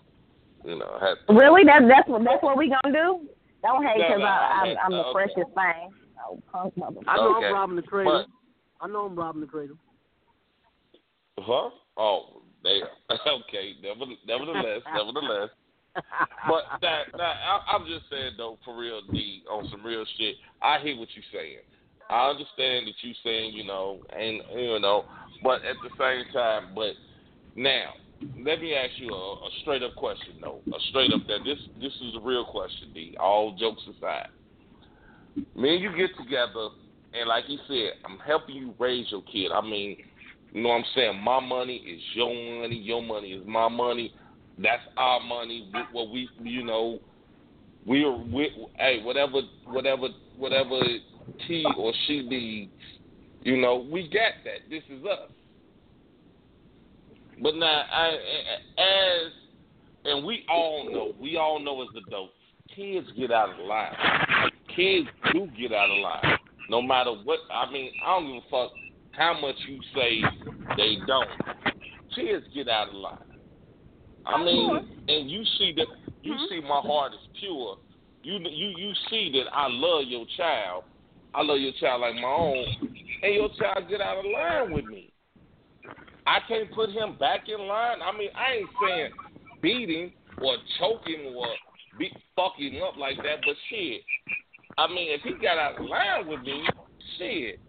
[0.64, 1.18] you know, have.
[1.28, 1.62] Really?
[1.64, 3.28] That's that's what that's what we gonna do?
[3.62, 5.12] Don't hate because no, I, I'm I'm the okay.
[5.12, 5.90] freshest thing.
[6.28, 7.02] Oh, punk motherfucker.
[7.08, 7.46] I know Okay.
[7.46, 8.24] I'm robbing the cradle.
[8.80, 9.76] But I know I'm robbing the cradle.
[11.38, 11.70] huh?
[11.96, 12.80] Oh, they
[13.26, 13.74] okay.
[13.82, 15.50] Nevertheless, nevertheless, nevertheless.
[16.48, 20.36] But that, that I, I'm just saying though, for real, D, on some real shit.
[20.62, 21.59] I hear what you're saying.
[22.09, 25.05] I understand that you're saying, you know, and you know,
[25.43, 26.93] but at the same time, but
[27.56, 27.90] now
[28.20, 30.60] let me ask you a, a straight up question though.
[30.68, 33.16] A straight up that this this is a real question, D.
[33.18, 34.28] All jokes aside.
[35.55, 36.68] Me and you get together
[37.18, 39.51] and like you said, I'm helping you raise your kid.
[39.52, 39.97] I mean,
[40.52, 41.20] you know what I'm saying?
[41.23, 42.28] My money is your
[42.60, 44.12] money, your money is my money.
[44.58, 45.70] That's our money.
[45.92, 46.98] What we you know,
[47.84, 50.80] we're we, hey, whatever whatever whatever
[51.46, 52.72] he or she needs,
[53.42, 54.70] you know, we got that.
[54.70, 55.30] This is us.
[57.42, 58.16] But now, I,
[58.78, 59.32] as
[60.04, 62.32] and we all know, we all know as adults,
[62.74, 63.92] kids get out of line.
[64.74, 66.38] Kids do get out of line,
[66.70, 67.40] no matter what.
[67.52, 68.72] I mean, I don't give a fuck
[69.12, 70.22] how much you say
[70.76, 71.28] they don't.
[72.14, 73.18] Kids get out of line.
[74.26, 75.86] I mean, and you see that
[76.22, 76.44] you Mm-hmm.
[76.48, 77.76] see my heart is pure.
[78.22, 80.84] You you you see that I love your child.
[81.34, 82.66] I love your child like my own,
[83.22, 85.12] and your child get out of line with me.
[86.26, 87.98] I can't put him back in line.
[88.02, 89.10] I mean, I ain't saying
[89.62, 91.46] beating or choking or
[91.98, 94.02] be fucking up like that, but shit.
[94.78, 96.66] I mean, if he got out of line with me,
[97.16, 97.60] shit,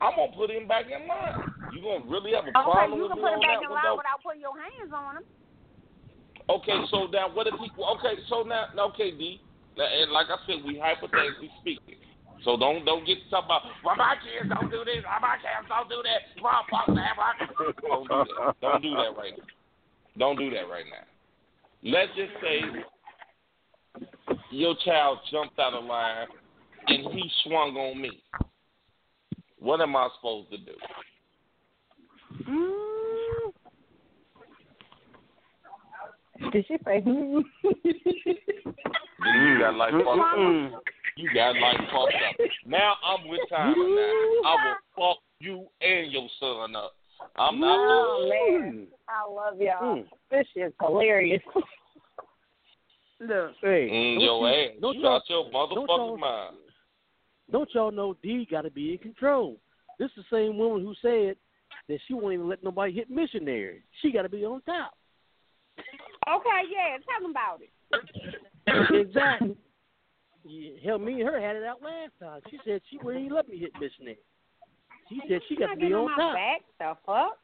[0.00, 1.48] I'm gonna put him back in line.
[1.72, 3.70] You gonna really have a Okay, problem you with can me put him back in
[3.72, 5.24] line without putting your hands on him.
[6.48, 7.70] Okay, so now what if he?
[7.70, 9.40] Okay, so now, okay, D.
[9.76, 11.96] And like I said, we hypothetically speaking.
[12.44, 15.66] So don't don't get talk about well my kids don't do this, well, my kids
[15.68, 16.20] don't do that,
[17.82, 18.54] well, don't do that.
[18.60, 19.44] Don't do that right now.
[20.18, 21.04] Don't do that right now.
[21.82, 22.60] Let's just say
[24.50, 26.26] your child jumped out of line
[26.86, 28.22] and he swung on me.
[29.58, 30.72] What am I supposed to do?
[32.48, 32.75] Mm,
[36.52, 37.00] Did she say?
[37.02, 37.40] hmm?
[39.24, 40.82] Then you got life fucked up.
[41.16, 42.46] You got life fucked up.
[42.66, 44.12] Now I'm with Tyler now.
[44.44, 44.76] I will
[45.14, 46.92] fuck you and your son up.
[47.36, 48.28] I'm not Oh
[48.60, 50.04] man, I love y'all.
[50.30, 51.42] This shit's hilarious.
[53.20, 54.70] look, Hey, mm, don't your you- ass.
[54.80, 56.56] don't You y'all- out your don't motherfucking mind.
[57.50, 59.56] Don't y'all know D got to be in control?
[59.98, 61.36] This is the same woman who said
[61.88, 63.82] that she won't even let nobody hit missionary.
[64.02, 64.92] She got to be on top.
[66.28, 67.70] Okay, yeah, tell him about it.
[69.06, 69.56] exactly.
[70.44, 72.40] Yeah, hell, me and her had it out last time.
[72.50, 74.18] She said she wouldn't even let me hit missionary.
[75.08, 76.34] She said she got to Not be getting on on my top.
[76.34, 76.60] back.
[76.78, 77.38] The fuck?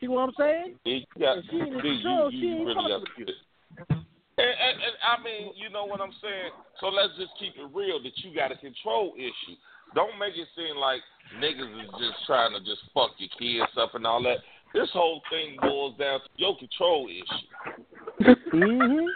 [0.00, 0.78] See what I'm saying?
[0.84, 3.26] You got, she ain't in D, control, you, she ain't really fucking with you.
[4.38, 6.54] and, and, and I mean, you know what I'm saying?
[6.78, 9.58] So let's just keep it real that you got a control issue.
[9.94, 11.02] Don't make it seem like
[11.42, 14.38] niggas is just trying to just fuck your kids up and all that.
[14.74, 18.34] This whole thing boils down to your control issue.
[18.50, 19.08] hmm No,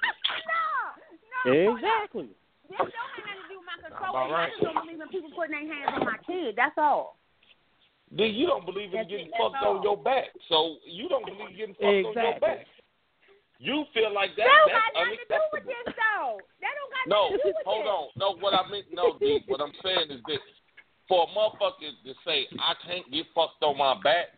[1.45, 1.77] no.
[1.77, 2.31] Exactly.
[2.69, 4.17] This don't have nothing to do with my control.
[4.17, 6.57] All I just don't believe in people putting their hands on my kid.
[6.57, 7.19] That's all.
[8.13, 9.77] Then you don't believe in That's getting it, fucked all.
[9.77, 10.33] on your back.
[10.49, 12.65] So you don't believe in getting fucked on your back.
[13.63, 16.43] You feel like that That don't got nothing to do with this, though.
[16.61, 17.95] That don't got No, nothing to do with hold this.
[17.95, 18.05] on.
[18.19, 19.45] No, what I mean, no, D.
[19.47, 20.43] What I'm saying is this:
[21.07, 24.35] for a motherfucker to say I can't get fucked on my back,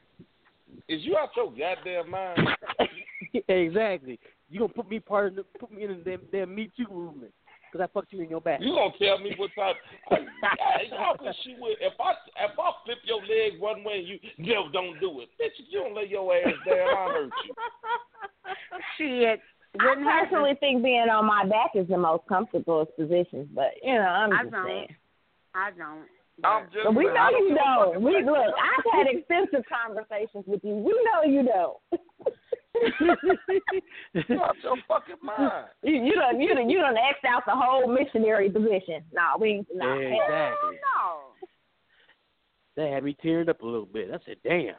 [0.89, 2.49] is you out your goddamn mind?
[3.49, 4.19] exactly.
[4.49, 6.87] You gonna put me part of the, put me in the damn, damn Me Too
[6.93, 7.33] movement
[7.75, 8.61] because I fucked you in your back.
[8.61, 9.77] You gonna tell me what type?
[10.11, 11.77] I, I wish you would.
[11.81, 15.59] If I if I flip your leg one way, you no, don't do it, bitch.
[15.59, 17.55] If you don't lay your ass down, I'll hurt you.
[18.99, 19.41] Shit.
[19.81, 23.95] I Wouldn't personally think being on my back is the most comfortable position, but you
[23.95, 24.67] know, I'm I just don't.
[24.67, 24.97] saying.
[25.55, 26.07] I don't.
[26.43, 26.85] I'm just.
[26.85, 28.03] But we know you give don't.
[28.03, 28.55] We look.
[28.59, 30.75] I've had extensive conversations with you.
[30.75, 31.79] We know you don't.
[34.29, 35.67] You out your fucking mind.
[35.83, 39.03] you, you done you done you done X'd out the whole missionary position.
[39.13, 39.95] Nah, we nah.
[39.95, 40.79] Exactly.
[40.83, 41.21] No.
[42.77, 44.11] That had me tearing up a little bit.
[44.13, 44.75] I said, "Damn."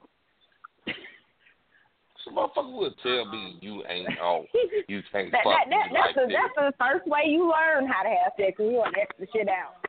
[2.25, 3.57] Some motherfucker would tell me uh-huh.
[3.61, 4.45] you ain't oh
[4.87, 6.35] you can't That, fuck that, that, me that's like the this.
[6.35, 9.27] that's the first way you learn how to have sex you want to X the
[9.31, 9.84] shit out.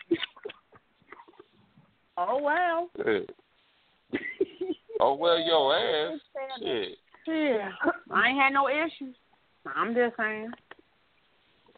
[2.19, 2.91] Oh well.
[2.99, 4.19] Yeah.
[5.01, 6.21] oh well, your ass.
[6.59, 6.99] Shit.
[7.27, 7.71] Yeah.
[8.11, 9.15] I ain't had no issues.
[9.75, 10.51] I'm just saying.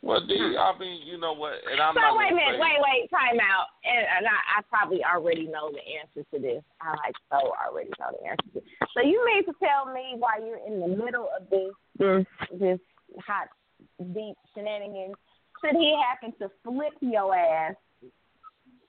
[0.00, 1.54] Well, D, I mean, you know what?
[1.70, 3.66] And I'm so not wait a minute, wait, wait, time out.
[3.82, 6.62] And, and I, I probably already know the answer to this.
[6.80, 8.68] I like so already know the answer to this.
[8.94, 12.26] So you mean to tell me while you're in the middle of this this
[12.60, 12.78] this
[13.26, 13.48] hot
[14.14, 15.16] deep shenanigans,
[15.60, 17.74] should he happen to flip your ass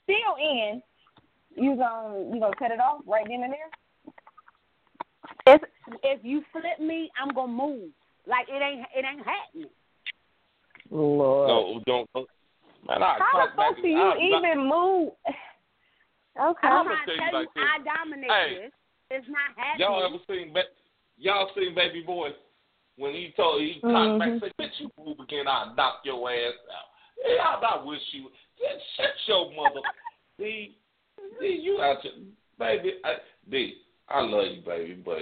[0.03, 0.81] still in,
[1.59, 3.69] you gonna you gonna cut it off right then and there?
[5.55, 5.61] If
[6.03, 7.89] if you flip me, I'm gonna move.
[8.27, 9.69] Like it ain't it ain't happening.
[10.91, 11.47] Lord.
[11.47, 12.09] No, don't.
[12.13, 12.27] don't
[12.87, 15.11] man, I How talk the back fuck do you I- even move?
[16.39, 16.67] Okay.
[16.71, 17.49] I'm I'ma trying to tell you tell you, like.
[17.57, 18.55] I dominate Hey.
[18.63, 18.71] this.
[19.11, 19.87] It's not happening.
[19.87, 20.53] Y'all ever seen?
[20.53, 20.71] Ba-
[21.17, 22.29] y'all seen Baby Boy
[22.95, 23.91] when he told he Mhm.
[23.91, 26.85] talked back and said, "Bitch, you move again, I'll knock your ass out."
[27.25, 28.31] Yeah, I, I wish you.
[28.57, 29.81] Just shut your mother.
[30.39, 30.77] D,
[31.39, 32.13] D, you out your
[32.57, 32.93] baby.
[33.03, 33.15] I,
[33.49, 33.75] D,
[34.09, 35.17] I love you, baby, but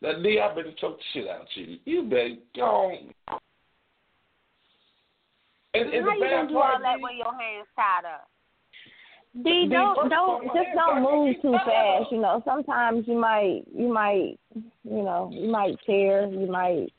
[0.00, 1.78] that D, I better choke the shit out of you.
[1.84, 3.12] You better go on.
[5.74, 8.04] And, and How the you bad gonna do all that D, with your hands tied
[8.04, 8.28] up?
[9.42, 12.12] D, don't don't just don't move too fast.
[12.12, 16.92] You know, sometimes you might you might you know you might tear, you might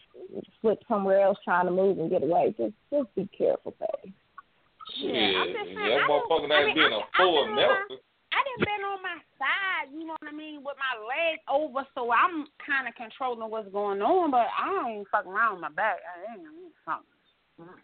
[0.62, 2.56] slip somewhere else trying to move and get away.
[2.58, 4.14] Just just be careful, baby.
[5.00, 7.18] Shit, I'm just saying, that I motherfucker done- I ain't mean, being I- a I
[7.18, 7.98] full been on my- Nelson.
[8.34, 11.86] I done been on my side, you know what I mean, with my leg over,
[11.96, 15.70] so I'm kind of controlling what's going on, but I ain't fucking around with my
[15.70, 15.98] back.
[16.02, 17.80] I ain't, ain't something.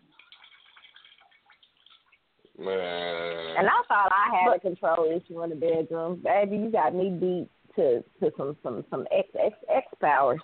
[2.58, 3.56] Man.
[3.58, 6.58] And I thought I had a control issue in the bedroom, baby.
[6.58, 10.42] You got me beat to to some some some X X X powers.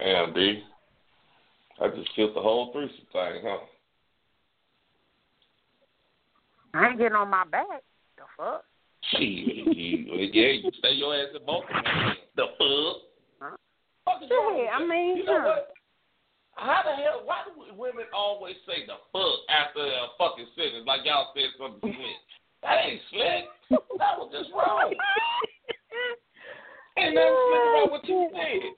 [0.00, 0.64] Damn, D.
[1.80, 3.58] I just killed the whole threesome thing, huh?
[6.76, 7.82] I ain't getting on my back.
[8.16, 8.64] The fuck?
[9.12, 11.82] Yeah, you stay your ass in Baltimore.
[12.36, 12.96] The fuck?
[14.04, 15.46] Fuck is Shit, I mean, you know huh.
[15.46, 15.72] what?
[16.56, 17.22] How the hell?
[17.24, 20.84] Why do women always say the fuck after a fucking sentence?
[20.86, 22.20] Like y'all said something slick.
[22.62, 23.44] That ain't slick.
[23.98, 24.92] That was just wrong.
[26.98, 28.72] Ain't nothing slick about what you said.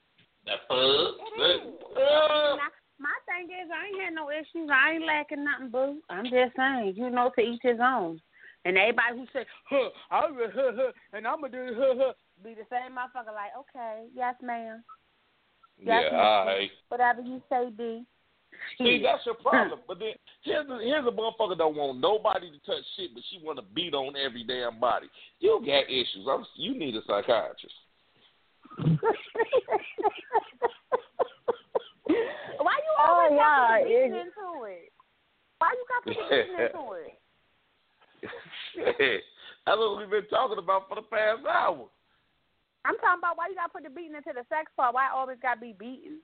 [0.45, 1.19] The fuck?
[1.35, 4.69] Uh, Now, my thing is, I ain't had no issues.
[4.71, 5.97] I ain't lacking nothing, boo.
[6.09, 8.21] I'm just saying, you know, to each his own.
[8.65, 11.93] And everybody who say, huh, I will, huh, huh, and I'm going to do, huh,
[11.97, 12.13] huh,
[12.43, 14.83] be the same motherfucker like, okay, yes, ma'am.
[15.81, 16.59] yeah, Yes, all mister.
[16.59, 16.69] right.
[16.89, 18.03] Whatever you say, D.
[18.77, 19.79] See, that's your problem.
[19.87, 20.11] But then
[20.43, 23.65] here's a, here's a motherfucker don't want nobody to touch shit, but she want to
[23.73, 25.07] beat on every damn body.
[25.39, 26.27] You got issues.
[26.29, 27.75] I'm, you need a psychiatrist.
[32.59, 34.91] Why you Oh, always got yeah, to put beating into it?
[35.59, 37.15] Why you got to put beating into it?
[38.75, 39.21] Shit.
[39.65, 41.87] That's what we've been talking about for the past hour.
[42.85, 44.93] I'm talking about why you got to put the beating into the sex part.
[44.93, 46.19] Why it always got to be beaten?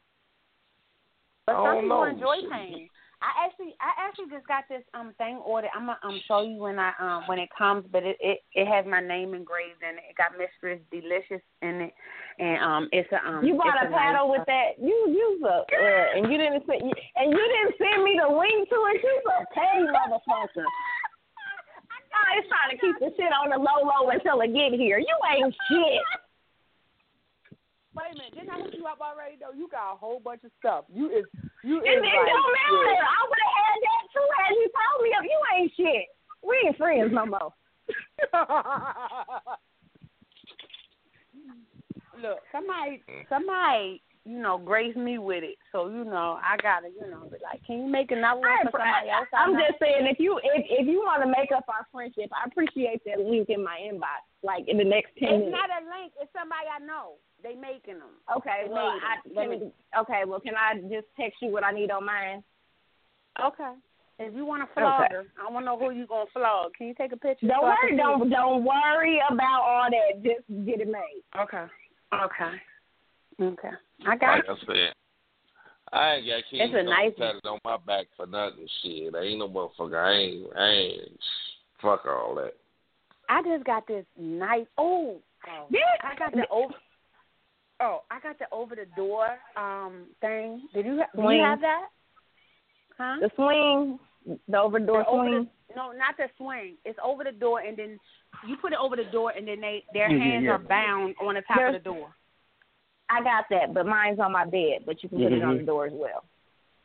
[1.46, 2.10] But I some people know.
[2.10, 2.90] enjoy pain.
[3.22, 5.72] I actually, I actually just got this um thing ordered.
[5.76, 8.68] I'm gonna um show you when I um when it comes, but it it, it
[8.68, 10.04] has my name engraved in it.
[10.10, 11.94] It got Mistress Delicious in it,
[12.40, 13.46] and um it's a um.
[13.46, 14.76] You bought it's a paddle nice, with that.
[14.78, 18.68] You you a uh, and you didn't send and you didn't send me the link
[18.70, 19.00] to it.
[19.00, 20.68] You a petty motherfucker.
[22.16, 25.00] I was trying to keep the shit on the low low until it get here.
[25.00, 26.02] You ain't shit.
[27.96, 29.56] Wait a minute, didn't I hook you up already though?
[29.56, 30.84] You got a whole bunch of stuff.
[30.92, 31.24] You is
[31.64, 33.00] you It, is it like, don't matter.
[33.00, 35.08] I would have had that too had you told me.
[35.24, 36.06] You ain't shit.
[36.44, 37.56] We ain't friends no more.
[42.22, 43.28] Look, somebody, mm.
[43.30, 45.58] somebody, you know, grace me with it.
[45.72, 48.80] So you know, I gotta, you know, be like, can you make another one for
[48.80, 49.28] somebody else?
[49.34, 49.60] I I'm know?
[49.68, 53.02] just saying, if you if if you want to make up our friendship, I appreciate
[53.06, 54.26] that link in my inbox.
[54.42, 55.58] Like in the next ten It's minutes.
[55.58, 56.14] not a link.
[56.22, 57.22] It's somebody I know.
[57.44, 58.18] They making them.
[58.36, 59.36] Okay, They well, I, it.
[59.36, 59.72] Let me-
[60.02, 62.44] okay, well, can I just text you what I need on mine?
[63.44, 63.74] Okay.
[64.18, 65.14] If you want to flog Okay.
[65.14, 66.72] her, I want to know who you gonna flog.
[66.78, 67.48] Can you take a picture?
[67.48, 70.24] Don't so worry, don't don't worry about all that.
[70.24, 71.22] Just get it made.
[71.38, 71.66] Okay.
[72.14, 72.56] Okay.
[73.42, 73.70] Okay.
[74.08, 74.50] I got Like it.
[74.50, 74.94] I said,
[75.94, 78.68] I ain't got King It's a Stone nice- tatted on my back for nothing.
[78.82, 79.98] Shit, I ain't no motherfucker.
[80.04, 81.20] I ain't, I ain't.
[81.82, 82.54] Fuck all that.
[83.30, 84.66] I just got this nice.
[84.78, 85.18] Oh,
[85.48, 85.68] oh.
[86.04, 86.74] I got the over.
[87.82, 89.28] Oh, I got the over the door
[89.58, 90.62] um thing.
[90.74, 91.88] Did you do you have that?
[92.98, 93.18] Huh?
[93.20, 94.00] The swing,
[94.48, 95.50] the over door The over swing.
[95.70, 96.76] the, no, not the swing.
[96.86, 98.00] It's over the door, and then
[98.48, 100.52] you put it over the door, and then they their Yeah, yeah, hands yeah.
[100.52, 102.16] are bound on the top There's- of the door.
[103.10, 104.84] I got that, but mine's on my bed.
[104.86, 105.66] But you can put it on the mm-hmm.
[105.66, 106.24] door as well.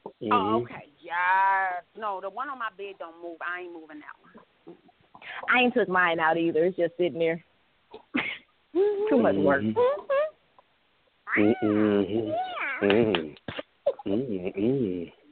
[0.05, 0.55] Oh, mm-hmm.
[0.65, 0.89] okay.
[1.01, 1.81] Yeah.
[1.97, 3.39] No, the one on my bed don't move.
[3.41, 4.77] I ain't moving that one.
[5.53, 6.67] I ain't took mine out either.
[6.67, 7.43] It's just sitting there.
[8.75, 9.63] Too much work.
[9.63, 9.81] Mm-hmm.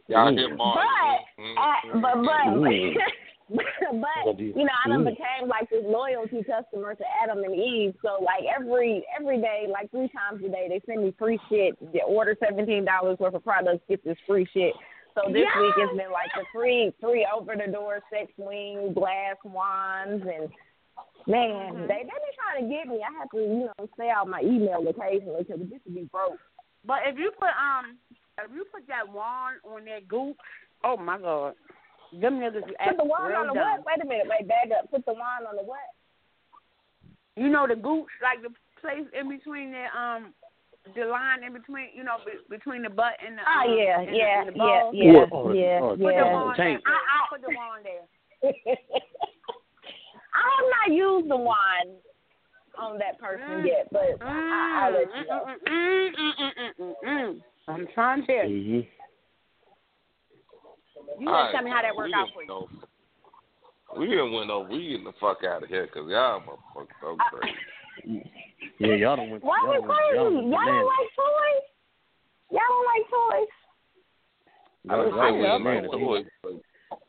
[0.09, 0.79] Y'all hear Mark?
[1.37, 2.95] But, uh, but, but, Mm.
[3.51, 7.95] but, you know, I done became like this loyalty customer to Adam and Eve.
[8.05, 11.75] So like every every day, like three times a day, they send me free shit.
[11.93, 14.75] They order seventeen dollars worth of products, get this free shit.
[15.15, 19.37] So this week it's been like the free free over the door sex wing, glass
[19.45, 20.51] wands, and
[21.27, 23.01] man, they they been trying to get me.
[23.03, 26.39] I have to you know stay out my email occasionally because this would be broke.
[26.85, 27.97] But if you put um,
[28.45, 30.37] if you put that wand on that goop,
[30.85, 31.55] oh my god,
[32.13, 33.83] them niggas Put the wine on the dumb.
[33.83, 33.85] what?
[33.87, 34.91] Wait a minute, wait, back up.
[34.91, 35.79] Put the wine on the what?
[37.37, 40.35] You know the gooch, like the place in between the um
[40.97, 43.43] the line in between, you know, be, between the butt and the.
[43.45, 44.95] Oh um, yeah, and yeah, the, and the yeah, balls.
[44.97, 46.33] yeah, Or- yeah, or- Put the yeah.
[46.33, 46.67] wand there.
[46.87, 48.05] I, I put the wand there.
[50.35, 51.97] I have not used the wine
[52.79, 53.67] on that person Mm.
[53.67, 55.45] yet, but I, I'll let you know.
[55.67, 57.41] Mm, mm, mm, mm, mm, mm.
[57.67, 58.49] I'm trying to tell
[61.17, 61.23] you.
[61.25, 62.49] You All gotta right, tell me how that worked out for you.
[62.49, 62.69] know.
[63.97, 64.69] We didn't win over.
[64.69, 67.57] We getting the fuck out of here because y'all motherfuckers so uh, crazy.
[68.79, 69.43] Yeah, y'all don't went.
[69.43, 70.55] Why y'all we done went- y'all crazy?
[70.55, 71.67] Y'all don't like toys?
[72.51, 73.53] Y'all don't like toys?
[74.89, 75.91] I didn't Y'all say we done didn't bananas.
[75.91, 76.27] like toys.
[76.43, 76.53] but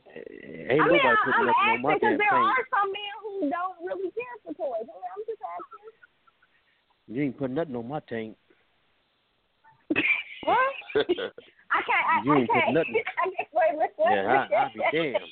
[0.09, 2.49] Ain't I mean, nobody I, putting I'm nothing on asking because there tank.
[2.49, 4.87] are some men who don't really care for toys.
[4.89, 7.13] I mean, I'm just asking.
[7.15, 8.35] You ain't putting nothing on my tank.
[10.45, 10.73] What?
[11.71, 12.05] I can't.
[12.09, 12.73] I, You I ain't put can't.
[12.73, 12.95] nothing.
[13.21, 13.49] I can't.
[13.53, 14.15] Wait, wait, wait.
[14.15, 15.25] Yeah, I- I'll be damned.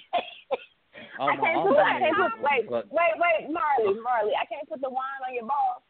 [1.19, 1.77] All I can't put.
[1.77, 2.34] I can't put.
[2.45, 4.34] Wait, fuck- wait, wait, Marley, Marley.
[4.38, 5.81] I can't put the wine on your balls.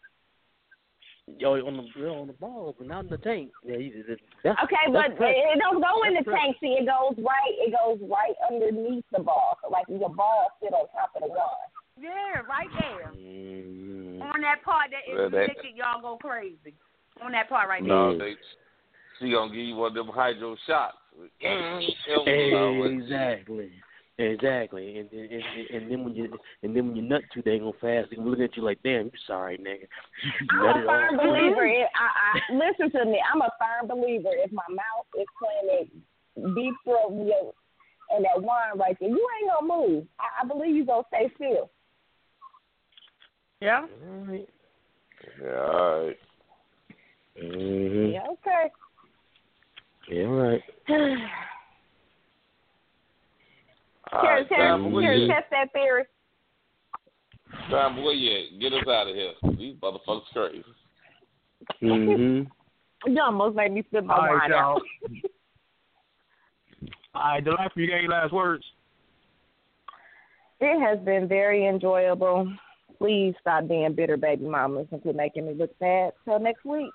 [1.38, 3.52] Yo, on the on the balls, but not in the tank.
[3.62, 5.36] Yeah, you, that's, Okay, that's but pressure.
[5.52, 6.40] it don't go in the pressure.
[6.40, 6.56] tank.
[6.64, 7.54] See, it goes right.
[7.60, 9.58] It goes right underneath the ball.
[9.62, 11.68] So like your ball sit on top of the wine.
[12.00, 13.12] Yeah, right there.
[13.12, 16.74] Mm, On that part that is Well, that- liquid, y'all go crazy.
[17.22, 17.90] On that part right there.
[17.92, 18.18] No, Yeah.
[18.24, 18.36] they,
[19.20, 20.98] she gonna give you one of them hydro shots.
[22.26, 23.72] Exactly.
[24.20, 27.60] Exactly, and and, and and then when you and then when you nut too they
[27.60, 29.86] gonna fast, they can look at you like, "Damn, you sorry, nigga."
[30.52, 31.28] You nut I'm a firm all.
[31.28, 31.66] believer.
[31.68, 33.22] In, I, I listen to me.
[33.32, 34.30] I'm a firm believer.
[34.34, 37.54] If my mouth is playing beef throat yo,
[38.10, 40.08] and that wine right there, you ain't gonna move.
[40.20, 41.70] I, I believe you gonna stay still.
[43.62, 43.82] Yeah.
[43.82, 44.50] All right.
[45.44, 46.18] Yeah, all right.
[47.40, 48.14] Mm-hmm.
[48.14, 48.72] Yeah, okay.
[50.10, 50.62] Yeah, all right.
[54.14, 56.04] All Terry, right, Terry, Sam, where Terry, you test that theory.
[57.70, 58.60] Sam, where you at?
[58.62, 59.34] Get us out of here.
[59.58, 60.64] These motherfuckers crazy.
[61.84, 62.50] Mm-hmm.
[63.06, 64.76] You almost made me spit my All right, wine y'all.
[64.78, 64.82] out.
[67.14, 68.64] All right, the you got any last words?
[70.60, 72.52] It has been very enjoyable.
[72.98, 76.14] Please stop being bitter baby mamas and quit making me look bad.
[76.26, 76.92] Till next week.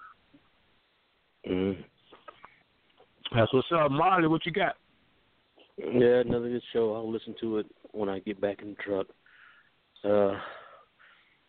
[1.48, 1.82] Mm-hmm.
[3.34, 4.28] That's what's up, Marley.
[4.28, 4.76] What you got?
[5.78, 6.94] Yeah, another good show.
[6.94, 9.06] I'll listen to it when I get back in the truck.
[10.04, 10.38] Uh,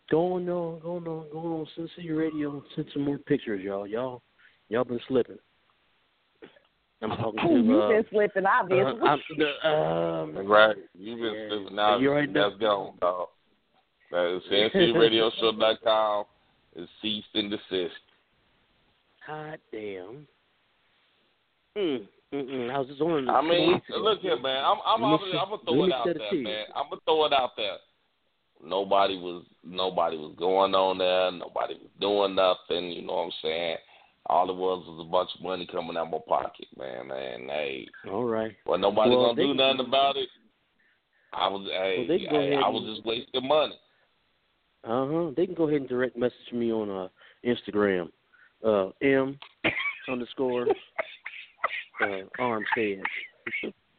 [0.10, 1.68] going on, going on, going on.
[1.76, 2.64] Sin City Radio.
[2.76, 3.86] Send some more pictures, y'all.
[3.86, 4.22] Y'all,
[4.70, 5.38] y'all been slipping.
[7.02, 7.54] I'm talking to.
[7.54, 9.02] You've uh, been slipping, obviously.
[9.02, 10.76] uh, I'm, the, um, Right.
[10.98, 11.50] You've been Yeah.
[11.50, 11.98] sleeping now.
[11.98, 12.50] You already know.
[12.50, 13.28] That's gone, dog.
[14.12, 16.26] That is SinCityRadioShow.com.
[16.76, 17.92] It's ceased and desist.
[19.28, 20.28] Hot damn.
[21.78, 22.72] Mm, mm-mm.
[22.72, 23.30] I was just on.
[23.30, 24.64] I mean, look here, man.
[24.64, 26.66] I'm I'm I'm, I'm gonna throw it out there, to man.
[26.76, 27.78] I'm gonna throw it out there.
[28.64, 31.32] Nobody was nobody was going on there.
[31.32, 32.92] Nobody was doing nothing.
[32.92, 33.78] You know what I'm saying?
[34.28, 37.12] All it was was a bunch of money coming out my pocket, man.
[37.12, 38.54] And hey, All right.
[38.66, 40.30] well, nobody Well, gonna do can- nothing about it.
[41.34, 43.76] I was, hey, Well, can hey, I and- was just wasting money.
[44.86, 45.32] Uh huh.
[45.36, 47.08] They can go ahead and direct message me on uh
[47.44, 48.10] Instagram.
[48.64, 49.38] Uh M
[50.08, 50.68] underscore
[52.02, 53.02] uh Armstead.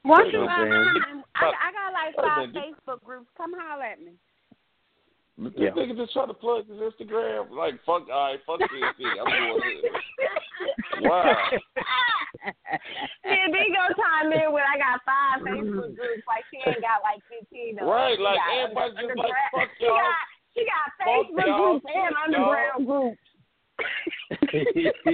[0.05, 2.75] Once You you know I'm got I, I got like five minute.
[2.85, 3.29] Facebook groups.
[3.37, 4.13] Come holler at me.
[5.37, 5.71] This Yeah.
[5.71, 7.51] nigga just trying to plug his Instagram.
[7.51, 9.01] Like, fuck, all right, fuck CNC.
[9.19, 9.93] I'm going ahead.
[11.03, 11.35] Wow.
[13.25, 17.03] Then they gonna chime in when I got five Facebook groups, like she ain't got
[17.03, 17.79] like fifteen.
[17.81, 17.89] of.
[17.89, 19.99] Right, She like, got everybody just underground- like, fuck y'all.
[20.55, 23.19] She got she got Facebook y'all, groups and fuck underground groups.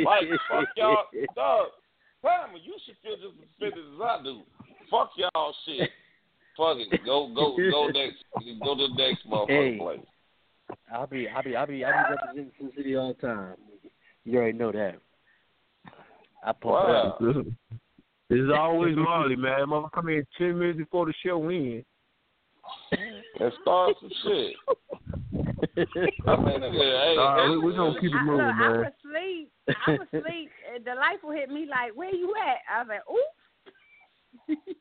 [0.05, 1.05] Like, fuck y'all.
[1.35, 1.67] Dog,
[2.23, 4.43] Pamela, you should feel just as offended as I do.
[4.91, 5.91] Fuck y'all shit.
[6.57, 7.05] Fuck it.
[7.05, 8.25] Go, go, go next.
[8.63, 9.79] Go to the next motherfucking Hey.
[9.79, 10.01] place.
[10.93, 13.55] I'll be I'll be I'll be I'll be representing Sin City all the time.
[14.25, 14.97] You already know that.
[16.45, 17.17] I pump Wow.
[17.21, 17.47] it up.
[18.29, 19.69] This is always Marley, man.
[19.69, 21.85] Mother come in ten minutes before the show ends.
[22.93, 24.55] And start some shit.
[24.69, 28.61] I mean, nigga, hey, All right, hey, we- we gonna keep it I, moving, man.
[28.61, 29.53] I was asleep.
[29.87, 30.51] I was asleep.
[30.75, 34.59] and the light will hit me like, "Where you at?" I was like, "Oops."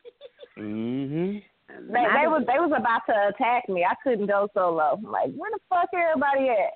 [0.57, 1.41] Mhm.
[1.70, 3.86] They, they was they was about to attack me.
[3.86, 4.95] I couldn't go solo.
[4.98, 6.74] I'm like, where the fuck everybody at?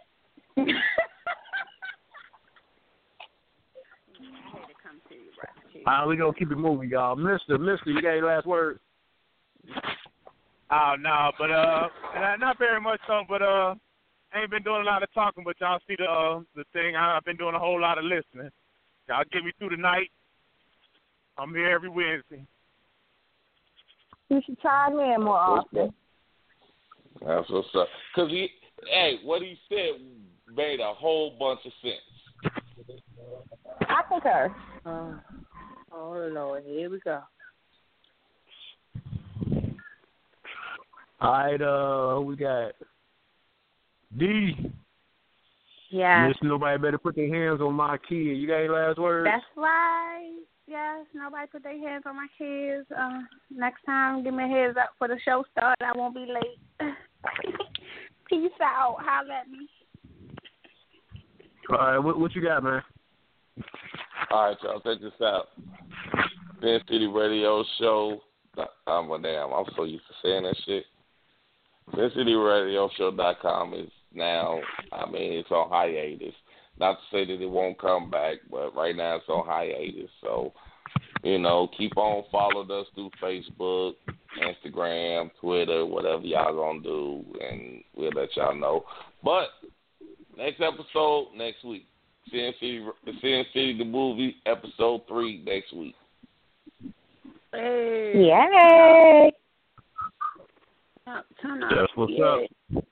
[0.55, 0.61] I
[4.53, 5.87] had to come to you, right?
[5.87, 7.15] All right, we gonna keep it moving, y'all.
[7.15, 8.79] Mister, Mister, you got any last words?
[10.71, 13.23] Oh no, but uh, not- not very much so.
[13.27, 13.75] But uh,
[14.33, 15.43] I ain't been doing a lot of talking.
[15.43, 16.95] But y'all see the uh, the thing.
[16.95, 18.49] I, I've been doing a whole lot of listening.
[19.07, 20.09] Y'all get me through the night.
[21.37, 22.45] I'm here every Wednesday.
[24.29, 25.93] You should chime in more often.
[27.25, 27.87] That's what's up.
[28.15, 28.49] Cause he,
[28.89, 30.01] hey, what he said
[30.55, 32.55] made a whole bunch of sense.
[33.81, 34.55] I concur.
[34.85, 35.13] Uh,
[35.91, 37.21] oh Lord, here we go.
[41.21, 42.73] All right, uh, we got
[44.17, 44.71] D.
[45.89, 46.27] Yeah.
[46.27, 48.15] Listen, nobody better put their hands on my kid.
[48.15, 49.29] You got any last words?
[49.29, 50.39] That's right.
[50.65, 52.87] Yes, nobody put their hands on my kids.
[52.97, 53.19] Uh,
[53.51, 55.77] next time, give me a heads up for the show start.
[55.81, 56.89] I won't be late.
[58.29, 58.97] Peace out.
[58.99, 59.67] Holla at me.
[61.69, 62.81] All right, what, what you got, man?
[64.31, 65.49] All right, y'all, check this out.
[66.61, 68.21] Sin City Radio Show.
[68.87, 69.51] I'm well, damn.
[69.51, 70.85] I'm so used to saying that shit.
[71.93, 74.59] SinCityRadioShow.com is now.
[74.91, 76.33] I mean, it's on hiatus.
[76.79, 80.09] Not to say that it won't come back, but right now it's on hiatus.
[80.21, 80.53] So,
[81.23, 83.93] you know, keep on following us through Facebook,
[84.41, 88.85] Instagram, Twitter, whatever y'all gonna do, and we'll let y'all know.
[89.23, 89.49] But
[90.37, 91.85] next episode next week.
[92.31, 95.95] Sin City, the Sin City the movie episode three next week.
[97.51, 98.13] Hey.
[98.15, 99.31] Yay!
[101.41, 101.69] Turn up.
[101.69, 102.83] That's what's up.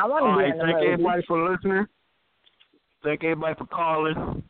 [0.00, 0.92] I want to be right, in the thank movie.
[0.92, 1.86] everybody for listening.
[3.04, 4.42] Thank everybody for calling.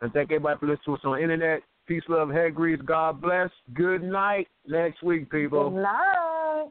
[0.00, 1.60] And thank everybody for listening to us on the internet.
[1.86, 2.80] Peace, love, head grease.
[2.86, 3.50] God bless.
[3.74, 4.48] Good night.
[4.66, 5.70] Next week, people.
[5.70, 6.68] Good night.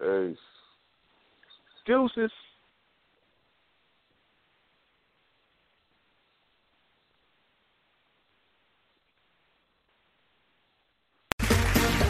[0.00, 0.38] Peace.
[1.86, 2.30] Deuces.